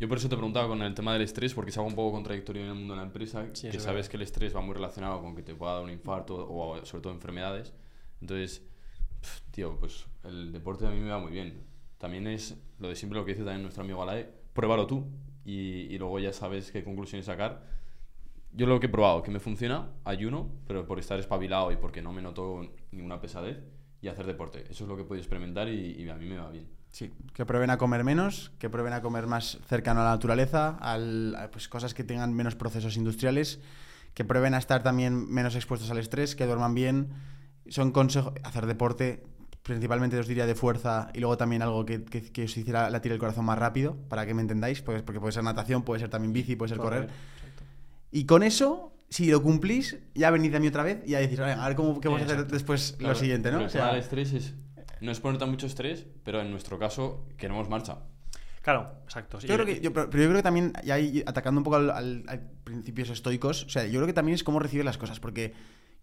[0.00, 2.12] yo por eso te preguntaba con el tema del estrés, porque es algo un poco
[2.12, 4.10] contradictorio en el mundo de la empresa, Sí, que es sabes verdad.
[4.10, 7.02] que el estrés va muy relacionado con que te pueda dar un infarto o sobre
[7.02, 7.72] todo enfermedades.
[8.20, 8.62] Entonces,
[9.52, 11.64] tío, pues el deporte a mí me va muy bien.
[11.98, 15.06] También es lo de siempre lo que dice también nuestro amigo Alae, pruébalo tú
[15.44, 15.52] y,
[15.94, 17.62] y luego ya sabes qué conclusiones sacar.
[18.54, 22.02] Yo lo que he probado, que me funciona, ayuno, pero por estar espabilado y porque
[22.02, 23.58] no me noto ninguna pesadez
[24.02, 24.64] y hacer deporte.
[24.68, 26.66] Eso es lo que he podido experimentar y, y a mí me va bien.
[26.92, 30.76] Sí, que prueben a comer menos, que prueben a comer más cercano a la naturaleza,
[30.80, 33.60] al, a, pues cosas que tengan menos procesos industriales,
[34.12, 37.08] que prueben a estar también menos expuestos al estrés, que duerman bien.
[37.68, 39.24] Son consejos, hacer deporte,
[39.62, 43.12] principalmente os diría de fuerza y luego también algo que, que, que os hiciera latir
[43.12, 46.10] el corazón más rápido, para que me entendáis, pues, porque puede ser natación, puede ser
[46.10, 47.04] también bici, puede ser correr.
[47.04, 47.62] Exacto.
[48.10, 51.38] Y con eso, si lo cumplís, ya venid a mí otra vez y ya decís,
[51.38, 53.60] "Venga, a ver cómo qué vamos a hacer después Claro, lo siguiente, ¿no?
[53.60, 54.54] O el sea, del estrés es.
[55.02, 57.98] No es ponerte mucho estrés, pero en nuestro caso queremos marcha.
[58.62, 59.40] Claro, exacto.
[59.40, 59.48] sí.
[59.48, 62.24] Yo creo que, yo, pero yo creo que también, ahí, atacando un poco al, al-
[62.28, 65.52] al principios estoicos, o sea, yo creo que también es cómo recibes las cosas, porque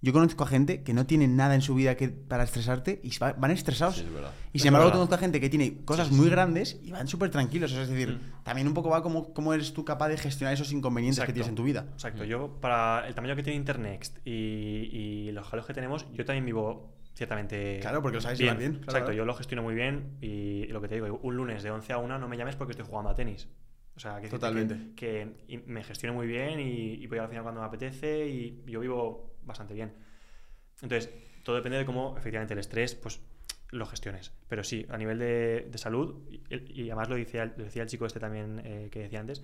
[0.02, 3.18] yo conozco a gente que no tiene nada en su vida que, para estresarte y
[3.18, 3.95] van estresados.
[3.95, 4.32] Sí, es verdad.
[4.52, 4.97] y Es sin embargo, verdad.
[5.00, 7.72] conozco a gente que tiene cosas Sí, sí, muy grandes y van súper tranquilos.
[7.72, 8.43] o sea, es decir, Mm.
[8.43, 11.47] también un poco va como cómo eres tú capaz de gestionar esos inconvenientes que tienes
[11.50, 11.86] en tu vida.
[11.93, 12.26] Exacto.
[12.26, 16.45] Yo, para el tamaño que tiene Internext y, y los jaleos que tenemos, yo también
[16.45, 17.80] vivo ciertamente.
[17.82, 19.13] Claro, porque lo sabes bien, claro, Exacto, claro.
[19.13, 21.97] yo lo gestiono muy bien y, lo que te digo, un lunes de 11 a
[21.97, 23.49] 1 no me llames porque estoy jugando a tenis.
[23.95, 24.95] O sea, que, Totalmente.
[24.95, 28.80] que, me gestiono muy bien y, y voy al final cuando me apetece y yo
[28.80, 29.93] vivo bastante bien.
[30.82, 31.11] Entonces,
[31.43, 33.20] todo depende de cómo efectivamente el estrés, pues
[33.72, 34.32] lo gestiones.
[34.47, 36.41] Pero sí, a nivel de, de salud, y,
[36.84, 39.43] y además lo decía, lo decía el chico este también eh, que decía antes,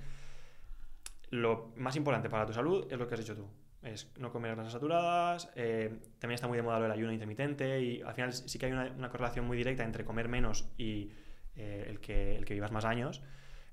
[1.29, 3.45] lo más importante para tu salud es lo que has dicho tú.
[3.85, 7.79] Es no comer grasas saturadas, eh, también está muy de moda lo del ayuno intermitente
[7.81, 11.11] y al final sí que hay una, una correlación muy directa entre comer menos y
[11.55, 13.21] eh, el, que, el que vivas más años.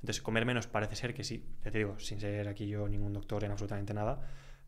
[0.03, 3.13] Entonces, comer menos parece ser que sí, ya te digo, sin ser aquí yo ningún
[3.13, 4.21] doctor en absolutamente nada,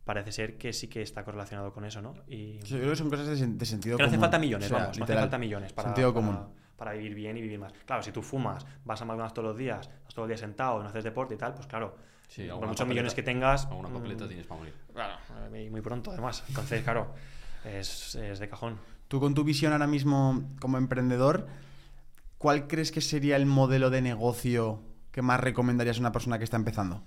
[0.05, 2.15] parece ser que sí que está correlacionado con eso, ¿no?
[2.27, 4.23] Y Yo creo que son cosas de, sen- de sentido que no hace común.
[4.25, 5.23] falta millones, O sea, vamos, no hace literal.
[5.25, 6.55] falta millones para, Sentido para- común.
[6.77, 7.73] para vivir bien y vivir más.
[7.85, 10.83] Claro, si tú fumas, vas a McDonald's todos los días, estás todo el día sentado,
[10.83, 11.97] no haces deporte y tal, pues claro,
[12.29, 13.67] Sí, por muchos papeleta- millones que tengas...
[13.67, 14.75] Alguna papeleta mm, tienes para morir.
[14.93, 15.15] Claro,
[15.53, 16.43] eh, y muy pronto además.
[16.49, 17.15] Entonces, claro,
[17.65, 18.79] es, es de cajón.
[19.09, 21.47] Tú con tu visión ahora mismo como emprendedor,
[22.39, 26.45] ¿cuál crees que sería el modelo de negocio que más recomendarías a una persona que
[26.45, 27.05] está empezando?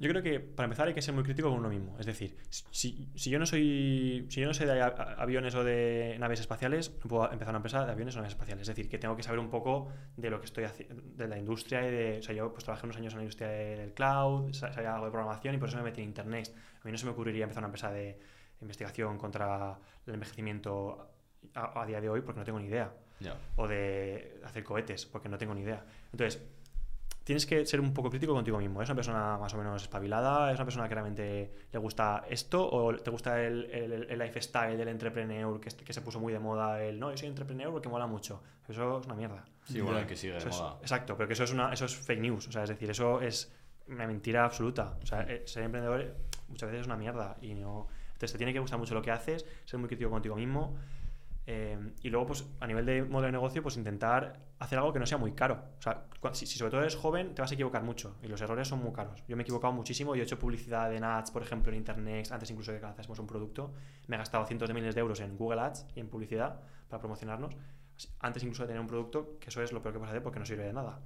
[0.00, 1.96] Yo creo que para empezar hay que ser muy crítico con uno mismo.
[2.00, 4.26] Es decir, si, si yo no soy.
[4.30, 7.84] Si yo no sé de aviones o de naves espaciales, no puedo empezar una empresa
[7.84, 8.62] de aviones o naves espaciales.
[8.62, 11.36] Es decir, que tengo que saber un poco de lo que estoy haciendo, de la
[11.38, 12.18] industria y de.
[12.18, 15.04] O sea, yo pues trabajé unos años en la industria del cloud, sa- sabía algo
[15.06, 16.50] de programación y por eso me metí en internet.
[16.80, 18.18] A mí no se me ocurriría empezar una empresa de
[18.62, 21.10] investigación contra el envejecimiento
[21.54, 22.90] a, a día de hoy porque no tengo ni idea
[23.20, 23.36] Ya.
[23.56, 25.84] o de hacer cohetes, porque no tengo ni idea.
[26.12, 26.42] Entonces,
[27.30, 28.82] tienes que ser un poco crítico contigo mismo.
[28.82, 30.50] ¿Es una persona más o menos espabilada?
[30.50, 32.68] ¿Es una persona que realmente le gusta esto?
[32.68, 36.40] ¿O te gusta el, el- el lifestyle del entrepreneur que, que se puso muy de
[36.40, 36.82] moda?
[36.82, 38.42] El no, yo soy entrepreneur porque mola mucho.
[38.68, 39.44] Eso es una mierda.
[39.64, 40.78] Sí, bueno, el que sigue de Eso es- moda.
[40.80, 42.48] exacto, pero que eso es, una, eso es fake news.
[42.48, 43.54] O sea, es decir, eso es
[43.86, 44.96] una mentira absoluta.
[45.00, 46.14] O sea, eh, ser emprendedor eh,
[46.48, 47.36] muchas veces es una mierda.
[47.40, 47.86] Y no...
[48.12, 50.76] Entonces te tiene que gustar mucho lo que haces, ser muy crítico contigo mismo.
[51.52, 55.00] Eh, y luego, pues, a nivel de modelo de negocio, pues intentar hacer algo que
[55.00, 55.60] no sea muy caro.
[55.78, 58.16] O sea, si, si sobre todo eres joven, te vas a equivocar mucho.
[58.22, 59.24] Y los errores son muy caros.
[59.26, 60.14] Yo me he equivocado muchísimo.
[60.14, 63.18] Yo he hecho publicidad en ads, por ejemplo, en Internet, antes incluso de que hacemos
[63.18, 63.72] un producto.
[64.06, 67.00] Me he gastado cientos de miles de euros en Google Ads y en publicidad para
[67.00, 67.56] promocionarnos.
[68.20, 70.38] Antes incluso de tener un producto, que eso es lo peor que puedes hacer porque
[70.38, 71.00] no sirve de nada.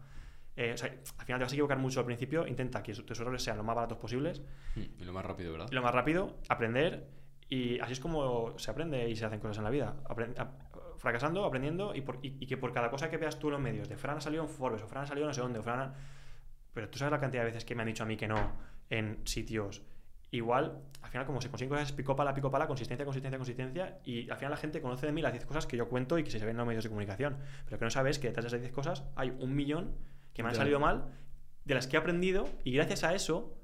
[0.56, 0.88] Eh, o sea,
[1.18, 2.46] al final te vas a equivocar mucho al principio.
[2.46, 4.42] Intenta que tus errores sean lo más baratos posibles
[4.76, 5.68] Mm, Y lo más rápido, ¿verdad?
[5.70, 7.06] y lo más rápido, aprender.
[7.54, 9.94] Y así es como se aprende y se hacen cosas en la vida.
[10.96, 13.60] Fracasando, aprendiendo y, por- y- y que por cada cosa que veas tú en los
[13.60, 15.62] medios, de Fran ha salido en Forbes o Fran ha salido no sé dónde, o
[15.62, 15.92] Fran
[16.72, 18.52] Pero tú sabes la cantidad de veces que me han dicho a mí que no
[18.90, 19.82] en sitios.
[20.30, 23.98] Igual, al final, como se consiguen cosas, es pico pala, pico pala, consistencia, consistencia, consistencia.
[24.04, 26.24] Y al final la gente conoce de mí las 10 cosas que yo cuento y
[26.24, 27.36] que se ven en los medios de comunicación.
[27.66, 29.94] Pero que no sabes que detrás de esas 10 cosas hay un millón
[30.32, 31.04] que me han salido mal,
[31.64, 33.54] de las que he aprendido y gracias a eso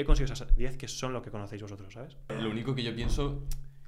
[0.00, 2.16] he conseguido esas 10 que son lo que conocéis vosotros, ¿sabes?
[2.28, 3.44] Lo único que yo pienso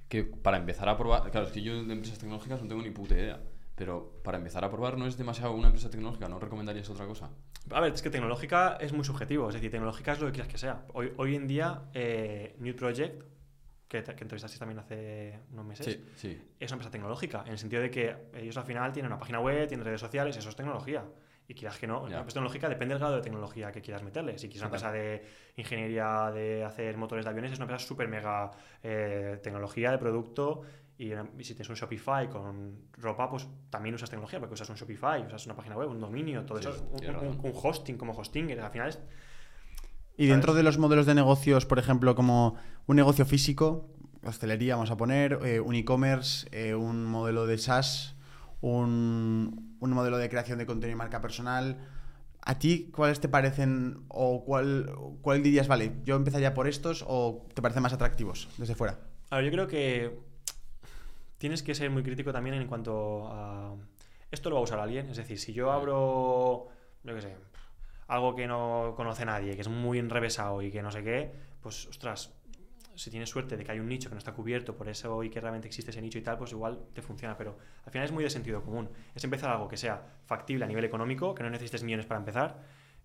[0.09, 2.91] que para empezar a probar, claro, es que yo de empresas tecnológicas no tengo ni
[2.91, 3.41] puta idea,
[3.75, 7.31] pero para empezar a probar no es demasiado una empresa tecnológica, ¿no recomendarías otra cosa?
[7.71, 10.49] A ver, es que tecnológica es muy subjetivo, es decir, tecnológica es lo que quieras
[10.53, 10.85] que sea.
[10.93, 13.23] Hoy, hoy en día, eh, New Project,
[13.89, 16.39] que, que entrevistasteis también hace unos meses, Sí.
[16.61, 19.41] es una empresa tecnológica, en el sentido de que ellos al final tienen una página
[19.41, 21.05] web, tienen redes sociales, eso es tecnología.
[21.53, 22.07] Y quieras que no, Ya.
[22.07, 24.39] una empresa tecnológica depende del grado de tecnología que quieras meterle.
[24.39, 25.23] Si quieres una empresa de
[25.57, 28.51] ingeniería de hacer motores de aviones, es una empresa súper mega
[28.83, 30.63] eh, tecnología de producto.
[30.97, 34.71] Y, una- y si tienes un Shopify con ropa, pues también usas tecnología, porque usas
[34.71, 38.59] un Shopify, usas una página web, un dominio, todo Sí, eso, un, hosting como hosting.
[38.59, 38.99] Al final es
[40.17, 40.57] Y dentro ¿Sabes?
[40.59, 43.91] de los modelos de negocios, por ejemplo, como un negocio físico,
[44.25, 48.17] hostelería vamos a poner, eh, un e-commerce, eh, un modelo de SaaS,
[48.63, 51.77] un, un modelo de creación de contenido y marca personal.
[52.45, 54.91] ¿A ti cuáles te parecen o cuál,
[55.21, 58.99] cuál dirías, vale, yo empezaría por estos o te parecen más atractivos desde fuera?
[59.31, 60.19] A ver, yo creo que
[61.39, 63.75] tienes que ser muy crítico también en cuanto a...
[64.31, 66.69] Esto lo va a usar alguien, es decir, si yo abro,
[67.05, 67.37] yo qué sé,
[68.09, 71.87] algo que no conoce nadie, que es muy enrevesado y que no sé qué, pues,
[71.87, 72.33] ostras,
[72.95, 75.31] si tienes suerte de que hay un nicho que no está cubierto por eso y
[75.31, 78.13] que realmente existe ese nicho y tal, pues igual te funciona, pero al final es
[78.13, 78.89] muy de sentido común.
[79.15, 82.61] Es empezar algo que sea factible a nivel económico, que no necesites millones para empezar,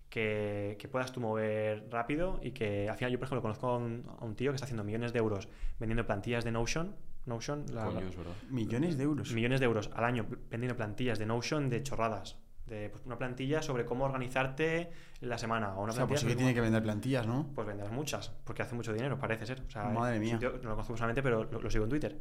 [0.08, 3.76] que, que puedas tú mover rápido y que al final yo, por ejemplo, conozco a
[3.78, 6.96] un, a un tío que está haciendo millones de euros vendiendo plantillas de Notion.
[7.26, 8.32] Notion, la- Coño, la- es verdad.
[8.48, 9.32] Millones de euros.
[9.32, 12.38] millones de euros al año vendiendo plantillas de Notion de chorradas.
[12.68, 14.90] De pues, una plantilla sobre cómo organizarte
[15.20, 15.74] la semana.
[15.76, 17.50] O una O sea, pues sí que tiene que vender plantillas, ¿no?
[17.54, 19.62] pues venderás muchas, porque hace mucho dinero, parece ser.
[19.66, 20.38] O sea, Madre un mía.
[20.38, 22.18] tío- no lo conozco personalmente, pero lo, lo sigo en Twitter.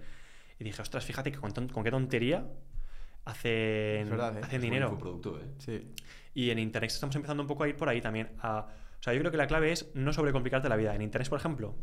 [0.60, 2.46] Y dije, ostras, fíjate que con, ton- con qué tontería
[3.26, 4.42] hacen, verdad, ¿eh?
[4.44, 4.88] hacen Es dinero.
[4.90, 5.46] buen producto, ¿eh?
[5.58, 5.94] Sí.
[6.34, 8.30] Y en Internet estamos empezando un poco a ir por ahí también.
[8.40, 8.68] A,
[9.00, 10.96] o sea, yo creo que la clave es no sobrecomplicarte la vida.
[10.96, 11.76] En Internet, por ejemplo,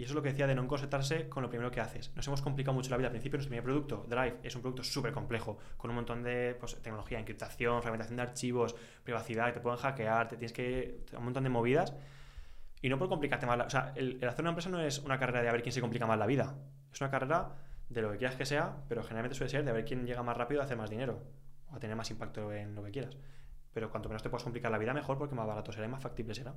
[0.00, 2.10] y eso es lo que decía de no concentrarse con lo primero que haces.
[2.16, 3.08] Nos hemos complicado mucho la vida.
[3.08, 6.56] Al principio, nuestro primer producto, Drive, es un producto súper complejo, con un montón de
[6.58, 8.74] pues, tecnología, encriptación, fragmentación de archivos,
[9.04, 11.04] privacidad, que te pueden hackear, te tienes que.
[11.14, 11.92] un montón de movidas.
[12.80, 15.00] Y no por complicarte más la O sea, el, el hacer una empresa no es
[15.00, 16.56] una carrera de a ver quién se complica más la vida.
[16.90, 17.56] Es una carrera
[17.90, 20.22] de lo que quieras que sea, pero generalmente suele ser de a ver quién llega
[20.22, 21.22] más rápido a hacer más dinero
[21.70, 23.18] o a tener más impacto en lo que quieras.
[23.74, 26.02] Pero cuanto menos te puedas complicar la vida, mejor, porque más barato será y más
[26.02, 26.54] factible será.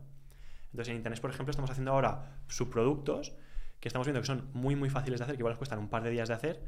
[0.73, 3.33] Entonces, en Internet, por ejemplo, estamos haciendo ahora subproductos
[3.79, 5.87] que estamos viendo que son muy, muy fáciles de hacer, que igual os cuestan un
[5.89, 6.61] par de días de hacer.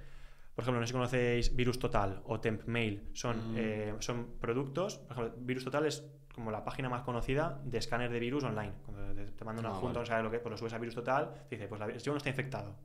[0.53, 3.10] Por ejemplo, no sé si conocéis Virus Total o Temp Mail.
[3.14, 3.56] Son, Mm.
[3.58, 4.99] eh, son productos.
[4.99, 8.74] Por ejemplo, Virus Total es como la página más conocida de escáner de virus online.
[8.86, 9.99] Cuando te, manda un Ah, adjunto, vale.
[10.01, 11.86] no sabes lo que es, pues lo subes a Virus Total, te dice, pues la,
[11.88, 12.76] el archivo no está infectado.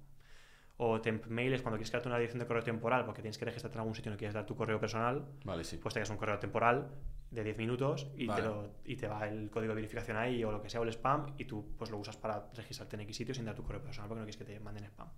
[0.82, 3.44] O Temp Mail es cuando quieres crearte una dirección de correo temporal porque tienes que
[3.44, 5.76] registrarte en algún sitio y no quieres dar tu correo personal Vale, sí.
[5.76, 6.88] pues te das un correo temporal
[7.30, 8.40] de 10 minutos y, Vale.
[8.42, 10.84] te lo- y te va el código de verificación ahí o lo que sea, o
[10.84, 13.62] el spam, y tú pues lo usas para registrarte en X sitio sin dar tu
[13.62, 15.08] correo personal porque no quieres que te manden spam.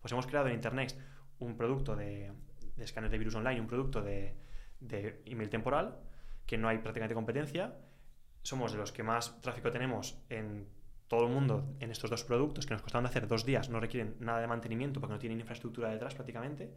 [0.00, 0.96] Pues hemos creado en Internet
[1.40, 2.32] un producto de,
[2.76, 4.36] de escáner de virus online, un producto de,
[4.78, 5.98] de email temporal,
[6.46, 7.74] que no hay prácticamente competencia.
[8.42, 10.66] Somos de los que más tráfico tenemos en
[11.10, 13.80] todo el mundo en estos dos productos, que nos costaron de hacer dos días, no
[13.80, 16.72] requieren nada de mantenimiento porque no tienen infraestructura detrás prácticamente.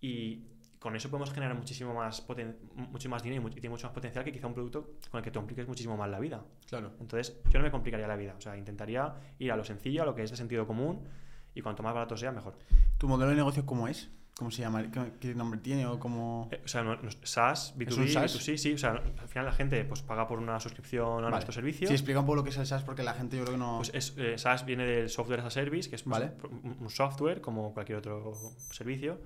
[0.00, 0.46] Y
[0.78, 2.26] con eso podemos generar muchísimo más,
[2.74, 5.30] mucho más dinero y tiene mucho más potencial que quizá un producto con el que
[5.30, 6.42] te compliques muchísimo más la vida.
[6.66, 6.92] Claro.
[6.98, 8.34] Entonces, yo no me complicaría la vida.
[8.38, 11.06] O sea, intentaría ir a lo sencillo, a lo que es de sentido común,
[11.54, 12.56] y cuanto más barato sea, mejor.
[12.96, 14.10] ¿Tu modelo de negocio cómo es?
[14.36, 14.90] ¿Cómo se llama?
[14.90, 15.86] ¿Qué, qué nombre tiene?
[15.86, 16.48] O como...
[16.50, 18.34] Eh, o sea, no- no- SaaS, B2B, ¿Es un SaaS?
[18.40, 18.72] B2C, sí.
[18.72, 21.30] O sea, al final la gente pues paga por una suscripción a Vale.
[21.30, 21.86] nuestro servicio.
[21.86, 23.58] Sí, explica un poco lo que es el SaaS porque la gente yo creo que
[23.60, 23.76] no...
[23.76, 26.32] Pues es, eh, SaaS viene del Software as a Service, que es pues, Vale.
[26.62, 28.32] un un software como cualquier otro
[28.70, 29.20] servicio.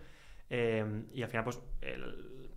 [0.51, 2.51] eh, y al final, pues, el-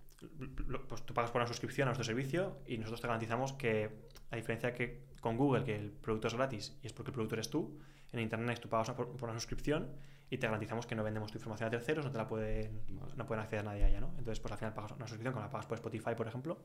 [0.66, 3.90] lo- pues tú pagas por una suscripción a nuestro servicio y nosotros te garantizamos que,
[4.30, 7.36] a diferencia que con Google, que el producto es gratis y es porque el producto
[7.36, 7.78] eres tú,
[8.12, 9.88] en Internet tú pagas por, por una suscripción
[10.30, 13.12] y te garantizamos que no vendemos tu información a terceros, no te la pueden, Vale.
[13.16, 14.08] no pueden acceder a nadie a ella, ¿no?
[14.16, 16.58] Entonces, pues al final pagas una suscripción, como la pagas por Spotify, por ejemplo.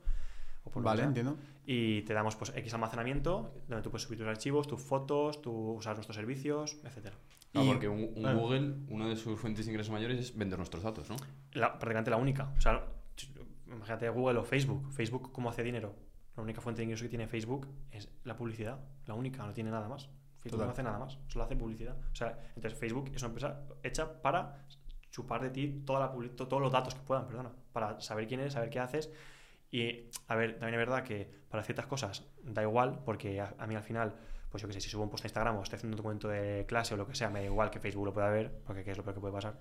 [0.64, 1.38] O por que Vale, entiendo.
[1.66, 5.52] y te damos pues X almacenamiento donde tú puedes subir tus archivos, tus fotos, tú
[5.74, 7.16] usar nuestros servicios, etcétera.
[7.54, 8.40] No, Y- porque un, un claro.
[8.40, 11.16] Google, una de sus fuentes de ingresos mayores es vender nuestros datos, ¿no?
[11.54, 12.52] La- prácticamente la única.
[12.58, 12.84] O sea,
[13.68, 14.92] imagínate Google o Facebook.
[14.92, 15.94] Facebook, ¿cómo hace dinero?
[16.36, 18.80] La única fuente de ingreso que tiene Facebook es la publicidad.
[19.06, 20.10] La única, no tiene nada más.
[20.50, 20.68] Facebook Total.
[20.68, 21.96] no hace nada más, solo hace publicidad.
[22.12, 24.66] O sea, entonces Facebook es una empresa hecha para
[25.12, 28.28] chupar de ti toda la publi- to- todos los datos que puedan, perdona, para saber
[28.28, 29.10] quién eres, saber qué haces.
[29.72, 33.66] Y, a ver, también es verdad que para ciertas cosas da igual, porque a, a
[33.68, 34.14] mí al final,
[34.50, 36.28] pues yo qué sé, si subo un post a Instagram o estoy haciendo un documento
[36.28, 38.84] de clase o lo que sea, me da igual que Facebook lo pueda ver, porque
[38.84, 39.58] qué es lo peor que puede pasar.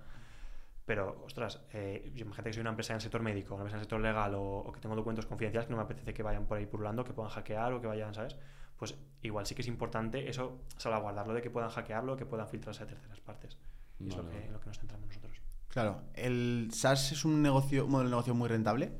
[0.87, 3.81] Pero, ostras, eh, imagínate que soy una empresa en el sector médico, una empresa en
[3.81, 6.45] el sector legal o, o que tengo documentos confidenciales que no me apetece que vayan
[6.47, 8.37] por ahí purulando, que puedan hackear o que vayan, ¿sabes?
[8.77, 12.83] Pues igual sí que es importante eso, salvaguardarlo de que puedan hackearlo, que puedan filtrarse
[12.83, 13.57] a terceras partes.
[14.01, 14.53] Y es lo Vale, que, vale.
[14.53, 15.41] lo que nos centramos nosotros.
[15.69, 18.93] Claro, ¿el SaaS es un negocio, un modelo de negocio muy rentable?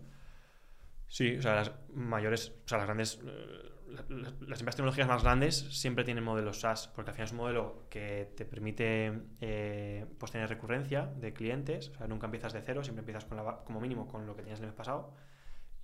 [1.09, 5.07] Sí, o sea, las mayores, o sea, las grandes, eh, la- la- las empresas tecnológicas
[5.07, 9.13] más grandes siempre tienen modelos SaaS, porque al final es un modelo que te permite
[9.41, 13.37] eh, pues tener recurrencia de clientes, o sea, nunca empiezas de cero, siempre empiezas con
[13.37, 15.13] la ba- como mínimo con lo que tenías el mes pasado.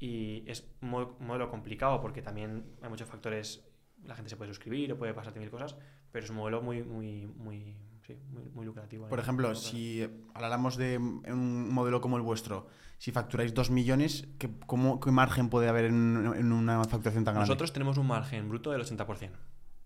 [0.01, 3.65] Y es un mo- modelo complicado porque también hay muchos factores,
[4.05, 5.77] la gente se puede suscribir o puede pasarte mil cosas,
[6.13, 7.77] pero es un modelo muy, muy, muy,
[8.07, 9.09] sí, muy, muy lucrativo.
[9.09, 12.67] Por ejemplo, si habláramos de un modelo como el vuestro,
[12.99, 17.35] si facturáis 2 millones, ¿qué, cómo, ¿qué margen puede haber en, en una facturación tan
[17.35, 17.49] grande?
[17.49, 19.31] Nosotros tenemos un margen bruto del 80%.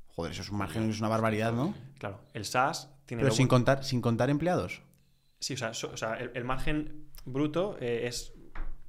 [0.08, 1.74] Joder, eso es un margen, es una barbaridad, ¿no?
[1.98, 3.22] Claro, el SaaS tiene...
[3.24, 4.82] Pero sin contar, sin contar empleados.
[5.40, 8.33] Sí, o sea, so- o sea, el, el margen bruto eh, es.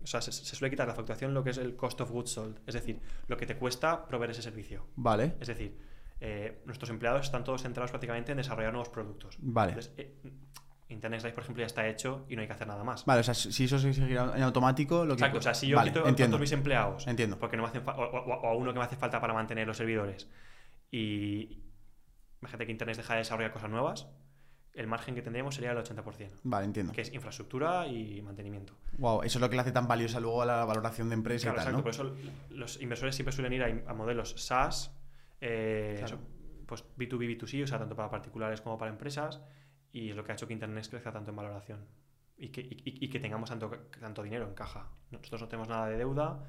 [0.05, 2.29] O sea, se, se suele quitar la facturación lo que es el cost of goods
[2.31, 4.87] sold, es decir, lo que te cuesta proveer ese servicio.
[4.95, 5.77] Vale, Es decir,
[6.21, 9.35] eh, nuestros empleados están todos centrados prácticamente en desarrollar nuevos productos.
[9.41, 9.71] vale.
[9.73, 10.15] Entonces, eh,
[10.89, 13.03] Internet Slice, por ejemplo, ya está hecho y no hay que hacer nada más.
[13.05, 15.21] Vale, o sea, si eso se seguirá en automático, lo que...
[15.23, 17.39] Exacto, o sea, si yo Vale, quito a todos mis empleados, Entiendo.
[17.39, 19.75] porque no me hacen o- o a uno que me hace falta para mantener los
[19.77, 20.29] servidores,
[20.91, 21.63] y
[22.39, 24.07] imagínate que Internet deja de desarrollar cosas nuevas,
[24.75, 26.91] el margen que tendríamos sería el 80%, Vale, entiendo.
[26.93, 28.73] que es infraestructura y mantenimiento.
[28.97, 31.51] Wow, eso es lo que le hace tan valiosa luego a la valoración de empresa
[31.53, 31.77] Claro, y tal, exacto.
[31.77, 32.13] ¿no?
[32.13, 34.91] Por eso los inversores siempre suelen ir a, a modelos SaaS,
[35.41, 36.19] eh, Claro.
[36.65, 39.41] pues B2B, B2C, o sea, tanto para particulares como para empresas,
[39.91, 41.85] y es lo que ha hecho que Internet crezca tanto en valoración
[42.37, 43.69] y que, y- y que tengamos tanto,
[43.99, 44.89] tanto dinero en caja.
[45.09, 46.43] Nosotros no tenemos nada de deuda,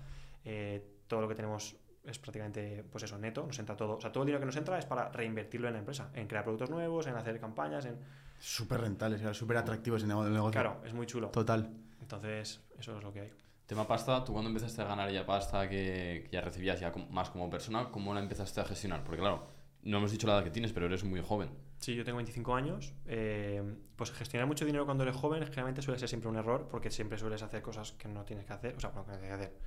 [0.44, 1.76] eh, todo lo que tenemos
[2.06, 3.96] es prácticamente, pues eso, neto, nos entra todo.
[3.96, 6.26] O sea, todo el dinero que nos entra es para reinvertirlo en la empresa, en
[6.28, 7.98] crear productos nuevos, en hacer campañas, en...
[8.38, 10.52] Súper rentable, claro, súper atractivo ese nego- el negocio.
[10.60, 11.28] Claro, es muy chulo.
[11.28, 11.70] Total.
[12.00, 13.32] Entonces, eso es lo que hay.
[13.66, 17.08] Tema pasta, tú cuando empezaste a ganar ya pasta que, que ya recibías ya como-
[17.08, 19.02] más como persona, ¿cómo la empezaste a gestionar?
[19.02, 19.48] Porque claro,
[19.82, 21.50] no hemos dicho la edad que tienes, pero eres muy joven.
[21.78, 22.94] Sí, yo tengo 25 años.
[23.06, 23.62] eh,
[23.96, 27.16] pues gestionar mucho dinero cuando eres joven generalmente suele ser siempre un error porque siempre
[27.18, 28.76] sueles hacer cosas que no tienes que hacer.
[28.76, 29.58] O sea, bueno, que no tienes que hacer.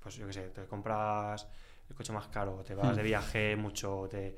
[0.00, 1.48] Pues yo qué sé, te compras
[1.88, 2.96] el coche más caro, te vas Hmm.
[2.96, 4.36] de viaje mucho, te...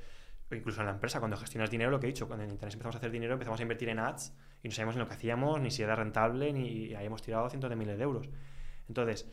[0.50, 2.74] o incluso en la empresa, cuando gestionas dinero, lo que he dicho, cuando en Internet
[2.74, 4.32] empezamos a hacer dinero, empezamos a invertir en ads
[4.62, 7.48] y no sabíamos ni lo que hacíamos, ni si era rentable, ni ahí hemos tirado
[7.48, 8.28] cientos de miles de euros.
[8.88, 9.26] Entonces,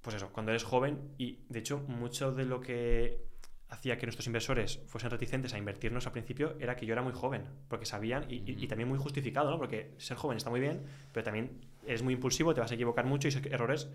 [0.00, 3.26] pues eso, cuando eres joven y de hecho mucho de lo que
[3.68, 7.12] hacía que nuestros inversores fuesen reticentes a invertirnos al principio era que yo era muy
[7.12, 9.58] joven, porque sabían, y, y- y también muy justificado, ¿no?
[9.58, 10.82] Porque ser joven está muy bien,
[11.12, 13.88] pero también eres muy impulsivo, te vas a equivocar mucho y esos errores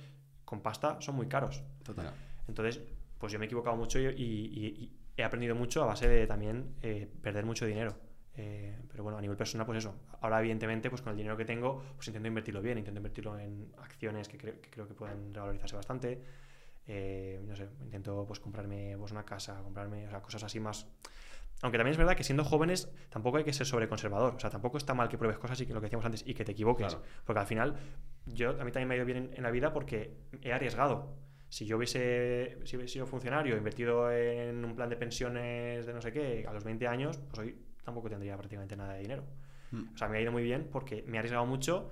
[0.45, 1.63] con pasta son muy caros.
[1.83, 2.11] Total.
[2.47, 2.81] Entonces,
[3.17, 6.25] pues yo me he equivocado mucho y, y- y he aprendido mucho a base de
[6.27, 7.95] también eh, perder mucho dinero.
[8.35, 9.93] Eh, pero bueno, a nivel personal, pues eso.
[10.21, 13.71] Ahora, evidentemente, pues con el dinero que tengo, pues intento invertirlo bien, intento invertirlo en
[13.77, 16.19] acciones que, creo- que creo que pueden revalorizarse bastante.
[16.87, 20.87] Eh, no sé, intento pues comprarme pues, una casa, comprarme o sea, cosas así más.
[21.61, 24.35] Aunque también es verdad que siendo jóvenes tampoco hay que ser sobreconservador.
[24.35, 26.33] O sea, tampoco está mal que pruebes cosas y que lo que decíamos antes y
[26.33, 26.87] que te equivoques.
[26.87, 27.03] Claro.
[27.23, 27.75] Porque al final,
[28.25, 31.15] yo a mí también me ha ido bien en, en la vida porque he arriesgado.
[31.53, 36.01] Si yo hubiese, si hubiese sido funcionario, invertido en un plan de pensiones de no
[36.01, 39.23] sé qué, a los 20 años, pues hoy tampoco tendría prácticamente nada de dinero.
[39.69, 39.93] Mm.
[39.93, 41.91] O sea, me ha ido muy bien porque me he arriesgado mucho,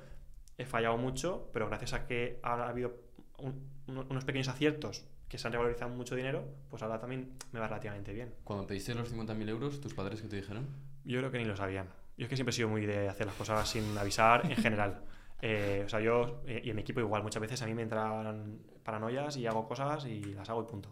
[0.57, 2.95] he fallado mucho, pero gracias a que ha habido
[3.37, 7.59] un- uno- unos pequeños aciertos que se han revalorizado mucho dinero, pues ahora también me
[7.59, 8.33] va relativamente bien.
[8.43, 10.65] Cuando pediste los 50.000 euros, ¿tus padres qué te dijeron?
[11.05, 11.85] Yo creo que ni lo sabían.
[12.17, 15.03] Yo es que siempre he sido muy de hacer las cosas sin avisar en general.
[15.41, 17.81] Eh, o sea, yo eh, y en mi equipo igual, muchas veces a mí me
[17.83, 20.89] entran paranoias y hago cosas y las hago y punto.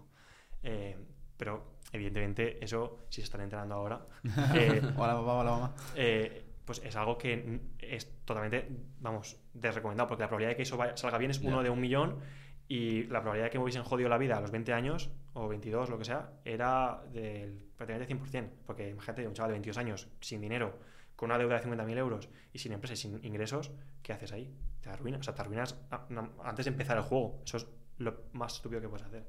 [0.64, 0.97] Eh,
[1.38, 4.06] pero evidentemente eso, si se están enterando ahora,
[4.56, 5.76] eh, Hola papá, hola mamá.
[5.95, 8.68] eh, pues es algo que es totalmente,
[9.00, 11.80] vamos, desrecomendado, porque la probabilidad de que eso vaya- salga bien es uno de un
[11.80, 12.20] millón
[12.68, 15.47] y la probabilidad de que me hubiesen jodido la vida a los 20 años o
[15.47, 20.08] 22, lo que sea, era del prácticamente 100%, porque imagínate un chaval de 22 años
[20.22, 20.78] sin dinero,
[21.20, 24.56] con una deuda de 50.000 euros y sin empresa y sin ingresos, ¿qué haces ahí?
[24.80, 26.06] Te arruinas, o sea, te arruinas a-
[26.46, 27.68] antes de empezar el juego, eso es
[27.98, 29.28] lo más estúpido que puedes hacer.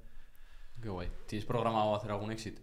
[0.81, 1.11] Qué guay.
[1.27, 2.61] ¿Tienes programado hacer algún exit?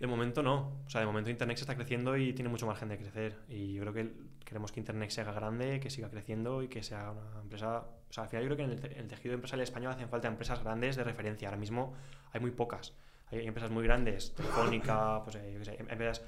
[0.00, 0.82] De momento no.
[0.84, 3.38] O sea, de momento Internet está creciendo y tiene mucho margen de crecer.
[3.48, 4.12] Y yo creo que
[4.44, 7.86] queremos que Internet se haga grande, que siga creciendo y que sea una empresa.
[8.10, 10.08] O sea, al final yo creo que en el, te- el tejido empresarial español hacen
[10.08, 11.46] falta empresas grandes de referencia.
[11.46, 11.94] Ahora mismo
[12.32, 12.92] hay muy pocas.
[13.30, 16.22] Hay empresas muy grandes, Telefónica, pues eh, yo qué sé, em- empresas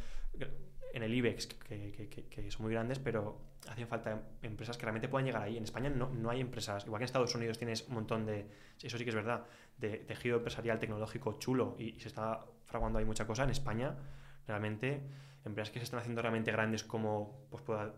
[0.95, 4.83] en el IBEX que, que- que- que son muy grandes, pero hacen falta empresas que
[4.85, 5.57] realmente puedan llegar ahí.
[5.57, 6.85] En España no, no hay empresas.
[6.87, 8.47] Igual que en Estados Unidos tienes un montón de.
[8.83, 9.45] Eso sí que es verdad
[9.79, 13.95] de tejido empresarial tecnológico chulo y, y se está fraguando ahí mucha cosa, en España
[14.47, 15.01] realmente
[15.45, 17.93] empresas que se están haciendo realmente grandes como pues pueda-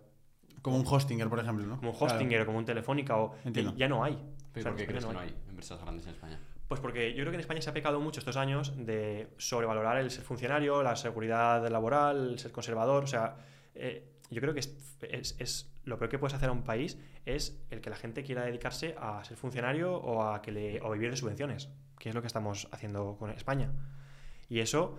[0.62, 1.76] Como un hostinger, por ejemplo, ¿no?
[1.78, 2.14] como un Claro.
[2.14, 3.74] Hostinger o como un Telefónica o Entiendo.
[3.76, 4.14] ya no hay.
[4.14, 4.18] O
[4.52, 6.40] ¿Pero sea, por qué crees que no hay empresas grandes en España?
[6.68, 9.98] Pues porque yo creo que en España se ha pecado mucho estos años de sobrevalorar
[9.98, 13.04] el ser funcionario, la seguridad laboral, el ser conservador.
[13.04, 13.36] O sea,
[13.74, 17.80] eh, yo creo que es, lo peor que puedes hacer a un país es el
[17.80, 21.70] que la gente quiera dedicarse a ser funcionario o a, que o vivir de subvenciones,
[21.98, 23.72] que es lo que estamos haciendo con España.
[24.48, 24.98] Y eso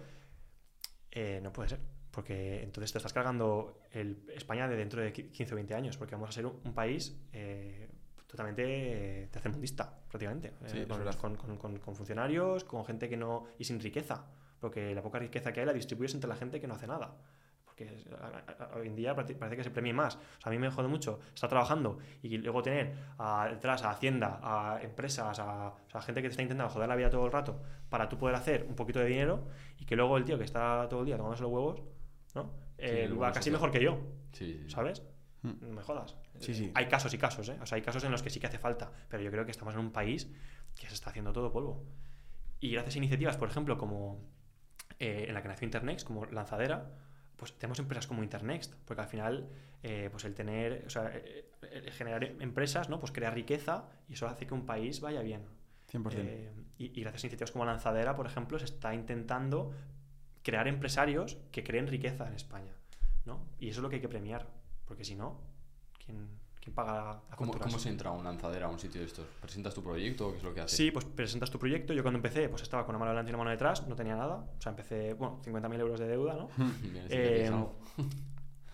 [1.11, 1.80] eh, no puede ser,
[2.11, 6.15] porque entonces te estás cargando el España de dentro de 15 o 20 años, porque
[6.15, 7.89] vamos a ser un, un país eh,
[8.28, 13.45] totalmente tercermundista, prácticamente, Sí, eh, con, con- con- con- funcionarios, con gente que no...
[13.57, 14.25] y sin riqueza,
[14.59, 17.15] porque la poca riqueza que hay la distribuyes entre la gente que no hace nada.
[17.63, 20.15] Porque a- a- hoy en día parece que se premie más.
[20.15, 23.91] O sea, a mí me jode mucho estar trabajando y luego tener a- detrás a
[23.91, 27.25] Hacienda, a empresas, a, o sea, gente que te está intentando joder la vida todo
[27.25, 29.47] el rato para tú poder hacer un poquito de dinero
[29.78, 31.82] y que luego el tío que está todo el día tomándose los huevos,
[32.36, 32.51] ¿no?
[32.80, 33.99] Eh, el va casi mejor que yo,
[34.34, 34.69] Sí, sí, sí.
[34.71, 35.03] ¿sabes?
[35.43, 35.51] Mm.
[35.61, 36.15] No me jodas.
[36.39, 36.71] Sí, sí.
[36.75, 37.57] Hay casos y casos, ¿eh?
[37.61, 39.51] O sea, hay casos en los que sí que hace falta, pero yo creo que
[39.51, 40.29] estamos en un país
[40.75, 41.83] que se está haciendo todo polvo.
[42.59, 44.23] Y gracias a iniciativas, por ejemplo, como
[44.99, 46.91] eh, en la que nació Internext, como Lanzadera,
[47.38, 49.49] pues tenemos empresas como Internext, porque al final,
[49.83, 52.99] eh, pues el tener, o sea, eh, el generar empresas, ¿no?
[52.99, 55.45] Pues crea riqueza y eso hace que un país vaya bien.
[55.91, 56.13] 100%.
[56.15, 59.73] Eh, y, y gracias a iniciativas como Lanzadera, por ejemplo, se está intentando
[60.43, 62.73] crear empresarios que creen riqueza en España,
[63.25, 63.45] ¿no?
[63.59, 64.47] Y eso es lo que hay que premiar,
[64.85, 65.41] porque si no,
[66.07, 66.27] ¿quién,
[66.59, 67.67] quién paga las ¿Cómo, facturas?
[67.73, 69.27] ¿Cómo se entra a una lanzadera a un sitio de estos?
[69.39, 70.75] ¿Presentas tu proyecto o qué es lo que haces?
[70.75, 71.93] Sí, pues presentas tu proyecto.
[71.93, 74.15] Yo cuando empecé, pues estaba con una mano delante y una mano detrás, no tenía
[74.15, 74.37] nada.
[74.57, 76.49] O sea, empecé, bueno, 50.000 euros de deuda, ¿no?
[76.81, 77.51] Bien, Eh.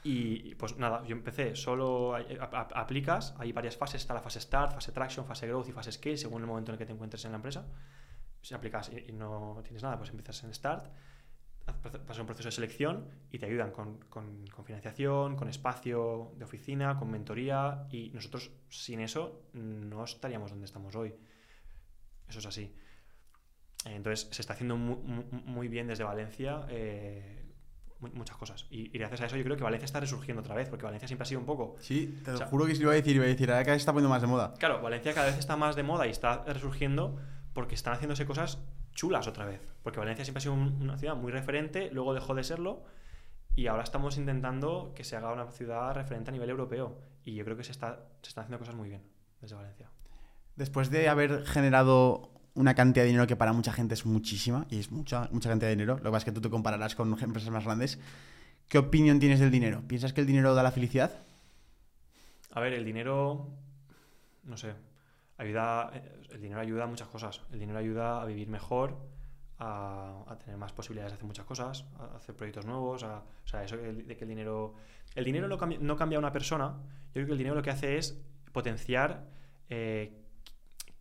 [0.06, 4.42] Y pues nada, yo empecé solo, a- a- aplicas, hay varias fases, está la fase
[4.42, 6.92] Start, fase Traction, fase Growth y fase Scale, según el momento en el que te
[6.92, 7.66] encuentres en la empresa.
[8.42, 10.88] Si aplicas y, y no tienes nada, pues empiezas en Start,
[11.66, 16.44] pasas un proceso de selección y te ayudan con, con- con financiación, con espacio de
[16.46, 21.14] oficina, con mentoría y nosotros sin eso no estaríamos donde estamos hoy.
[22.28, 22.74] Eso es así.
[23.86, 27.46] Entonces se está haciendo mu- mu- muy, bien desde Valencia eh,
[28.00, 28.66] mu- muchas cosas.
[28.70, 31.08] Y, y gracias a eso yo creo que Valencia está resurgiendo otra vez, porque Valencia
[31.08, 31.76] siempre ha sido un poco...
[31.80, 33.50] Sí, te lo o sea- juro que sí lo iba a decir, iba a decir,
[33.52, 34.54] ahora cada vez está poniendo más de moda.
[34.58, 37.20] Claro, Valencia cada vez está más de moda y está resurgiendo
[37.54, 38.60] porque están haciéndose cosas
[38.94, 39.62] chulas otra vez.
[39.84, 42.84] Porque Valencia siempre ha sido un- una ciudad muy referente, luego dejó de serlo
[43.56, 46.98] y ahora estamos intentando que se haga una ciudad referente a nivel europeo.
[47.24, 49.04] Y yo creo que se, está, se están haciendo cosas muy bien
[49.42, 49.90] desde Valencia.
[50.56, 54.80] Después de haber generado una cantidad de dinero que para mucha gente es muchísima, y
[54.80, 57.12] es mucha, mucha cantidad de dinero, lo que pasa es que tú te compararás con
[57.22, 58.00] empresas más grandes,
[58.70, 59.82] ¿qué opinión tienes del dinero?
[59.88, 61.12] ¿Piensas que el dinero da la felicidad?
[62.52, 63.48] A ver, el dinero,
[64.44, 64.74] no sé,
[65.40, 67.42] ayuda, eh, el dinero ayuda a muchas cosas.
[67.52, 68.98] El dinero ayuda a vivir mejor,
[69.64, 73.64] a, tener más posibilidades de hacer muchas cosas, a hacer proyectos nuevos, a, o sea,
[73.64, 74.76] eso de que el dinero...
[75.16, 76.76] El dinero no cambia, no cambia a una persona,
[77.08, 78.20] yo creo que el dinero lo que hace es
[78.52, 79.28] potenciar
[79.70, 80.12] eh,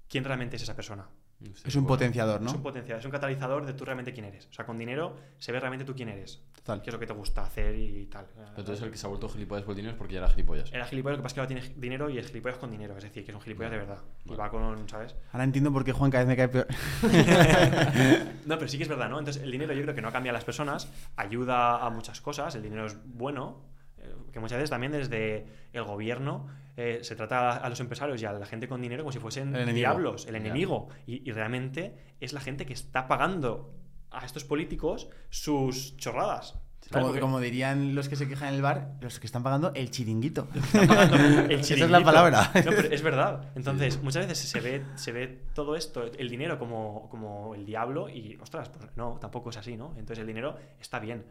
[0.08, 1.08] quién realmente es esa persona.
[1.42, 1.88] No Es un bueno.
[1.88, 2.62] potenciador, Es un ¿no?
[2.62, 4.46] potenciador, es un catalizador de tú realmente quién eres.
[4.50, 6.80] O sea, con dinero se ve realmente tú quién eres, Total.
[6.82, 8.26] qué es lo que te gusta hacer y tal.
[8.34, 10.28] Pero entonces el que se ha vuelto gilipollas por el dinero es porque ya era
[10.30, 10.72] gilipollas.
[10.72, 12.96] Era gilipollas, lo que pasa es que ahora tiene dinero y es gilipollas con dinero.
[12.96, 13.98] Es decir, que es un gilipollas de verdad.
[14.24, 14.38] Y Vale.
[14.42, 15.14] va con, ¿sabes?
[15.32, 16.66] Ahora entiendo por qué Juan cada vez me cae peor.
[18.46, 19.18] No, pero sí que es verdad, ¿no?
[19.18, 22.54] Entonces, el dinero yo creo que no cambia a las personas, ayuda a muchas cosas,
[22.54, 23.62] el dinero es bueno,
[23.98, 28.24] eh, que muchas veces también desde el gobierno eh, se trata a los empresarios y
[28.24, 30.88] a la gente con dinero como si fuesen El diablos, el enemigo.
[31.06, 33.74] Y, y realmente es la gente que está pagando
[34.10, 36.58] a estos políticos sus chorradas.
[36.90, 39.90] Como, como dirían los que se quejan en el bar, los que están pagando el
[39.90, 40.48] chiringuito.
[40.74, 42.50] El Esa es la palabra.
[42.54, 43.50] No, pero es verdad.
[43.54, 48.08] Entonces, muchas veces se ve, se ve todo esto, el dinero como, como el diablo
[48.08, 49.90] y, ostras, pues no, tampoco es así, ¿no?
[49.90, 51.24] Entonces el dinero está bien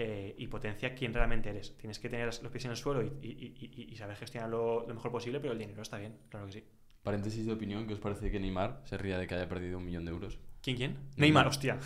[0.00, 1.76] eh, y potencia quién realmente eres.
[1.76, 4.84] Tienes que tener los pies en el suelo y, y- y- y- y saber gestionarlo
[4.86, 6.64] lo mejor posible, pero el dinero está bien, claro que sí.
[7.02, 9.84] Paréntesis de opinión, ¿qué os parece que Neymar se ría de que haya perdido un
[9.84, 10.38] millón de euros?
[10.62, 10.90] ¿Quién, quién?
[10.92, 11.18] Neymar.
[11.18, 11.78] Neymar, hostia.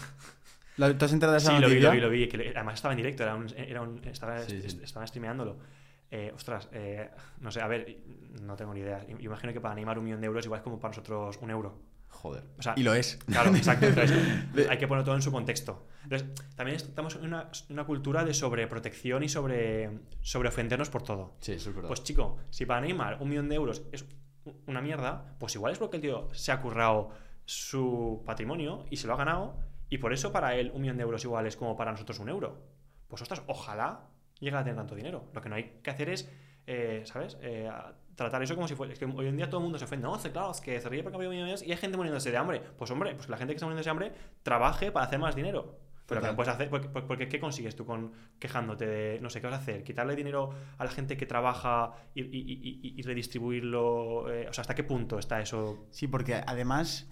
[0.77, 2.29] ¿Lo- ¿Tú has enterado de esa Sí, lo vi, lo vi, lo vi.
[2.29, 4.67] Que además estaba en directo, era un, era un- estaba, Sí, sí.
[4.67, 5.59] est- estaban streameándolo.
[6.11, 7.09] Eh, ostras, eh,
[7.41, 7.99] no sé, a ver,
[8.43, 9.07] no tengo ni idea.
[9.07, 11.51] Yo imagino que para Neymar un millón de euros igual es como para nosotros un
[11.51, 11.79] euro.
[12.13, 12.45] Joder.
[12.59, 13.17] O sea, Y lo es.
[13.27, 13.87] Claro, exacto.
[13.87, 14.17] Entonces,
[14.71, 15.87] hay que poner todo en su contexto.
[16.05, 19.91] Entonces, también estamos en una, una cultura de sobreprotección y sobre,
[20.21, 21.35] sobre ofendernos por todo.
[21.41, 21.89] Sí, eso es verdad.
[21.89, 24.05] Pues chico, si para Neymar un millón de euros es
[24.67, 27.11] una mierda, pues igual es porque el tío se ha currado
[27.45, 29.57] su patrimonio y se lo ha ganado
[29.89, 32.29] y por eso para él un millón de euros igual es como para nosotros un
[32.29, 32.63] euro.
[33.09, 34.09] Pues ostras, ojalá
[34.39, 35.29] llegue a tener tanto dinero.
[35.35, 36.31] Lo que no hay que hacer es,
[36.67, 37.37] eh, ¿sabes?
[37.43, 38.93] Eh, a- tratar eso como si fuera...
[38.93, 40.07] Es que hoy en día todo el mundo se ofende.
[40.07, 42.37] No, claro, es que se ríe porque ha perdido millones y hay gente muriéndose de
[42.37, 42.61] hambre.
[42.77, 45.79] Pues hombre, pues la gente que está muriéndose de hambre trabaje para hacer más dinero.
[46.07, 49.31] Pero que no puedes hacer, porque, porque- porque ¿qué consigues tú con quejándote de, no
[49.31, 49.83] sé, qué vas a hacer?
[49.83, 52.27] ¿Quitarle dinero a la gente que trabaja y, y-
[52.83, 54.31] y- y- redistribuirlo?
[54.33, 55.87] Eh, o sea, ¿hasta qué punto está eso?
[55.91, 57.09] Sí, porque además,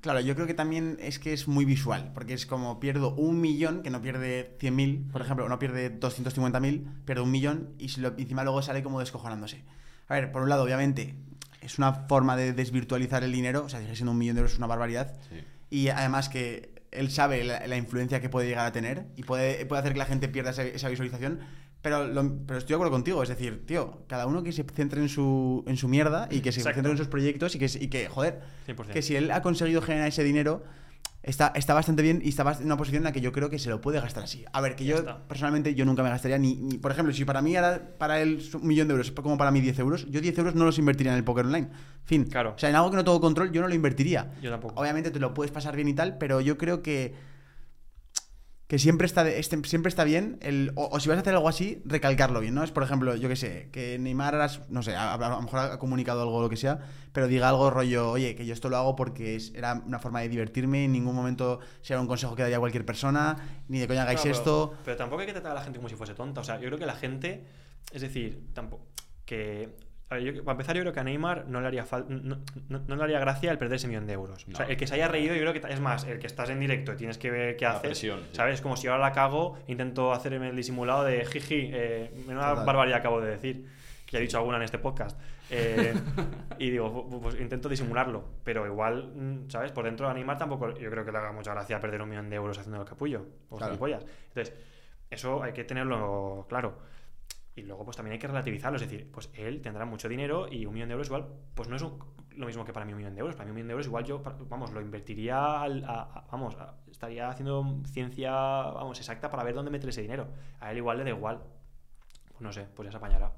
[0.00, 3.40] claro, yo creo que también es que es muy visual, porque es como pierdo un
[3.40, 8.00] millón, que no pierde 100.000, por ejemplo, no pierde 250.000, pierde un millón y si
[8.00, 9.64] lo- encima luego sale como descojonándose.
[10.08, 11.14] A ver, por un lado, obviamente,
[11.60, 14.52] es una forma de desvirtualizar el dinero, o sea, sigue siendo un millón de euros
[14.52, 15.36] es una barbaridad, Sí.
[15.70, 19.64] y además que él sabe la, la influencia que puede llegar a tener y puede,
[19.66, 21.40] puede hacer que la gente pierda esa, esa visualización.
[21.82, 25.00] Pero, lo- pero estoy de acuerdo contigo, es decir, tío, cada uno que se centre
[25.02, 26.76] en su, en su mierda y que se Exacto.
[26.76, 28.86] centre en sus proyectos y que, y que joder, 100%.
[28.92, 30.62] que si él ha conseguido generar ese dinero,
[31.24, 33.58] está, está bastante bien y está en una posición en la que yo creo que
[33.58, 34.44] se lo puede gastar así.
[34.52, 35.18] A ver, que Ya yo está.
[35.26, 38.40] personalmente yo nunca me gastaría ni, ni- por ejemplo, si para mí era para él
[38.54, 40.78] un millón de euros, es como para mí 10 euros, yo 10 euros no los
[40.78, 41.68] invertiría en el póker online.
[42.04, 42.24] Fin.
[42.24, 42.52] Claro.
[42.54, 44.30] O sea, en algo que no tengo control, yo no lo invertiría.
[44.42, 44.78] Yo tampoco.
[44.80, 47.14] Obviamente te lo puedes pasar bien y tal, pero yo creo que
[48.74, 51.32] que siempre está, de- este- siempre está bien, el, o, o si vas a hacer
[51.34, 52.64] algo así, recalcarlo bien, ¿no?
[52.64, 55.78] Es, por ejemplo, yo qué sé, que Neymar, no sé, a, a lo mejor ha
[55.78, 56.80] comunicado algo o lo que sea,
[57.12, 60.22] pero diga algo rollo, oye, que yo esto lo hago porque es- era una forma
[60.22, 63.36] de divertirme, en ningún momento será un consejo que daría cualquier persona,
[63.68, 64.74] ni de coña hagáis No, pero- esto.
[64.84, 66.40] Pero tampoco hay que tratar a la gente como si fuese tonta.
[66.40, 67.46] O sea, yo creo que la gente,
[67.92, 68.88] es decir, tampoco.
[69.24, 69.76] Que.
[70.18, 72.38] Yo- para empezar, yo creo que a Neymar no le haría fal- no,
[72.68, 74.44] no- no le haría gracia el perder ese millón de euros.
[74.48, 74.70] O sea, No.
[74.70, 76.92] el que se haya reído, yo creo que es más, el que estás en directo
[76.92, 77.82] y tienes que ver qué La haces.
[77.82, 78.28] presión, sí.
[78.36, 78.60] ¿Sabes?
[78.60, 82.66] Como si ahora la cago, intento hacerme el disimulado de jiji, eh, menuda Total.
[82.66, 83.66] barbaridad acabo de decir.
[84.06, 85.18] Que ya he dicho alguna en este podcast.
[85.50, 85.94] Eh,
[86.58, 88.22] y digo, pu- pues intento disimularlo.
[88.44, 89.72] Pero igual, mm, ¿sabes?
[89.72, 92.28] Por dentro a Neymar tampoco yo creo que le haga mucha gracia perder un millón
[92.28, 93.24] de euros haciendo el capullo.
[93.48, 93.74] O Claro.
[93.74, 94.54] Entonces,
[95.10, 96.78] eso hay que tenerlo claro.
[97.56, 98.76] Y luego, pues también hay que relativizarlo.
[98.76, 101.76] Es decir, pues él tendrá mucho dinero y un millón de euros igual, pues no
[101.76, 101.98] es un-
[102.36, 103.36] lo mismo que para mí un millón de euros.
[103.36, 106.56] Para mí un millón de euros igual yo, vamos, lo invertiría al- a- a- vamos,
[106.56, 110.28] a- estaría haciendo ciencia, vamos, exacta para ver dónde meter ese dinero.
[110.58, 111.42] A él igual le da igual.
[112.32, 113.32] Pues no sé, pues ya se apañará.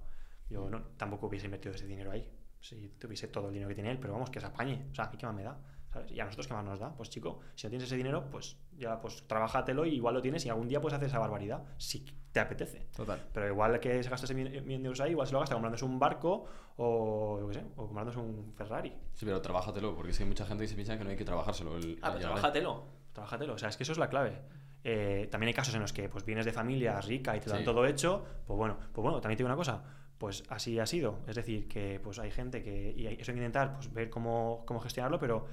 [0.49, 2.27] Yo no, tampoco hubiese invertido ese dinero ahí.
[2.61, 4.87] Si tuviese todo el dinero que tiene él, pero vamos, que se apañe.
[4.91, 5.59] O sea, ¿a mí qué más me da?
[5.93, 6.11] ¿Sabes?
[6.11, 6.95] Y a nosotros qué más nos da.
[6.97, 10.45] Pues chico, si no tienes ese dinero, pues ya, pues trabájatelo y igual lo tienes
[10.47, 12.05] y algún día puedes hacer esa barbaridad, si
[12.37, 12.87] te apetece.
[12.95, 13.19] Total.
[13.33, 15.55] Pero igual que se gasta ese millón millón de euros ahí, igual se lo gasta
[15.55, 16.45] comprándose un barco
[16.77, 18.93] o, yo qué sé, o comprándose un Ferrari.
[19.15, 21.17] Sí, pero trabájatelo, porque es que hay mucha gente que se piensa que no hay
[21.17, 21.77] que trabajárselo.
[21.79, 22.85] el- Ah, el pero trabájatelo,
[23.15, 23.55] trabájatelo.
[23.55, 24.43] O sea, es que eso es la clave.
[24.85, 27.61] Eh, también hay casos en los que pues vienes de familia rica y te dan
[27.61, 27.65] Sí.
[27.65, 28.25] todo hecho.
[28.47, 29.83] Pues bueno, pues bueno, también te digo una cosa.
[30.19, 31.21] Pues así ha sido.
[31.27, 32.93] Es decir, que pues hay gente que.
[32.97, 35.47] Y eso hay que intentar pues, ver cómo, cómo gestionarlo, pero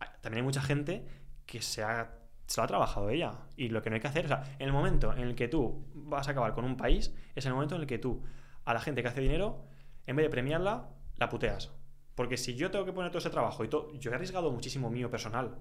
[0.00, 1.06] hay- también hay mucha gente
[1.46, 2.10] que se ha,
[2.46, 3.34] se lo ha trabajado ella.
[3.56, 5.48] Y lo que no hay que hacer, o sea, en el momento en el que
[5.48, 8.22] tú vas a acabar con un país, es el momento en el que tú,
[8.64, 9.64] a la gente que hace dinero,
[10.06, 11.72] en vez de premiarla, la puteas.
[12.14, 14.90] Porque si yo tengo que poner todo ese trabajo y todo, yo he arriesgado muchísimo
[14.90, 15.58] mío personal,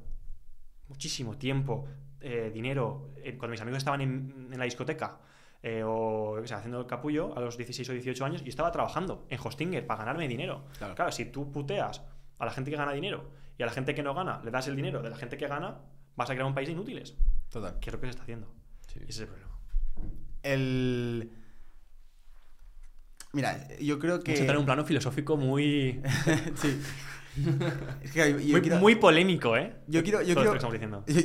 [0.87, 1.87] muchísimo tiempo,
[2.21, 5.19] eh, dinero, eh, cuando mis amigos estaban en, en la discoteca
[5.65, 8.71] eh, o o sea, haciendo el capullo a los 16 o 18 años, yo estaba
[8.71, 10.65] trabajando en Hostinger para ganarme dinero.
[10.77, 11.11] Claro.
[11.11, 12.03] si tú puteas
[12.37, 14.67] a la gente que gana dinero y a la gente que no gana le das
[14.67, 15.79] el dinero de la gente que gana,
[16.15, 17.15] vas a crear un país de inútiles,
[17.49, 17.79] Total.
[17.79, 18.47] que es lo que se está haciendo.
[18.87, 18.99] Sí.
[19.01, 19.51] Ese es el problema.
[20.43, 21.31] El.
[23.33, 24.31] Mira, yo creo que.
[24.37, 26.01] Entrar en un plano filosófico muy,
[26.55, 26.79] sí.
[28.01, 29.75] Es que yo, muy, quiero, muy polémico, ¿eh?
[29.87, 30.69] yo quiero, yo quiero, yo-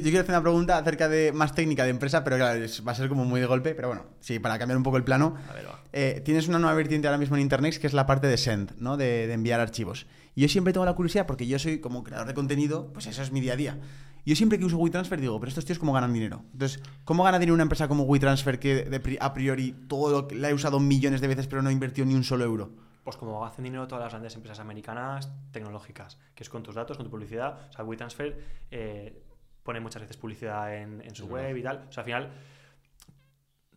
[0.02, 3.08] quiero hacer una pregunta acerca de más técnica de empresa, pero claro, va a ser
[3.08, 3.76] como muy de golpe.
[3.76, 5.36] Pero bueno, sí, para cambiar un poco el plano.
[5.48, 5.84] A ver, va.
[5.92, 8.72] Eh, tienes una nueva vertiente ahora mismo en Internet que es la parte de send,
[8.78, 8.96] ¿no?
[8.96, 10.06] De, de enviar archivos.
[10.34, 13.22] Y yo siempre tengo la curiosidad, porque yo soy como creador de contenido, pues eso
[13.22, 13.78] es mi día a día.
[14.24, 16.42] Yo siempre que uso WeTransfer digo, pero estos tíos cómo ganan dinero.
[16.52, 20.34] Entonces, ¿cómo gana dinero una empresa como WeTransfer que de a priori todo lo que
[20.34, 22.70] la he usado millones de veces pero no ha invertido ni un solo euro?
[23.04, 26.96] Pues como hacen dinero todas las grandes empresas americanas tecnológicas, que es con tus datos,
[26.98, 27.68] con tu publicidad.
[27.70, 28.38] O sea, WeTransfer
[28.70, 29.22] eh,
[29.62, 31.56] pone muchas veces publicidad en, en su web verdad.
[31.56, 31.86] y tal.
[31.88, 32.32] O sea, al final,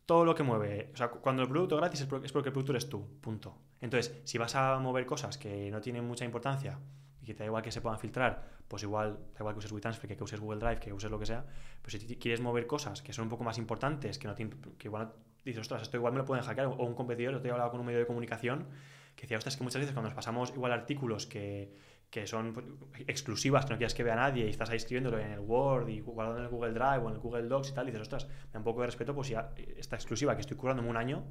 [0.05, 0.91] todo lo que mueve.
[0.93, 3.07] O sea, cu- cuando el producto es gratis es porque el producto eres tú.
[3.21, 3.57] Punto.
[3.79, 6.79] Entonces, si vas a mover cosas que no tienen mucha importancia
[7.23, 9.71] y que te da igual que se puedan filtrar, pues igual, da igual que uses
[9.71, 11.45] WeTransfer, que, que uses Google Drive, que uses lo que sea.
[11.81, 14.87] Pues si quieres mover cosas que son un poco más importantes, que no te que
[14.89, 15.13] igual
[15.45, 17.79] dices, ostras, esto igual me lo pueden hackear, o un competidor, yo he hablado con
[17.79, 18.67] un medio de comunicación
[19.15, 21.71] que decía, ostras, que muchas veces cuando nos pasamos igual artículos que,
[22.09, 22.65] que son pues,
[23.07, 26.01] exclusivas, que no quieres que vea nadie, y estás ahí escribiéndolo en el Word y
[26.01, 28.53] guardando en el Google Drive o en el Google Docs y tal, dices, ostras, me
[28.53, 29.35] da un poco de respeto, pues si
[29.77, 31.23] esta exclusiva que estoy curando un año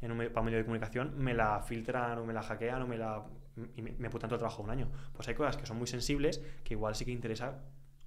[0.00, 2.98] en para un medio de comunicación, me la filtran o me la hackean o me
[2.98, 3.24] la
[3.76, 4.90] y me, me putan todo el trabajo un año.
[5.12, 7.62] Pues hay cosas que son muy sensibles que igual sí que interesa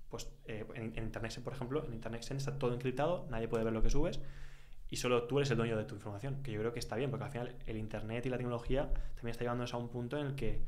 [0.10, 3.74] pues eh, en, en Internet, por ejemplo, en Internet está todo encriptado, nadie puede ver
[3.74, 4.22] lo que subes
[4.90, 7.10] y solo tú eres el dueño de tu información, que yo creo que está bien,
[7.10, 10.28] porque al final el Internet y la tecnología también está llevándonos a un punto en
[10.28, 10.62] el que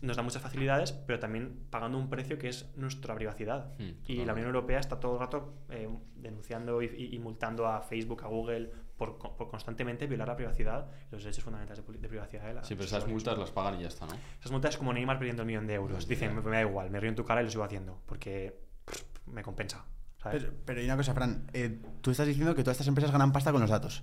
[0.00, 3.74] nos da muchas facilidades, pero también pagando un precio que es nuestra privacidad.
[3.78, 4.32] Mm, y la.
[4.32, 9.18] Unión Europea está todo el rato eh, denunciando y multando a Facebook, a Google, por,
[9.18, 12.86] por constantemente violar la privacidad los derechos fundamentales de, de privacidad de la Sí, pero
[12.86, 14.14] esas multas las pagan y ya está, ¿no?
[14.40, 16.06] esas multas es como Neymar perdiendo el millón de euros.
[16.08, 18.58] Dicen, me, me da igual, me río en tu cara y lo sigo haciendo, porque
[18.84, 19.84] pff, me compensa.
[20.22, 20.42] ¿sabes?
[20.44, 21.46] Pero, pero hay una cosa, Fran.
[21.52, 24.02] eh, tú estás diciendo que todas estas empresas ganan pasta con los datos.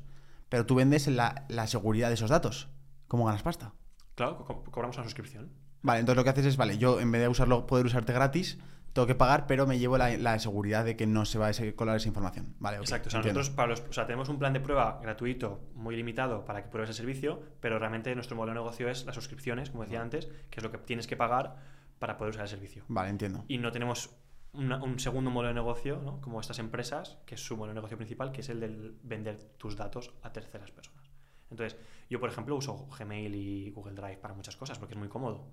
[0.49, 2.69] Pero tú vendes la, la seguridad de esos datos.
[3.07, 3.73] ¿Cómo ganas pasta?
[4.15, 5.51] Claro, co- cobramos una suscripción.
[5.81, 8.59] Vale, entonces lo que haces es, vale, yo en vez de usarlo, poder usarte gratis,
[8.93, 11.53] tengo que pagar, pero me llevo la, la seguridad de que no se va a
[11.75, 12.55] colar esa información.
[12.59, 15.61] Vale, Exacto, o sea, nosotros para los, o sea, tenemos un plan de prueba gratuito,
[15.73, 19.15] muy limitado, para que pruebes el servicio, pero realmente nuestro modelo de negocio es las
[19.15, 21.55] suscripciones, como decía antes, que es lo que tienes que pagar
[21.99, 22.83] para poder usar el servicio.
[22.87, 23.43] Vale, entiendo.
[23.47, 24.11] Y no tenemos
[24.53, 26.21] una- un segundo modelo de negocio, ¿no?
[26.21, 29.37] como estas empresas, que es su modelo de negocio principal, que es el del vender
[29.57, 31.09] tus datos a terceras personas.
[31.49, 31.79] Entonces,
[32.09, 35.47] yo, por ejemplo, uso Gmail y Google Drive para muchas cosas, porque es muy cómodo.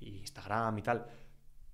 [0.00, 1.06] Y Instagram y tal.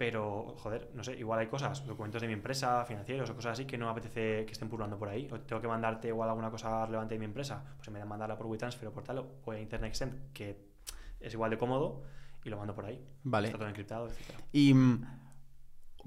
[0.01, 3.67] Pero, joder, no sé, igual hay cosas, documentos de mi empresa, financieros o cosas así
[3.67, 5.29] que no me apetece que estén pululando por ahí.
[5.31, 8.09] O tengo que mandarte igual alguna cosa relevante de mi empresa, pues en vez de
[8.09, 10.57] mandarla por WeTransfer o por tal, o en Internet Send, que
[11.21, 12.03] es igual de cómodo,
[12.43, 12.99] y lo mando por ahí.
[13.25, 13.49] Vale.
[13.49, 14.39] Está todo encriptado, etcétera.
[14.53, 15.05] ¿Y mm,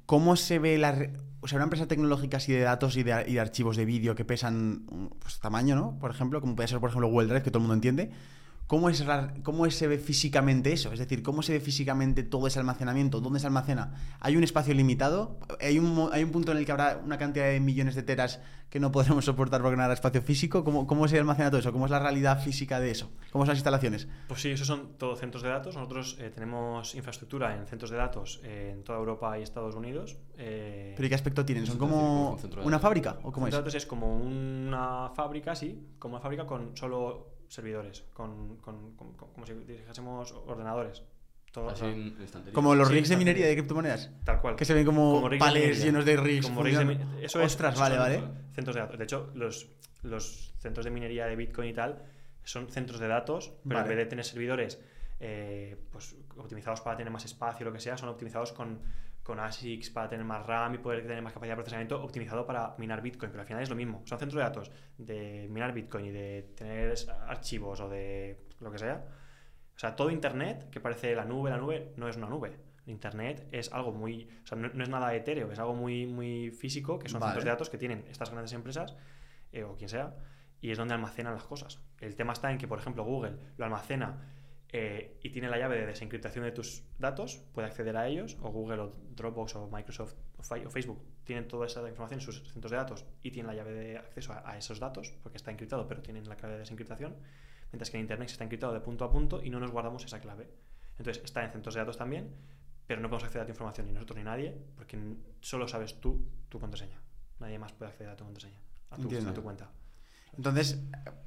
[0.08, 0.92] cómo se ve la...
[0.94, 3.86] re- O sea, una empresa tecnológica así de datos y de, y de archivos de
[3.86, 6.00] vídeo que pesan mm, pues, tamaño, ¿no?
[6.00, 8.12] Por ejemplo, como puede ser, por ejemplo, Google Drive, que todo el mundo entiende.
[8.68, 10.92] ¿Cómo, es la- ¿Cómo se ve físicamente eso?
[10.94, 13.20] Es decir, ¿cómo se ve físicamente todo ese almacenamiento?
[13.22, 13.94] ¿Dónde se almacena?
[14.20, 15.38] ¿Hay un espacio limitado?
[15.62, 18.40] ¿Hay un, ¿Hay un punto en el que habrá una cantidad de millones de teras
[18.70, 20.64] que no podremos soportar porque no habrá espacio físico?
[20.64, 21.72] ¿Cómo, ¿Cómo se almacena todo eso?
[21.72, 23.12] ¿Cómo es la realidad física de eso?
[23.32, 24.08] ¿Cómo son las instalaciones?
[24.28, 25.76] Pues sí, esos son todos centros de datos.
[25.76, 30.18] Nosotros eh, tenemos infraestructura en centros de datos eh, en toda Europa y Estados Unidos.
[30.38, 31.68] Eh, ¿Pero y qué aspecto tienen?
[31.68, 33.18] ¿Son como un una fábrica?
[33.24, 33.52] ¿O cómo centro es?
[33.52, 38.96] de datos es como una fábrica, sí, como una fábrica con solo servidores, con, con-
[38.96, 41.04] con- con- como si dijésemos ordenadores.
[41.52, 42.54] Todo, Así o sea, en estantería.
[42.54, 44.10] Como los Sí, rigs de minería de criptomonedas.
[44.24, 44.56] tal cual.
[44.56, 46.48] Que se ven como, Como de llenos de rigs.
[46.48, 47.18] Como rigs de funcionando.
[47.20, 48.24] mi- eso es, Ostras, vale, vale.
[48.54, 48.98] Centros de datos.
[48.98, 49.70] De hecho, los,
[50.02, 52.02] los centros de minería de Bitcoin y tal
[52.44, 53.92] son centros de datos, pero Vale.
[53.92, 54.80] en vez de tener servidores
[55.20, 58.80] eh, pues, optimizados para tener más espacio o lo que sea, son optimizados con,
[59.24, 62.76] con ASICs para tener más RAM y poder tener más capacidad de procesamiento, optimizado para
[62.78, 63.32] minar Bitcoin.
[63.32, 64.02] Pero al final es lo mismo.
[64.06, 66.94] Son centros de datos de minar Bitcoin y de tener
[67.28, 69.06] archivos o de lo que sea.
[69.76, 72.60] O sea, todo Internet, que parece la nube, la nube no es una nube.
[72.86, 74.28] Internet es algo muy.
[74.44, 77.32] O sea, no, no es nada etéreo, es algo muy, muy físico, que son Vale.
[77.32, 78.96] centros de datos que tienen estas grandes empresas,
[79.54, 80.16] eh, o quien sea,
[80.60, 81.80] y es donde almacenan las cosas.
[82.00, 84.18] El tema está en que, por ejemplo, Google lo almacena
[84.76, 88.50] eh, y tiene la llave de desencriptación de tus datos, puede acceder a ellos, o
[88.50, 92.78] Google, o Dropbox, o Microsoft, o, Facebook, tienen toda esa información en sus centros de
[92.78, 96.02] datos y tienen la llave de acceso a, a esos datos, porque está encriptado, pero
[96.02, 97.16] tienen la clave de desencriptación,
[97.72, 100.20] mientras que en Internet está encriptado de punto a punto y no nos guardamos esa
[100.20, 100.50] clave.
[100.98, 102.34] Entonces está en centros de datos también,
[102.88, 104.98] pero no podemos acceder a tu información, ni nosotros ni nadie, porque
[105.40, 107.00] solo sabes tú tu contraseña.
[107.40, 108.60] Nadie más puede acceder a tu contraseña,
[108.90, 109.30] a tu, Entiendo.
[109.30, 109.70] a tu cuenta.
[110.38, 110.82] Entonces,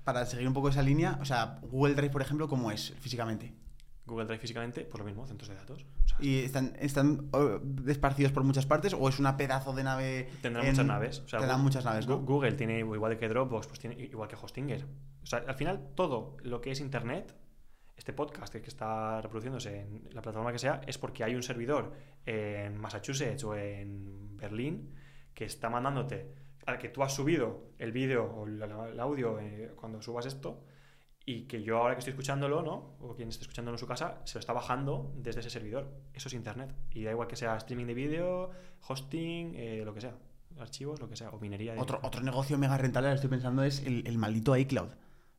[0.05, 3.55] para seguir un poco esa línea, o sea, Google Drive, por ejemplo, ¿cómo es físicamente?
[4.07, 5.85] Google Drive físicamente, pues lo mismo, centros de datos.
[6.05, 9.83] O sea, ¿Y están, están oh, esparcidos por muchas partes o es una pedazo de
[9.83, 10.29] nave?
[10.43, 11.19] Tendrán en- muchas naves.
[11.25, 14.87] O sea, tendrán muchas naves, Google tiene igual que Dropbox, pues tiene igual que Hostinger.
[15.23, 17.35] O sea, al final todo lo que es Internet,
[17.97, 21.93] este podcast que está reproduciéndose en la plataforma que sea, es porque hay un servidor
[22.25, 24.95] en Massachusetts o en Berlín
[25.35, 29.73] que está mandándote al que tú has subido el vídeo o el, el audio eh,
[29.77, 30.63] cuando subas esto
[31.25, 32.97] y que yo ahora que estoy escuchándolo, ¿no?
[33.01, 35.89] O quien esté escuchándolo en su casa, se lo está bajando desde ese servidor.
[36.15, 36.73] Eso es internet.
[36.93, 38.51] Y da igual que sea streaming de vídeo,
[38.87, 40.15] hosting, eh, lo que sea.
[40.59, 41.31] Archivos, lo que sea.
[41.31, 41.75] O minería.
[41.75, 44.89] de- Otro, otro negocio mega rentable, ahora estoy pensando, es el, el maldito iCloud.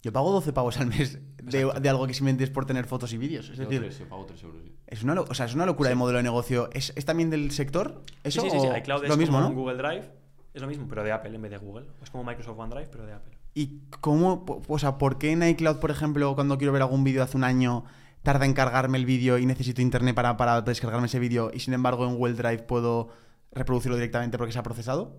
[0.03, 3.11] Yo pago 12 pavos al mes de, de algo que simplemente es por tener fotos
[3.13, 3.49] y vídeos.
[3.49, 4.61] Es Yo decir, yo pago 3 euros.
[4.63, 4.75] sí.
[4.85, 6.69] es una, lo- o sea, es una locura de modelo de negocio.
[6.73, 8.03] ¿Es, es también del sector?
[8.23, 8.41] ¿Eso?
[8.41, 8.77] sí, sí, sí, sí.
[8.77, 9.49] iCloud lo es mismo, como ¿no?
[9.49, 10.11] un Google Drive.
[10.57, 11.85] Es lo mismo, pero de Apple en vez de Google.
[12.01, 13.37] Es como Microsoft OneDrive, pero de Apple.
[13.53, 17.21] ¿Y cómo, o sea, por qué en iCloud, por ejemplo, cuando quiero ver algún vídeo
[17.21, 17.85] hace un año,
[18.23, 21.75] tarda en cargarme el vídeo y necesito internet para, para descargarme ese vídeo y sin
[21.75, 23.09] embargo en Google Drive puedo
[23.51, 25.15] reproducirlo directamente porque se ha procesado?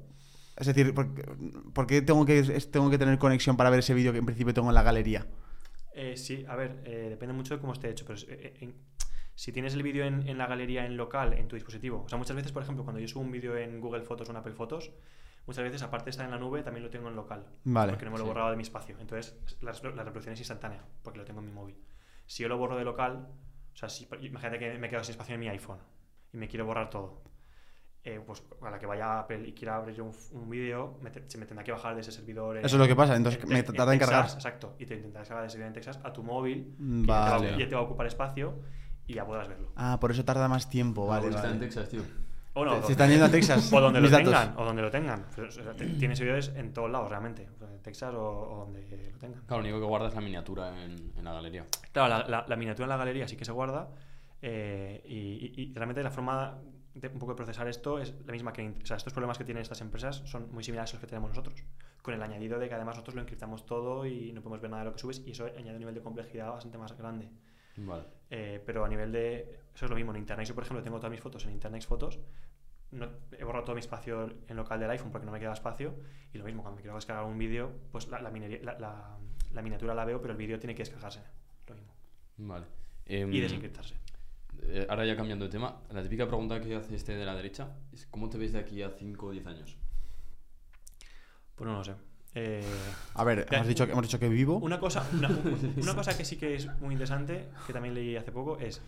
[0.57, 1.23] Es decir, ¿por, qué-
[1.73, 2.43] por qué tengo que,
[2.73, 5.25] tengo que tener conexión para ver ese vídeo que en principio tengo en la galería?
[5.95, 8.75] Eh, sí, a ver, eh, depende mucho de cómo esté hecho, pero eh, en-
[9.37, 12.19] si tienes el vídeo en, en la galería en local, en tu dispositivo, o sea,
[12.19, 14.53] muchas veces, por ejemplo, cuando yo subo un vídeo en Google Fotos o en Apple
[14.53, 14.91] Fotos,
[15.49, 17.93] muchas veces, aparte de estar en la nube, también lo tengo en local, Vale.
[17.93, 18.29] porque no me lo he sí.
[18.29, 18.97] borrado de mi espacio.
[19.01, 21.77] Entonces, la, la reproducción es instantánea, porque lo tengo en mi móvil.
[22.27, 23.27] Si yo lo borro de local,
[23.75, 25.79] o sea, si, imagínate que me quedo sin espacio en mi iPhone
[26.33, 27.23] y me quiero borrar todo.
[28.05, 30.99] eh, pues a la que vaya a Apple y quiera abrir yo un, un vídeo,
[31.13, 32.57] te- se me tendrá que bajar de ese servidor.
[32.57, 34.25] en- Eso es lo que pasa, entonces en- me tarda en cargar.
[34.25, 37.25] Exacto, y te intentarás cargar ese vídeo en Texas a tu móvil, Mm, que ya,
[37.27, 37.53] te Vale.
[37.53, 38.61] va, ya te va a ocupar espacio
[39.07, 39.73] y ya podrás verlo.
[39.77, 41.23] Ah, por eso tarda más tiempo, vale.
[41.23, 41.55] porque está vale.
[41.55, 42.03] en Texas, tío.
[42.61, 43.73] O no, Se donde- están yendo a Texas.
[43.73, 44.25] o donde lo datos.
[44.25, 45.27] tengan, o donde lo tengan.
[45.47, 48.59] O sea, te- tienes servidores en todos lados realmente, o sea, en Texas o, o
[48.65, 49.41] donde lo tengan.
[49.47, 51.65] Claro, lo único que guarda es la miniatura en, en la galería.
[51.93, 53.89] Claro, la, la- la miniatura en la galería sí que se guarda
[54.43, 55.17] eh, y,
[55.61, 56.59] y- y realmente la forma
[56.95, 58.69] de un poco de procesar esto es la misma que...
[58.83, 61.29] O sea, estos problemas que tienen estas empresas son muy similares a los que tenemos
[61.31, 61.63] nosotros,
[62.03, 64.83] con el añadido de que además nosotros lo encriptamos todo y no podemos ver nada
[64.83, 67.29] de lo que subes y eso añade un nivel de complejidad bastante más grande.
[67.77, 68.03] Vale.
[68.31, 69.61] Eh, pero a nivel de...
[69.75, 71.85] Eso es lo mismo, en Internet yo por ejemplo tengo todas mis fotos en Internet
[71.87, 72.19] Fotos,
[72.91, 73.09] no,
[73.39, 75.95] he borrado todo mi espacio en local del iPhone porque no me queda espacio
[76.33, 79.19] y lo mismo, cuando me quiero descargar un vídeo, pues la, la, minería- la- la-
[79.53, 81.21] la miniatura la veo, pero el vídeo tiene que descargarse,
[81.69, 81.93] lo mismo,
[82.39, 82.67] Vale.
[83.07, 83.95] Em, y desencriptarse.
[84.63, 87.77] eh, ahora ya cambiando de tema, la típica pregunta que hace este de la derecha
[87.93, 89.77] es ¿cómo te ves de aquí a 5 o 10 años?
[91.55, 91.95] Pues no lo sé.
[92.35, 92.63] Eh,
[93.15, 94.57] A ver, Ya, hemos dicho, que- hemos dicho que vivo.
[94.59, 95.29] una, cosa, una,
[95.83, 98.81] una cosa que sí que es muy interesante, que también leí hace poco, es...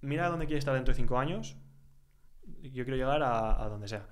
[0.00, 1.56] mira dónde quieres estar dentro de 5 años.
[2.62, 4.06] Yo quiero llegar a, a donde sea.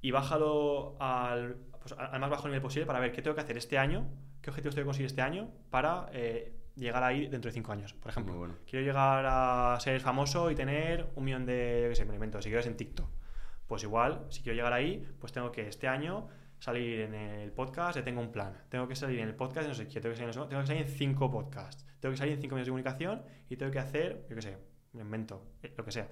[0.00, 1.56] Y bájalo al,
[1.88, 4.06] pues, al más bajo nivel posible para ver qué tengo que hacer este año,
[4.42, 7.94] qué objetivos tengo que conseguir este año para eh, llegar ahí dentro de 5 años.
[7.94, 8.54] Por ejemplo, bueno.
[8.66, 12.40] quiero llegar a ser famoso y tener un millón de, yo qué sé, me invento,
[12.40, 13.08] seguidores en TikTok.
[13.66, 16.28] Pues igual, si quiero llegar ahí, pues tengo que este año
[16.58, 18.56] salir en el podcast, ya tengo un plan.
[18.68, 20.66] Tengo que salir en el podcast, no sé qué, tengo que salir en, tengo que
[20.66, 21.86] salir en cinco podcasts.
[22.00, 24.58] Tengo que salir en cinco medios de comunicación y tengo que hacer, yo qué sé,
[24.92, 26.08] me invento, eh, lo que sea.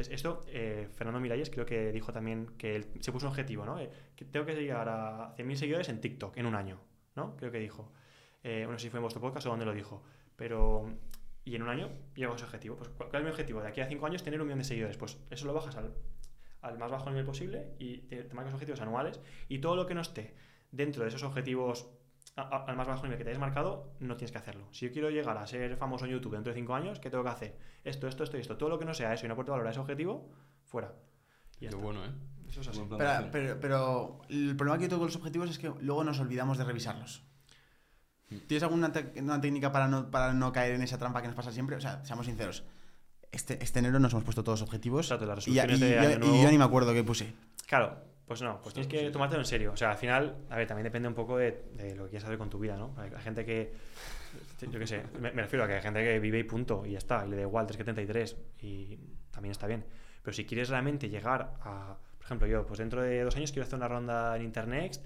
[0.00, 3.64] Entonces, esto, eh, Fernando Miralles creo que dijo también que él se puso un objetivo,
[3.66, 3.78] ¿no?
[3.78, 6.80] Eh, que tengo que llegar a 100.000 seguidores en TikTok en un año,
[7.16, 7.36] ¿no?
[7.36, 7.92] Creo que dijo.
[8.42, 10.02] Eh, no si fue en vuestro podcast o dónde lo dijo.
[10.36, 10.90] Pero,
[11.44, 12.76] y en un año llego a ese objetivo.
[12.76, 13.60] Pues, ¿cuál es mi objetivo?
[13.60, 14.96] De aquí a cinco años tener un millón de seguidores.
[14.96, 15.92] Pues eso lo bajas al,
[16.62, 19.94] al más bajo nivel posible y te, te marcas objetivos anuales y todo lo que
[19.94, 20.34] no esté
[20.70, 21.90] dentro de esos objetivos
[22.36, 24.66] a- a- al más bajo nivel que te hayas marcado, no tienes que hacerlo.
[24.72, 27.24] Si yo quiero llegar a ser famoso en YouTube dentro de 5 años, ¿qué tengo
[27.24, 27.58] que hacer?
[27.84, 28.56] Esto, esto, esto y esto.
[28.56, 30.30] Todo lo que no sea eso y no aporte valor a ese objetivo,
[30.64, 30.92] fuera.
[31.60, 32.10] Y ya Qué bueno, ¿eh?
[32.48, 32.82] Eso es así.
[32.88, 33.28] Pero, acción.
[33.30, 36.58] pero, pero el problema que yo tengo con los objetivos es que luego nos olvidamos
[36.58, 37.22] de revisarlos.
[38.46, 41.50] ¿Tienes alguna una técnica para no, para no caer en esa trampa que nos pasa
[41.52, 41.76] siempre?
[41.76, 42.64] O sea, seamos sinceros.
[43.32, 45.10] Este, este enero nos hemos puesto todos objetivos.
[45.10, 46.42] Exacto, y, y de yo- año y nuevo.
[46.42, 47.34] yo ni me acuerdo qué puse.
[47.66, 47.96] Claro,
[48.30, 49.72] pues no, pues tienes que tomártelo en serio.
[49.72, 52.26] O sea, al final, a ver, también depende un poco de, de lo que quieras
[52.26, 52.94] hacer con tu vida, ¿no?
[52.96, 53.72] Hay gente que,
[54.60, 56.92] yo qué sé, me, me refiero a que hay gente que vive y punto, y
[56.92, 58.96] ya está, y le da igual 373, y
[59.32, 59.84] también está bien.
[60.22, 63.66] Pero si quieres realmente llegar a, por ejemplo, yo, pues dentro de dos años quiero
[63.66, 65.04] hacer una ronda en Internext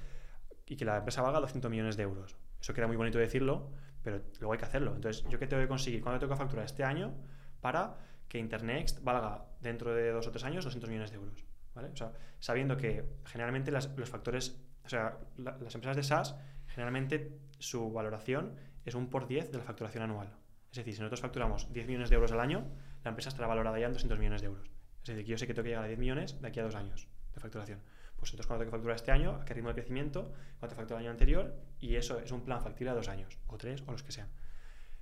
[0.66, 2.36] y que la empresa valga 200 millones de euros.
[2.60, 3.70] Eso queda muy bonito decirlo,
[4.02, 4.94] pero luego hay que hacerlo.
[4.96, 6.02] Entonces, ¿yo qué tengo que conseguir?
[6.02, 7.14] ¿Cuándo tengo que facturar este año
[7.62, 7.96] para
[8.28, 11.53] que Internext valga dentro de dos o tres años 200 millones de euros?
[11.74, 11.88] ¿Vale?
[11.88, 16.36] O sea, sabiendo que generalmente las- los factores, o sea, la- las empresas de SaaS,
[16.68, 20.32] generalmente su valoración es un por 10 de la facturación anual.
[20.70, 22.64] Es decir, si nosotros facturamos 10 millones de euros al año,
[23.02, 24.68] la empresa estará valorada ya en 200 millones de euros.
[25.02, 26.64] Es decir, que yo sé que tengo que llegar a 10 millones de aquí a
[26.64, 27.80] dos años de facturación.
[28.16, 30.98] Pues entonces, cuando tengo que facturar este año, a qué ritmo de crecimiento, cuánto factura
[31.00, 33.92] el año anterior, y eso es un plan factible a dos años, o tres, o
[33.92, 34.28] los que sean.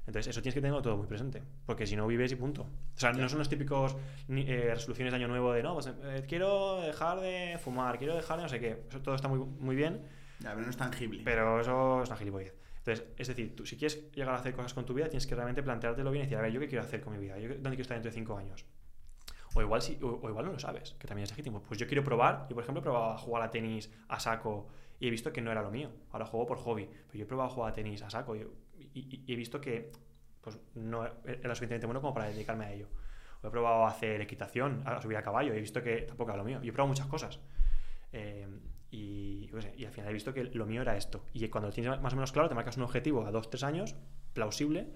[0.06, 2.62] Entonces, eso tienes que tenerlo todo muy presente, porque si no vives y punto.
[2.62, 3.96] O sea, no son los típicos
[4.28, 8.38] eh, resoluciones de año nuevo de, no, pues eh, quiero dejar de fumar, quiero dejar
[8.38, 8.82] de no sé qué.
[8.88, 10.02] Eso todo está muy, muy bien,
[10.40, 11.22] Ya, pero no es tangible.
[11.24, 12.54] pero eso es una gilipollez.
[12.78, 15.36] Entonces, es decir, tú si quieres llegar a hacer cosas con tu vida, tienes que
[15.36, 17.38] realmente planteártelo bien y decir, a ver, ¿yo qué quiero hacer con mi vida?
[17.38, 18.64] ¿Yo ¿Dónde quiero estar dentro de cinco años?
[19.54, 21.62] O igual, sí, o, o igual no lo sabes, que también es legítimo.
[21.62, 24.66] Pues yo quiero probar, yo por ejemplo he probado a jugar a tenis a saco
[24.98, 25.90] y he visto que no era lo mío.
[26.10, 28.34] Ahora juego por hobby, pero yo he probado a jugar a tenis a saco
[28.94, 29.92] y- y he visto que
[30.40, 32.88] pues, no era suficientemente bueno como para dedicarme a ello.
[33.42, 36.38] O he probado a hacer equitación, a subir a caballo he visto que tampoco era
[36.38, 36.60] lo mío.
[36.62, 37.40] Yo he probado muchas cosas.
[38.12, 38.46] Eh,
[38.90, 41.24] y, y al final he visto que lo mío era esto.
[41.32, 43.94] Y cuando lo tienes más o menos claro, te marcas un objetivo a 2-3 años,
[44.34, 44.88] plausible,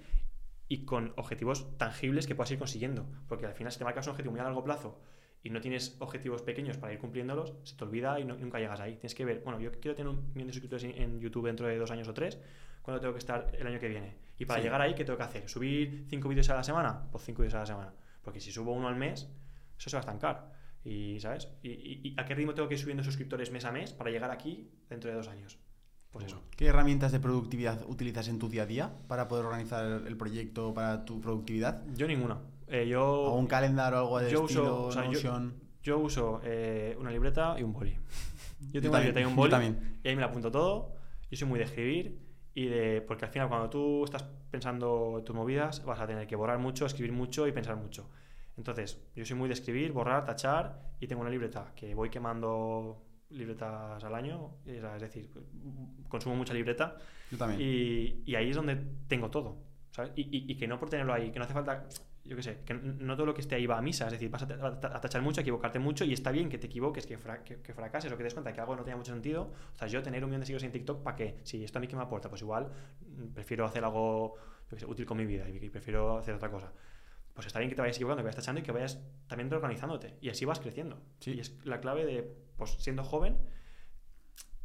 [0.67, 3.05] y con objetivos tangibles que puedas ir consiguiendo.
[3.27, 4.99] Porque al final, si te marcas un objetivo muy a largo plazo
[5.43, 8.79] y no tienes objetivos pequeños para ir cumpliéndolos, se te olvida y no- nunca llegas
[8.81, 8.93] ahí.
[8.95, 11.67] Tienes que ver, bueno, yo quiero tener un millón de suscriptores en- en YouTube dentro
[11.67, 12.37] de dos años o tres,
[12.87, 14.15] ¿cuándo tengo que estar el año que viene?
[14.39, 14.63] Y para Sí.
[14.63, 15.49] llegar ahí, ¿qué tengo que hacer?
[15.49, 17.09] ¿Subir cinco vídeos a la semana?
[17.11, 17.93] Pues cinco vídeos a la semana.
[18.21, 19.29] Porque si subo uno al mes,
[19.77, 20.53] eso se va a estancar.
[20.85, 21.49] Y, ¿sabes?
[21.61, 24.09] ¿Y, y- y a qué ritmo tengo que ir subiendo suscriptores mes a mes para
[24.09, 25.59] llegar aquí dentro de dos años?
[26.11, 26.41] Pues eso.
[26.55, 30.73] ¿Qué herramientas de productividad utilizas en tu día a día para poder organizar el proyecto
[30.73, 31.83] para tu productividad?
[31.93, 32.37] Yo ninguna.
[32.67, 35.51] Eh, yo, ¿O un calendar o algo de yo estilo, uso, o sea, yo-?
[35.83, 37.93] Yo uso eh, una libreta y un boli.
[38.71, 39.51] Yo tengo una también, libreta y un yo boli.
[39.51, 39.99] también.
[40.03, 40.95] Y ahí me la apunto todo.
[41.29, 42.26] Yo soy muy de escribir.
[42.57, 46.35] Y de, porque al final, cuando tú estás pensando tus movidas, vas a tener que
[46.35, 48.09] borrar mucho, escribir mucho y pensar mucho.
[48.57, 50.63] Entonces, yo soy muy de escribir, borrar, tachar.
[50.99, 54.55] Y tengo una libreta que voy quemando libretas al año.
[54.65, 55.29] Es decir,
[56.09, 56.97] consumo mucha libreta.
[57.29, 57.61] Yo también.
[57.61, 58.75] Y, y ahí es donde
[59.07, 59.57] tengo todo.
[59.91, 60.11] ¿sabes?
[60.15, 61.85] Y, y- y que no por tenerlo ahí, que no hace falta,
[62.27, 64.05] yo qué sé, que no todo lo que esté ahí va a misa.
[64.07, 66.57] Es decir, vas a, ta- a tachar mucho, a equivocarte mucho y está bien que
[66.57, 68.83] te equivoques, que, fra- que, que fracases o que te des cuenta que algo no
[68.83, 69.51] tenía mucho sentido.
[69.73, 71.39] O sea, yo tener un millón de seguidores en TikTok, ¿para qué?
[71.43, 72.69] Si esto a mí que me aporta, pues igual
[73.01, 74.35] mm, prefiero hacer algo
[74.69, 76.71] yo qué sé, útil con mi vida y, y prefiero hacer otra cosa.
[77.33, 80.17] Pues está bien que te vayas equivocando, que vayas tachando y que vayas también reorganizándote.
[80.21, 80.99] Y así vas creciendo.
[81.19, 81.33] Sí.
[81.33, 82.23] Y es la clave de,
[82.57, 83.37] pues siendo joven,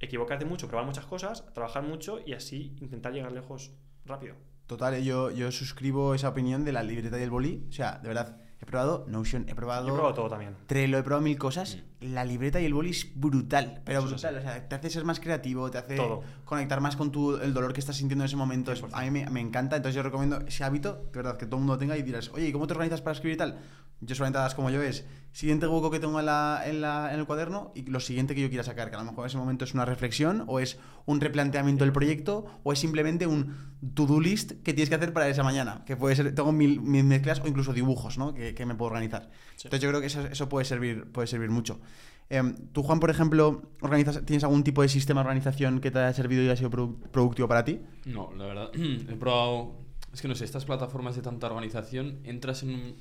[0.01, 3.73] equivocarte mucho, probar muchas cosas, trabajar mucho y así intentar llegar lejos
[4.05, 4.37] rápido.
[4.67, 7.67] Total, eh, yo, yo suscribo esa opinión de la libreta y el boli.
[7.69, 10.57] O sea, de verdad, he probado Notion, he probado, Yo he probado todo también.
[10.67, 11.79] Trello, he probado mil cosas.
[12.01, 14.37] La libreta y el boli es brutal, pero Eso brutal.
[14.39, 16.23] O sea, te hace ser más creativo, te hace Todo.
[16.45, 18.73] conectar más con tu, el dolor que estás sintiendo en ese momento.
[18.73, 18.91] Es- 100%.
[18.93, 21.61] a mí me, me encanta, entonces yo recomiendo ese hábito, de verdad, que todo el
[21.67, 23.59] mundo tenga y dirás, oye, ¿y cómo te organizas para escribir y tal?
[24.05, 27.21] Yo solamente hagas como yo es, siguiente hueco que tengo en, la, en, la- en
[27.21, 29.39] el cuaderno y lo siguiente que yo quiera sacar, que a lo mejor en ese
[29.39, 33.55] momento es una reflexión o es un replanteamiento del proyecto o es simplemente un
[33.95, 37.05] to-do list que tienes que hacer para esa mañana, que puede ser, tengo mil, mil
[37.05, 38.35] mezclas o incluso dibujos, ¿no?
[38.35, 39.31] Que, que me puedo organizar.
[39.57, 39.69] Sí.
[39.69, 41.81] Entonces yo creo que eso, eso puede, servir, puede servir mucho.
[42.29, 45.99] Em, Tú, Juan, por ejemplo, organizas, ¿tienes algún tipo de sistema de organización que te
[45.99, 47.81] haya servido y haya sido produ- productivo para ti?
[48.07, 49.81] No, la verdad, he probado.
[50.13, 52.95] Es que no sé, estas plataformas de tanta organización, entras en un,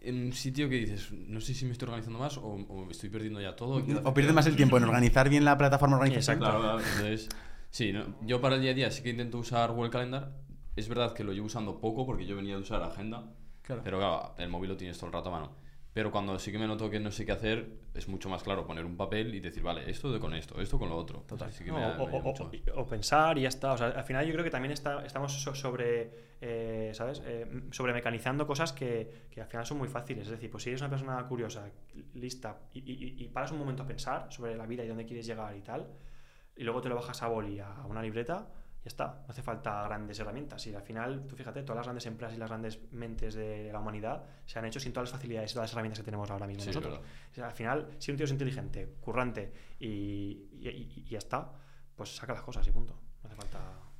[0.00, 3.08] en un sitio que dices, no sé si me estoy organizando más o, o estoy
[3.10, 3.82] perdiendo ya todo.
[4.04, 6.38] ¿O pierdes más el tiempo en organizar bien la plataforma de organización?
[6.38, 6.58] Exacto.
[6.60, 7.28] Claro, claro, entonces,
[7.70, 8.16] sí, ¿no?
[8.22, 10.32] yo para el día a día sí que intento usar Google Calendar.
[10.76, 13.82] Es verdad que lo llevo usando poco porque yo venía de usar agenda, Claro.
[13.84, 15.52] pero claro, el móvil lo tienes todo el rato a mano.
[15.98, 18.64] Pero cuando sí que me noto que no sé qué hacer, es mucho más claro
[18.64, 21.24] poner un papel y decir, vale, esto de con esto, esto con lo otro.
[21.26, 21.52] Total.
[21.52, 23.72] Sí que No, me da- o, me pensar y ya está.
[23.72, 27.20] O sea, al final yo creo que también está, estamos so- sobre, eh, ¿sabes?
[27.26, 30.26] Eh, sobre mecanizando cosas que, que al final son muy fáciles.
[30.26, 31.68] Es decir, pues si eres una persona curiosa,
[32.14, 35.26] lista, y, y- y paras un momento a pensar sobre la vida y dónde quieres
[35.26, 35.88] llegar y tal,
[36.54, 38.46] y luego te lo bajas a boli, a una libreta,
[38.88, 39.06] ya está.
[39.26, 40.66] No hace falta grandes herramientas.
[40.66, 43.80] Y al final, tú fíjate, todas las grandes empresas y las grandes mentes de la
[43.80, 46.46] humanidad se han hecho sin todas las facilidades y todas las herramientas que tenemos ahora
[46.46, 46.94] mismo Sí, nosotros.
[46.94, 47.08] verdad.
[47.30, 51.18] O sea, al final, si un tío es inteligente, currante y, y- y- y ya
[51.18, 51.50] está,
[51.94, 52.94] pues saca las cosas y punto.
[53.22, 53.58] No hace falta.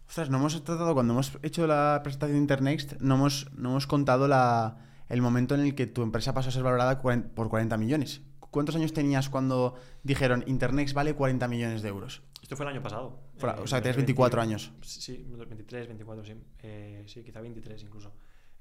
[0.08, 3.86] Ostras, no hemos tratado, cuando hemos hecho la presentación de Internext, no hemos, no hemos
[3.86, 4.78] contado la,
[5.08, 8.22] el momento en el que tu empresa pasó a ser valorada por 40 millones.
[8.50, 12.22] ¿Cuántos años tenías cuando dijeron Internext vale 40 millones de euros?
[12.42, 13.18] Esto fue el año pasado.
[13.36, 14.72] Eh, o sea, tienes 20, 24 años.
[14.82, 16.34] Sí, 23, 24, sí.
[16.62, 18.12] Eh, sí, quizá 23 incluso.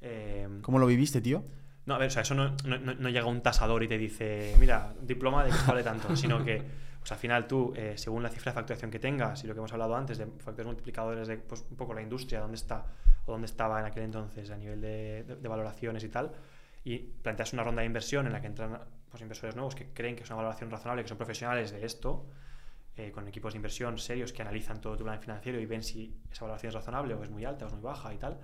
[0.01, 1.43] Eh, ¿Cómo lo viviste, tío?
[1.85, 3.97] No, a ver, o sea, eso no, no- no- no llega un tasador y te
[3.97, 6.61] dice, mira, diploma de que vale tanto, sino que,
[6.99, 9.71] pues al final tú, según la cifra de facturación que tengas y lo que hemos
[9.71, 12.85] hablado antes de factores multiplicadores de pues, un poco la industria, dónde está
[13.25, 16.33] o dónde estaba en aquel entonces a nivel de, de- de valoraciones y tal,
[16.83, 18.77] y planteas una ronda de inversión en la que entran
[19.09, 22.25] pues, inversores nuevos que creen que es una valoración razonable, que son profesionales de esto,
[22.95, 26.19] eh, con equipos de inversión serios que analizan todo tu plan financiero y ven si
[26.31, 28.39] esa valoración es razonable o es muy alta o es muy baja y tal.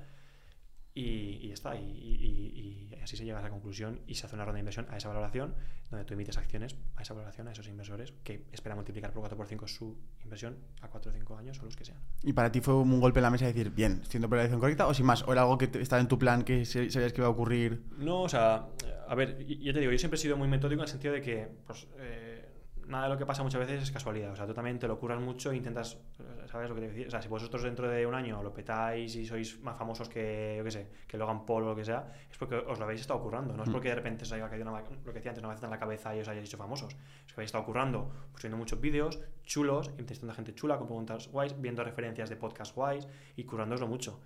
[0.96, 4.26] Y, y ya está, y, y- y así se llega a esa conclusión y se
[4.28, 5.56] hace una ronda de inversión a esa valoración,
[5.90, 9.36] donde tú emites acciones a esa valoración, a esos inversores que esperan multiplicar por 4
[9.36, 11.98] por 5 su inversión a 4 o 5 años o los que sean.
[12.22, 14.88] ¿Y para ti fue un golpe en la mesa decir, bien, estoy la elección correcta?
[14.88, 15.24] ¿O sin más?
[15.24, 17.82] ¿O era algo que te- estaba en tu plan que sabías que iba a ocurrir?
[17.98, 18.68] No, o sea,
[19.08, 21.22] a ver, yo te digo, yo siempre he sido muy metódico en el sentido de
[21.22, 22.43] que pues, eh,
[22.88, 24.32] nada de lo que pasa muchas veces es casualidad.
[24.32, 25.98] O sea, tú también te lo curas mucho e intentas,
[26.46, 27.08] ¿sabes lo que te decir?
[27.08, 30.56] O sea, si vosotros dentro de un año lo petáis y sois más famosos que,
[30.58, 33.02] yo qué sé, que Logan Paul o lo que sea, es porque os lo habéis
[33.02, 33.54] estado currando.
[33.56, 33.72] No es Mm.
[33.72, 35.80] porque de repente os haya caído una, lo que decía antes, una vez en la
[35.80, 36.94] cabeza y os hayáis hecho famosos.
[36.94, 41.28] Es que habéis estado currando, pues muchos vídeos chulos, entrevistando a gente chula con preguntas
[41.30, 44.22] guays, viendo referencias de podcast guays y currándoslo mucho.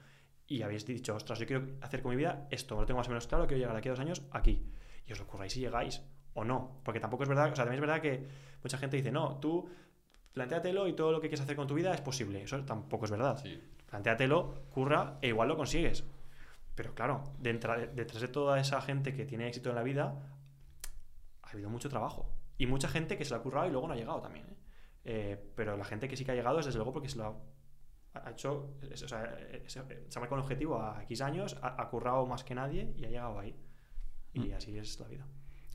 [0.49, 3.09] Y habéis dicho, ostras, yo quiero hacer con mi vida esto, lo tengo más o
[3.09, 4.65] menos claro, quiero llegar aquí a dos años aquí.
[5.05, 6.01] Y os lo curráis y llegáis
[6.37, 6.79] o no.
[6.83, 8.27] Porque tampoco es verdad, o sea, también es verdad que
[8.63, 9.67] mucha gente dice, no, tú
[10.33, 12.41] plantéatelo y todo lo que quieres hacer con tu vida es posible.
[12.43, 13.37] Eso tampoco es verdad.
[13.41, 13.59] Sí.
[13.89, 16.03] Plantéatelo, curra e igual lo consigues.
[16.75, 20.13] Pero claro, detrás de, toda esa gente que tiene éxito en la vida,
[21.43, 22.29] ha habido mucho trabajo.
[22.59, 24.45] Y mucha gente que se lo ha currado y luego no ha llegado también.
[24.47, 24.55] ¿eh?
[25.05, 27.25] Eh, pero la gente que sí que ha llegado es desde luego porque se lo
[28.13, 31.57] ha, ha hecho, es- o sea, es- se ha marcado un objetivo a X años,
[31.61, 33.55] ha, ha currado más que nadie y ha llegado ahí.
[34.33, 34.53] Y Mm.
[34.53, 35.25] así es la vida.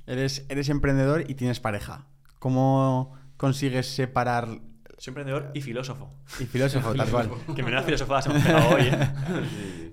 [0.07, 2.07] Eres, eres emprendedor y tienes pareja.
[2.39, 4.49] ¿Cómo consigues separar
[4.99, 6.13] Soy emprendedor y filósofo.
[6.41, 7.31] y filósofo, tal cual?
[7.57, 9.09] Que menuda filosofada se me ha hoy, ¿eh?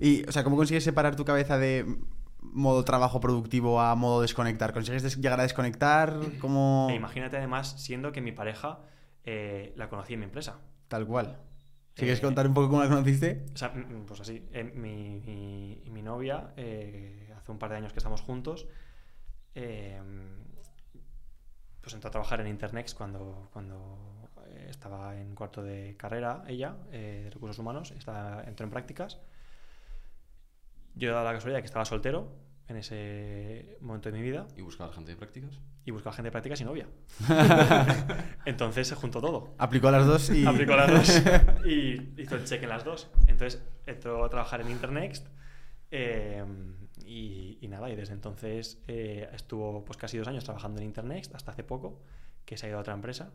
[0.00, 1.84] Y, o sea, ¿cómo consigues separar tu cabeza de
[2.40, 4.72] modo trabajo productivo a modo desconectar?
[4.72, 6.18] ¿Consigues llegar a desconectar?
[6.40, 6.88] ¿Cómo...?
[6.90, 8.80] E imagínate además siendo que mi pareja
[9.24, 10.58] eh, la conocí en mi empresa.
[10.88, 11.38] Tal cual.
[11.94, 13.44] Si quieres Eh, contar un poco cómo la conociste.
[13.54, 13.72] O sea,
[14.06, 16.54] pues así, eh, mi, mi- mi novia,
[17.36, 18.66] hace un par de años que estamos juntos,
[19.54, 20.00] eh,
[21.80, 26.76] pues entró a trabajar en Internext cuando, cuando eh, estaba en cuarto de carrera, ella,
[26.92, 29.18] eh, de recursos humanos, estaba, entró en prácticas.
[30.94, 32.32] Yo he dado la casualidad de que estaba soltero
[32.68, 35.58] en ese momento de mi vida ¿Y buscar gente de prácticas?
[35.84, 36.86] y buscaba gente de prácticas y novia.
[38.44, 39.54] Entonces se juntó todo.
[39.58, 40.46] Aplicó a las dos y...
[40.46, 41.22] Aplicó las dos
[41.64, 43.10] y hizo el check en las dos.
[43.26, 45.26] Entonces entró a trabajar en Internext
[45.90, 46.44] eh,
[47.10, 51.34] y, y nada, y desde entonces eh, estuvo pues casi dos años trabajando en Internext
[51.34, 52.00] hasta hace poco
[52.44, 53.32] que se ha ido a otra empresa.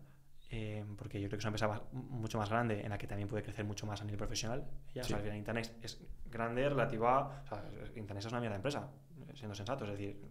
[0.51, 3.27] eh, porque yo creo que es una empresa mucho más grande en la que también
[3.27, 4.63] puede crecer mucho más a nivel profesional.
[4.89, 5.13] O sea, Sí.
[5.13, 5.99] al final Internext es
[6.29, 7.41] grande relativa.
[7.43, 7.63] O sea,
[7.95, 8.87] Internext es una mierda empresa,
[9.33, 9.83] siendo sensato.
[9.85, 10.21] Es decir,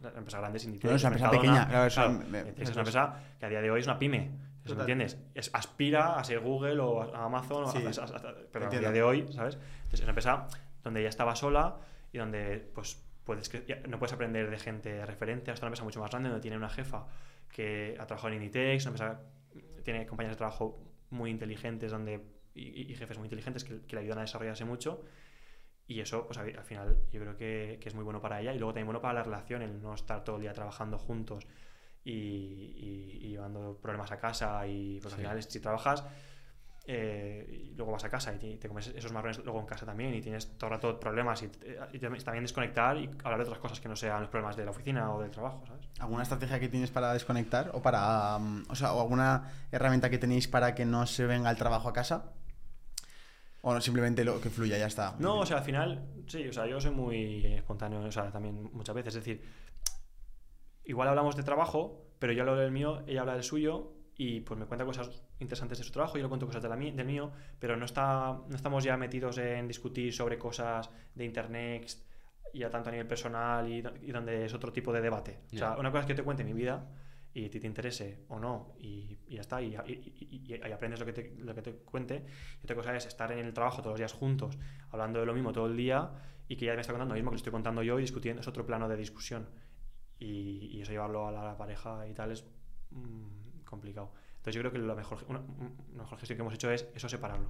[0.00, 2.38] la empresa grande es Inditex, Bueno, es una empresa pequeña, claro, eso Claro, me- me-
[2.38, 2.88] Inditex es una es.
[2.88, 4.30] empresa que a día de hoy es una pyme.
[4.64, 5.18] ¿Me entiendes?
[5.34, 8.70] Es, aspira a ser Google o a Amazon, o a- Sí, a- a- pero a
[8.70, 9.56] día de hoy, ¿sabes?
[9.56, 10.46] Entonces, es una empresa
[10.84, 11.78] donde ella estaba sola
[12.12, 13.50] y donde pues puedes
[13.88, 15.50] no puedes aprender de gente referente.
[15.52, 17.06] Es una empresa mucho más grande donde tiene una jefa
[17.48, 19.20] que ha trabajado en Inditex, una empresa
[19.84, 20.78] tiene compañeros de trabajo
[21.10, 22.20] muy inteligentes donde
[22.54, 25.02] y, y- jefes muy inteligentes que, que le ayudan a desarrollarse mucho.
[25.86, 28.52] Y eso, pues al al final, yo creo que, que es muy bueno para ella
[28.54, 31.46] y luego también bueno para la relación, el no estar todo el día trabajando juntos
[32.04, 34.66] y, y- y llevando problemas a casa.
[34.66, 35.24] Y pues al Sí.
[35.26, 36.04] final, si trabajas
[36.84, 40.14] eh, y luego vas a casa y te, comes esos marrones luego en casa también
[40.14, 41.50] y tienes todo el rato problemas y,
[41.92, 44.72] y también desconectar y hablar de otras cosas que no sean los problemas de la
[44.72, 45.86] oficina o del trabajo, ¿sabes?
[46.00, 47.70] ¿Alguna estrategia que tienes para desconectar?
[47.74, 48.38] ¿O para...
[48.38, 51.88] mm, o sea, o alguna herramienta que tenéis para que no se venga el trabajo
[51.88, 52.32] a casa?
[53.60, 55.14] ¿O no, simplemente lo que fluya, ya está?
[55.20, 58.70] No, o sea, al final, sí, o sea, yo soy muy espontáneo, o sea, también
[58.72, 59.44] muchas veces, es decir,
[60.84, 64.58] igual hablamos de trabajo, pero yo hablo del mío, ella habla del suyo y pues
[64.58, 67.30] me cuenta cosas interesantes de su trabajo, yo le cuento cosas de la del mío,
[67.58, 71.86] pero no, está, no estamos ya metidos en discutir sobre cosas de Internet,
[72.54, 75.40] ya tanto a nivel personal y, y donde es otro tipo de debate.
[75.46, 75.78] O sea, Ya.
[75.78, 76.86] una cosa es que yo te cuente mi vida
[77.34, 81.00] y a ti te interese o no y, y ya está, y, y- y- aprendes
[81.00, 82.26] lo que, te, lo que te cuente.
[82.60, 84.58] Y otra cosa es estar en el trabajo todos los días juntos,
[84.90, 86.10] hablando de lo mismo todo el día
[86.48, 88.42] y que ella me está contando lo mismo que le estoy contando yo y discutiendo,
[88.42, 89.48] es otro plano de discusión.
[90.18, 92.44] Y, eso llevarlo a la, pareja y tal es
[92.90, 94.12] mm, complicado.
[94.42, 97.08] Entonces yo creo que la mejor, una, una mejor gestión que hemos hecho es eso
[97.08, 97.48] separarlo.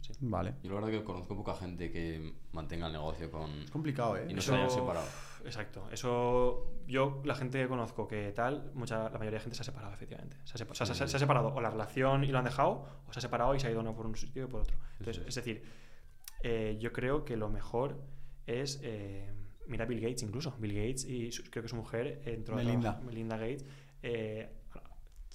[0.00, 0.12] Sí.
[0.20, 0.54] Vale.
[0.62, 3.50] Yo la verdad que conozco poca gente que mantenga el negocio con...
[3.62, 4.26] Es complicado, ¿eh?
[4.30, 5.06] Y no Eso- se hayan separado.
[5.44, 5.86] Exacto.
[5.90, 9.64] Eso, yo, la gente que conozco que tal, mucha, la mayoría de gente se ha
[9.64, 10.38] separado, efectivamente.
[10.44, 12.38] Se ha, sepa- se ha- se ha- se ha separado o la relación y lo
[12.38, 14.46] han dejado, o se ha separado y se ha ido uno por un sitio y
[14.46, 14.76] por otro.
[15.00, 15.28] Entonces, es.
[15.28, 15.64] es decir,
[16.42, 18.00] eh, yo creo que lo mejor
[18.46, 18.80] es.
[18.82, 19.30] eh,
[19.66, 20.54] mira Bill Gates incluso.
[20.58, 22.80] Bill Gates y su- creo que su mujer entró a Melinda.
[22.92, 23.66] trabajar- Melinda Gates.
[24.02, 24.50] eh,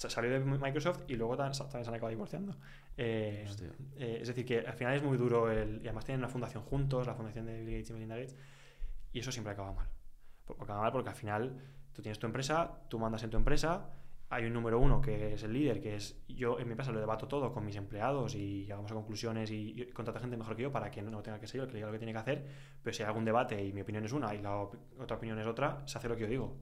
[0.08, 2.56] salió de Microsoft y luego también se han acabado divorciando.
[2.96, 3.46] Eh,
[3.98, 6.64] eh, es decir, que al final es muy duro el, y además tienen una fundación
[6.64, 8.36] juntos, la fundación de Bill Gates y Melinda Gates,
[9.12, 9.88] y eso siempre acaba mal.
[10.60, 11.62] Acaba mal porque al final
[11.94, 13.90] tú tienes tu empresa, tú mandas en tu empresa,
[14.32, 17.00] hay un número uno que es el líder, que es yo en mi empresa lo
[17.00, 20.62] debato todo con mis empleados y llegamos a conclusiones y, y contrata gente mejor que
[20.64, 22.14] yo para que no tenga que ser yo el que le diga lo que tiene
[22.14, 22.46] que hacer,
[22.84, 25.40] pero si hay algún debate y mi opinión es una y la op- otra opinión
[25.40, 26.56] es otra, se hace lo que yo digo.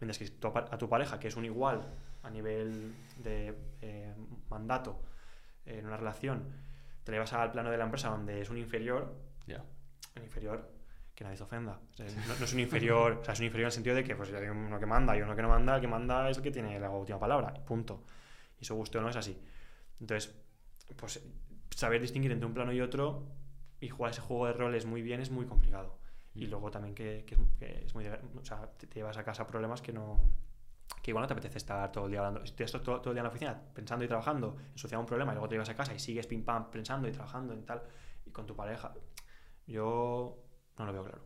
[0.00, 1.82] Mientras que pa- a tu pareja, que es un igual
[2.22, 4.14] a nivel de eh,
[4.48, 5.02] mandato
[5.66, 6.44] en una relación,
[7.04, 9.14] te le vas al plano de la empresa donde es un inferior,
[9.46, 9.64] Ya.
[10.16, 10.70] un inferior
[11.14, 11.80] que nadie se ofenda.
[11.92, 13.96] O sea, no, no es un inferior, o sea, es un inferior en el sentido
[13.96, 16.28] de que pues, hay uno que manda y uno que no manda, el que manda
[16.30, 18.04] es el que tiene la última palabra, punto.
[18.58, 19.38] Y eso guste o no es así.
[20.00, 20.34] Entonces,
[20.96, 21.22] pues
[21.70, 23.26] saber distinguir entre un plano y otro
[23.80, 25.98] y jugar ese juego de roles muy bien es muy complicado.
[26.34, 28.06] Y luego también que, que es, que es muy...
[28.06, 30.20] O sea, te, te llevas a casa problemas que no...
[31.02, 32.44] Que igual no te apetece estar todo el día hablando.
[32.46, 35.06] Si te estás todo, todo el día en la oficina pensando y trabajando, ensuciando un
[35.06, 37.62] problema y luego te llevas a casa y sigues pim pam pensando y trabajando y
[37.62, 37.82] tal,
[38.26, 38.92] y con tu pareja,
[39.66, 40.38] yo
[40.78, 41.24] no lo veo claro.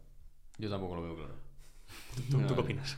[0.58, 1.34] Yo tampoco lo veo claro.
[2.30, 2.96] ¿Tú, No, tú qué opinas?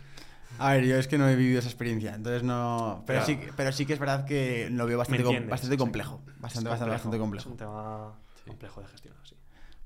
[0.59, 3.03] A ver, yo es que no he vivido esa experiencia, entonces no.
[3.07, 3.27] Pero, Claro.
[3.27, 6.23] sí, que- pero sí que es verdad que lo veo bastante, ¿Me com- bastante complejo.
[6.39, 7.51] Bastante, bastante, bastante Es complejo.
[7.51, 8.51] un tema Sí.
[8.51, 9.37] complejo de gestionar, sí.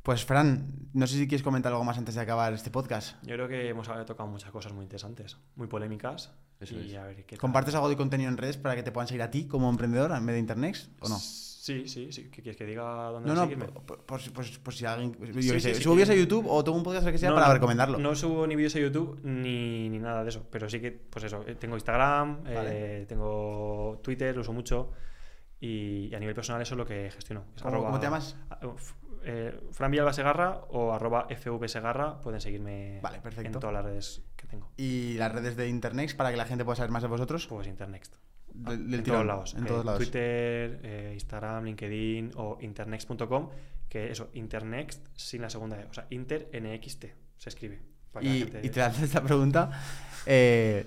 [0.02, 3.16] Pues, Fran, no sé si quieres comentar algo más antes de acabar este podcast.
[3.22, 6.32] Yo creo que hemos tocado muchas cosas muy interesantes, muy polémicas.
[6.60, 6.96] Eso y es.
[6.96, 7.38] a ver qué tal.
[7.38, 10.12] ¿Compartes algo de contenido en redes para que te puedan seguir a ti como emprendedor
[10.12, 11.18] en vez de Internext o no?
[11.18, 12.24] Sí, sí, sí.
[12.30, 13.66] ¿Qué quieres que diga dónde No, no, seguirme?
[13.66, 15.12] por, por- por- por si alguien.
[15.12, 15.96] Yo Sí, qué sí, sé, sí, subo sí.
[15.98, 17.98] vídeos a YouTube o tengo un podcast que sea No, para no, recomendarlo.
[17.98, 21.24] No subo ni vídeos a YouTube ni, ni nada de eso, pero sí que, pues
[21.26, 23.02] eso, eh, tengo Instagram, Vale.
[23.02, 24.90] eh, tengo Twitter, lo uso mucho
[25.60, 27.44] y, y a nivel personal eso es lo que gestiono.
[27.54, 28.36] Es ¿Cómo- cómo te llamas?
[28.62, 33.48] f- eh, Fran Villalba Segarra o arroba FVSegarra pueden seguirme Vale, perfecto.
[33.52, 34.70] en todas las redes tengo.
[34.76, 37.46] Y las redes de Internext para que la gente pueda saber más de vosotros.
[37.46, 38.14] Pues Internext.
[38.52, 39.54] Del en tirón, todos lados.
[39.54, 39.98] En Eh, todos lados.
[40.00, 43.50] Twitter, eh, Instagram, LinkedIn o internext.com,
[43.88, 47.04] que eso, Internext sin la segunda E, o sea, Inter NXT
[47.38, 47.80] se escribe.
[48.20, 49.70] Y, gente- y te lanzo esta pregunta.
[50.26, 50.84] eh,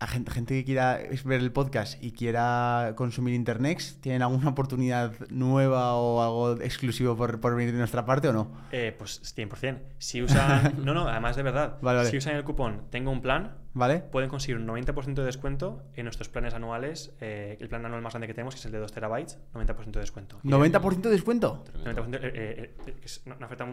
[0.00, 5.12] a gente, gente que quiera ver el podcast y quiera consumir Internext, ¿tienen alguna oportunidad
[5.28, 8.50] nueva o algo exclusivo por, por venir de nuestra parte o no?
[8.72, 9.78] Eh, pues 100%.
[9.98, 10.76] Si usan.
[10.84, 11.76] no, no, además de verdad.
[11.82, 12.10] Vale, vale.
[12.10, 13.98] Si usan el cupón Tengo un plan, ¿Vale?
[13.98, 17.14] pueden conseguir un 90% de descuento en nuestros planes anuales.
[17.20, 19.90] eh, el plan anual más grande que tenemos, que es el de 2 terabytes, 90%
[19.90, 20.40] de descuento.
[20.42, 21.62] ¿90% de descuento?
[21.64, 22.06] Tremendo.
[22.06, 23.66] 90%, eh, eh, es una oferta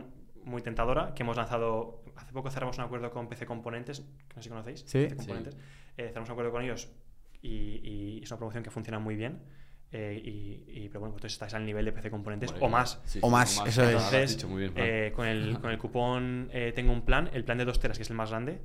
[0.43, 2.01] muy tentadora que hemos lanzado.
[2.17, 4.83] Hace poco cerramos un acuerdo con PC Componentes, que no sé si conocéis.
[4.85, 5.03] Sí.
[5.03, 5.57] PC Componentes.
[5.97, 6.89] Eh, cerramos un acuerdo con ellos
[7.41, 9.41] y, y es una promoción que funciona muy bien.
[9.91, 13.01] eh, y, y- pero bueno, vosotros estáis al nivel de PC Componentes Bueno, o más.
[13.05, 14.35] sí, O más, eso es.
[14.35, 17.57] dicho muy bien, eh, con, el, con el cupón eh, tengo un plan, el plan
[17.57, 18.59] de 2 teras, que es el más grande,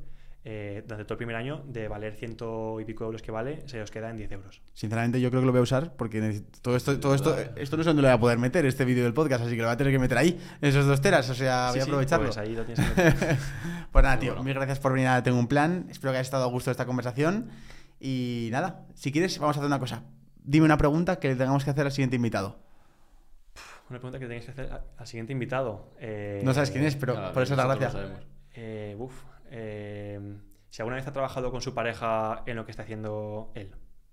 [0.44, 3.80] eh, durante todo el primer año, de valer ciento y pico euros que vale, se
[3.80, 4.60] os queda en 10 euros.
[4.74, 7.82] Sinceramente, yo creo que lo voy a usar porque todo esto, todo esto, esto no
[7.84, 9.74] sé dónde lo voy a poder meter, este vídeo del podcast, así que lo voy
[9.74, 12.26] a tener que meter ahí, esos dos teras, o sea, voy Sí, a sí, aprovecharlo.
[12.26, 13.36] pues ahí lo tienes que meter.
[13.92, 14.42] pues nada, tío, bueno.
[14.44, 15.86] mil gracias por venir a Tengo un Plan.
[15.90, 17.50] Espero que hayas estado a gusto de esta conversación.
[18.00, 20.02] Y nada, si quieres, vamos a hacer una cosa.
[20.42, 22.58] Dime una pregunta que le tengamos que hacer al siguiente invitado.
[23.90, 25.92] Una pregunta que tenéis que hacer al siguiente invitado.
[26.00, 27.86] Eh, No sabes quién es, pero Nada, por eso es la gracia.
[27.86, 28.20] lo sabemos.
[28.54, 29.12] Eh, uf,
[29.52, 30.38] eh,
[30.70, 33.70] si alguna vez ha trabajado con su pareja en lo que está haciendo él.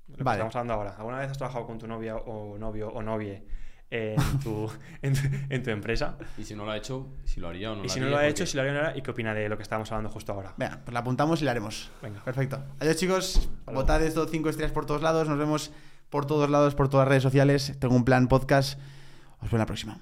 [0.09, 0.37] Lo que Vale.
[0.37, 0.95] estamos hablando ahora.
[0.97, 3.45] ¿Alguna vez has trabajado con tu novia o novio o novie
[3.91, 4.69] en tu,
[5.01, 6.17] en tu, en tu empresa?
[6.37, 8.07] Y si no lo ha hecho, si lo haría o no y lo si no
[8.07, 9.47] lo ha porque- hecho, si lo haría o no lo haría, ¿y qué opina de
[9.47, 10.53] lo que estábamos hablando justo ahora?
[10.57, 11.89] Venga, pues la apuntamos y la haremos.
[12.01, 12.23] Venga.
[12.23, 12.61] Perfecto.
[12.79, 13.49] Adiós, chicos.
[13.67, 13.81] luego.
[13.81, 15.27] Votad esto, cinco estrellas por todos lados.
[15.29, 15.71] Nos vemos
[16.09, 17.77] por todos lados, por todas las redes sociales.
[17.79, 18.79] Tengo un plan podcast.
[19.41, 19.99] Os veo en la próxima.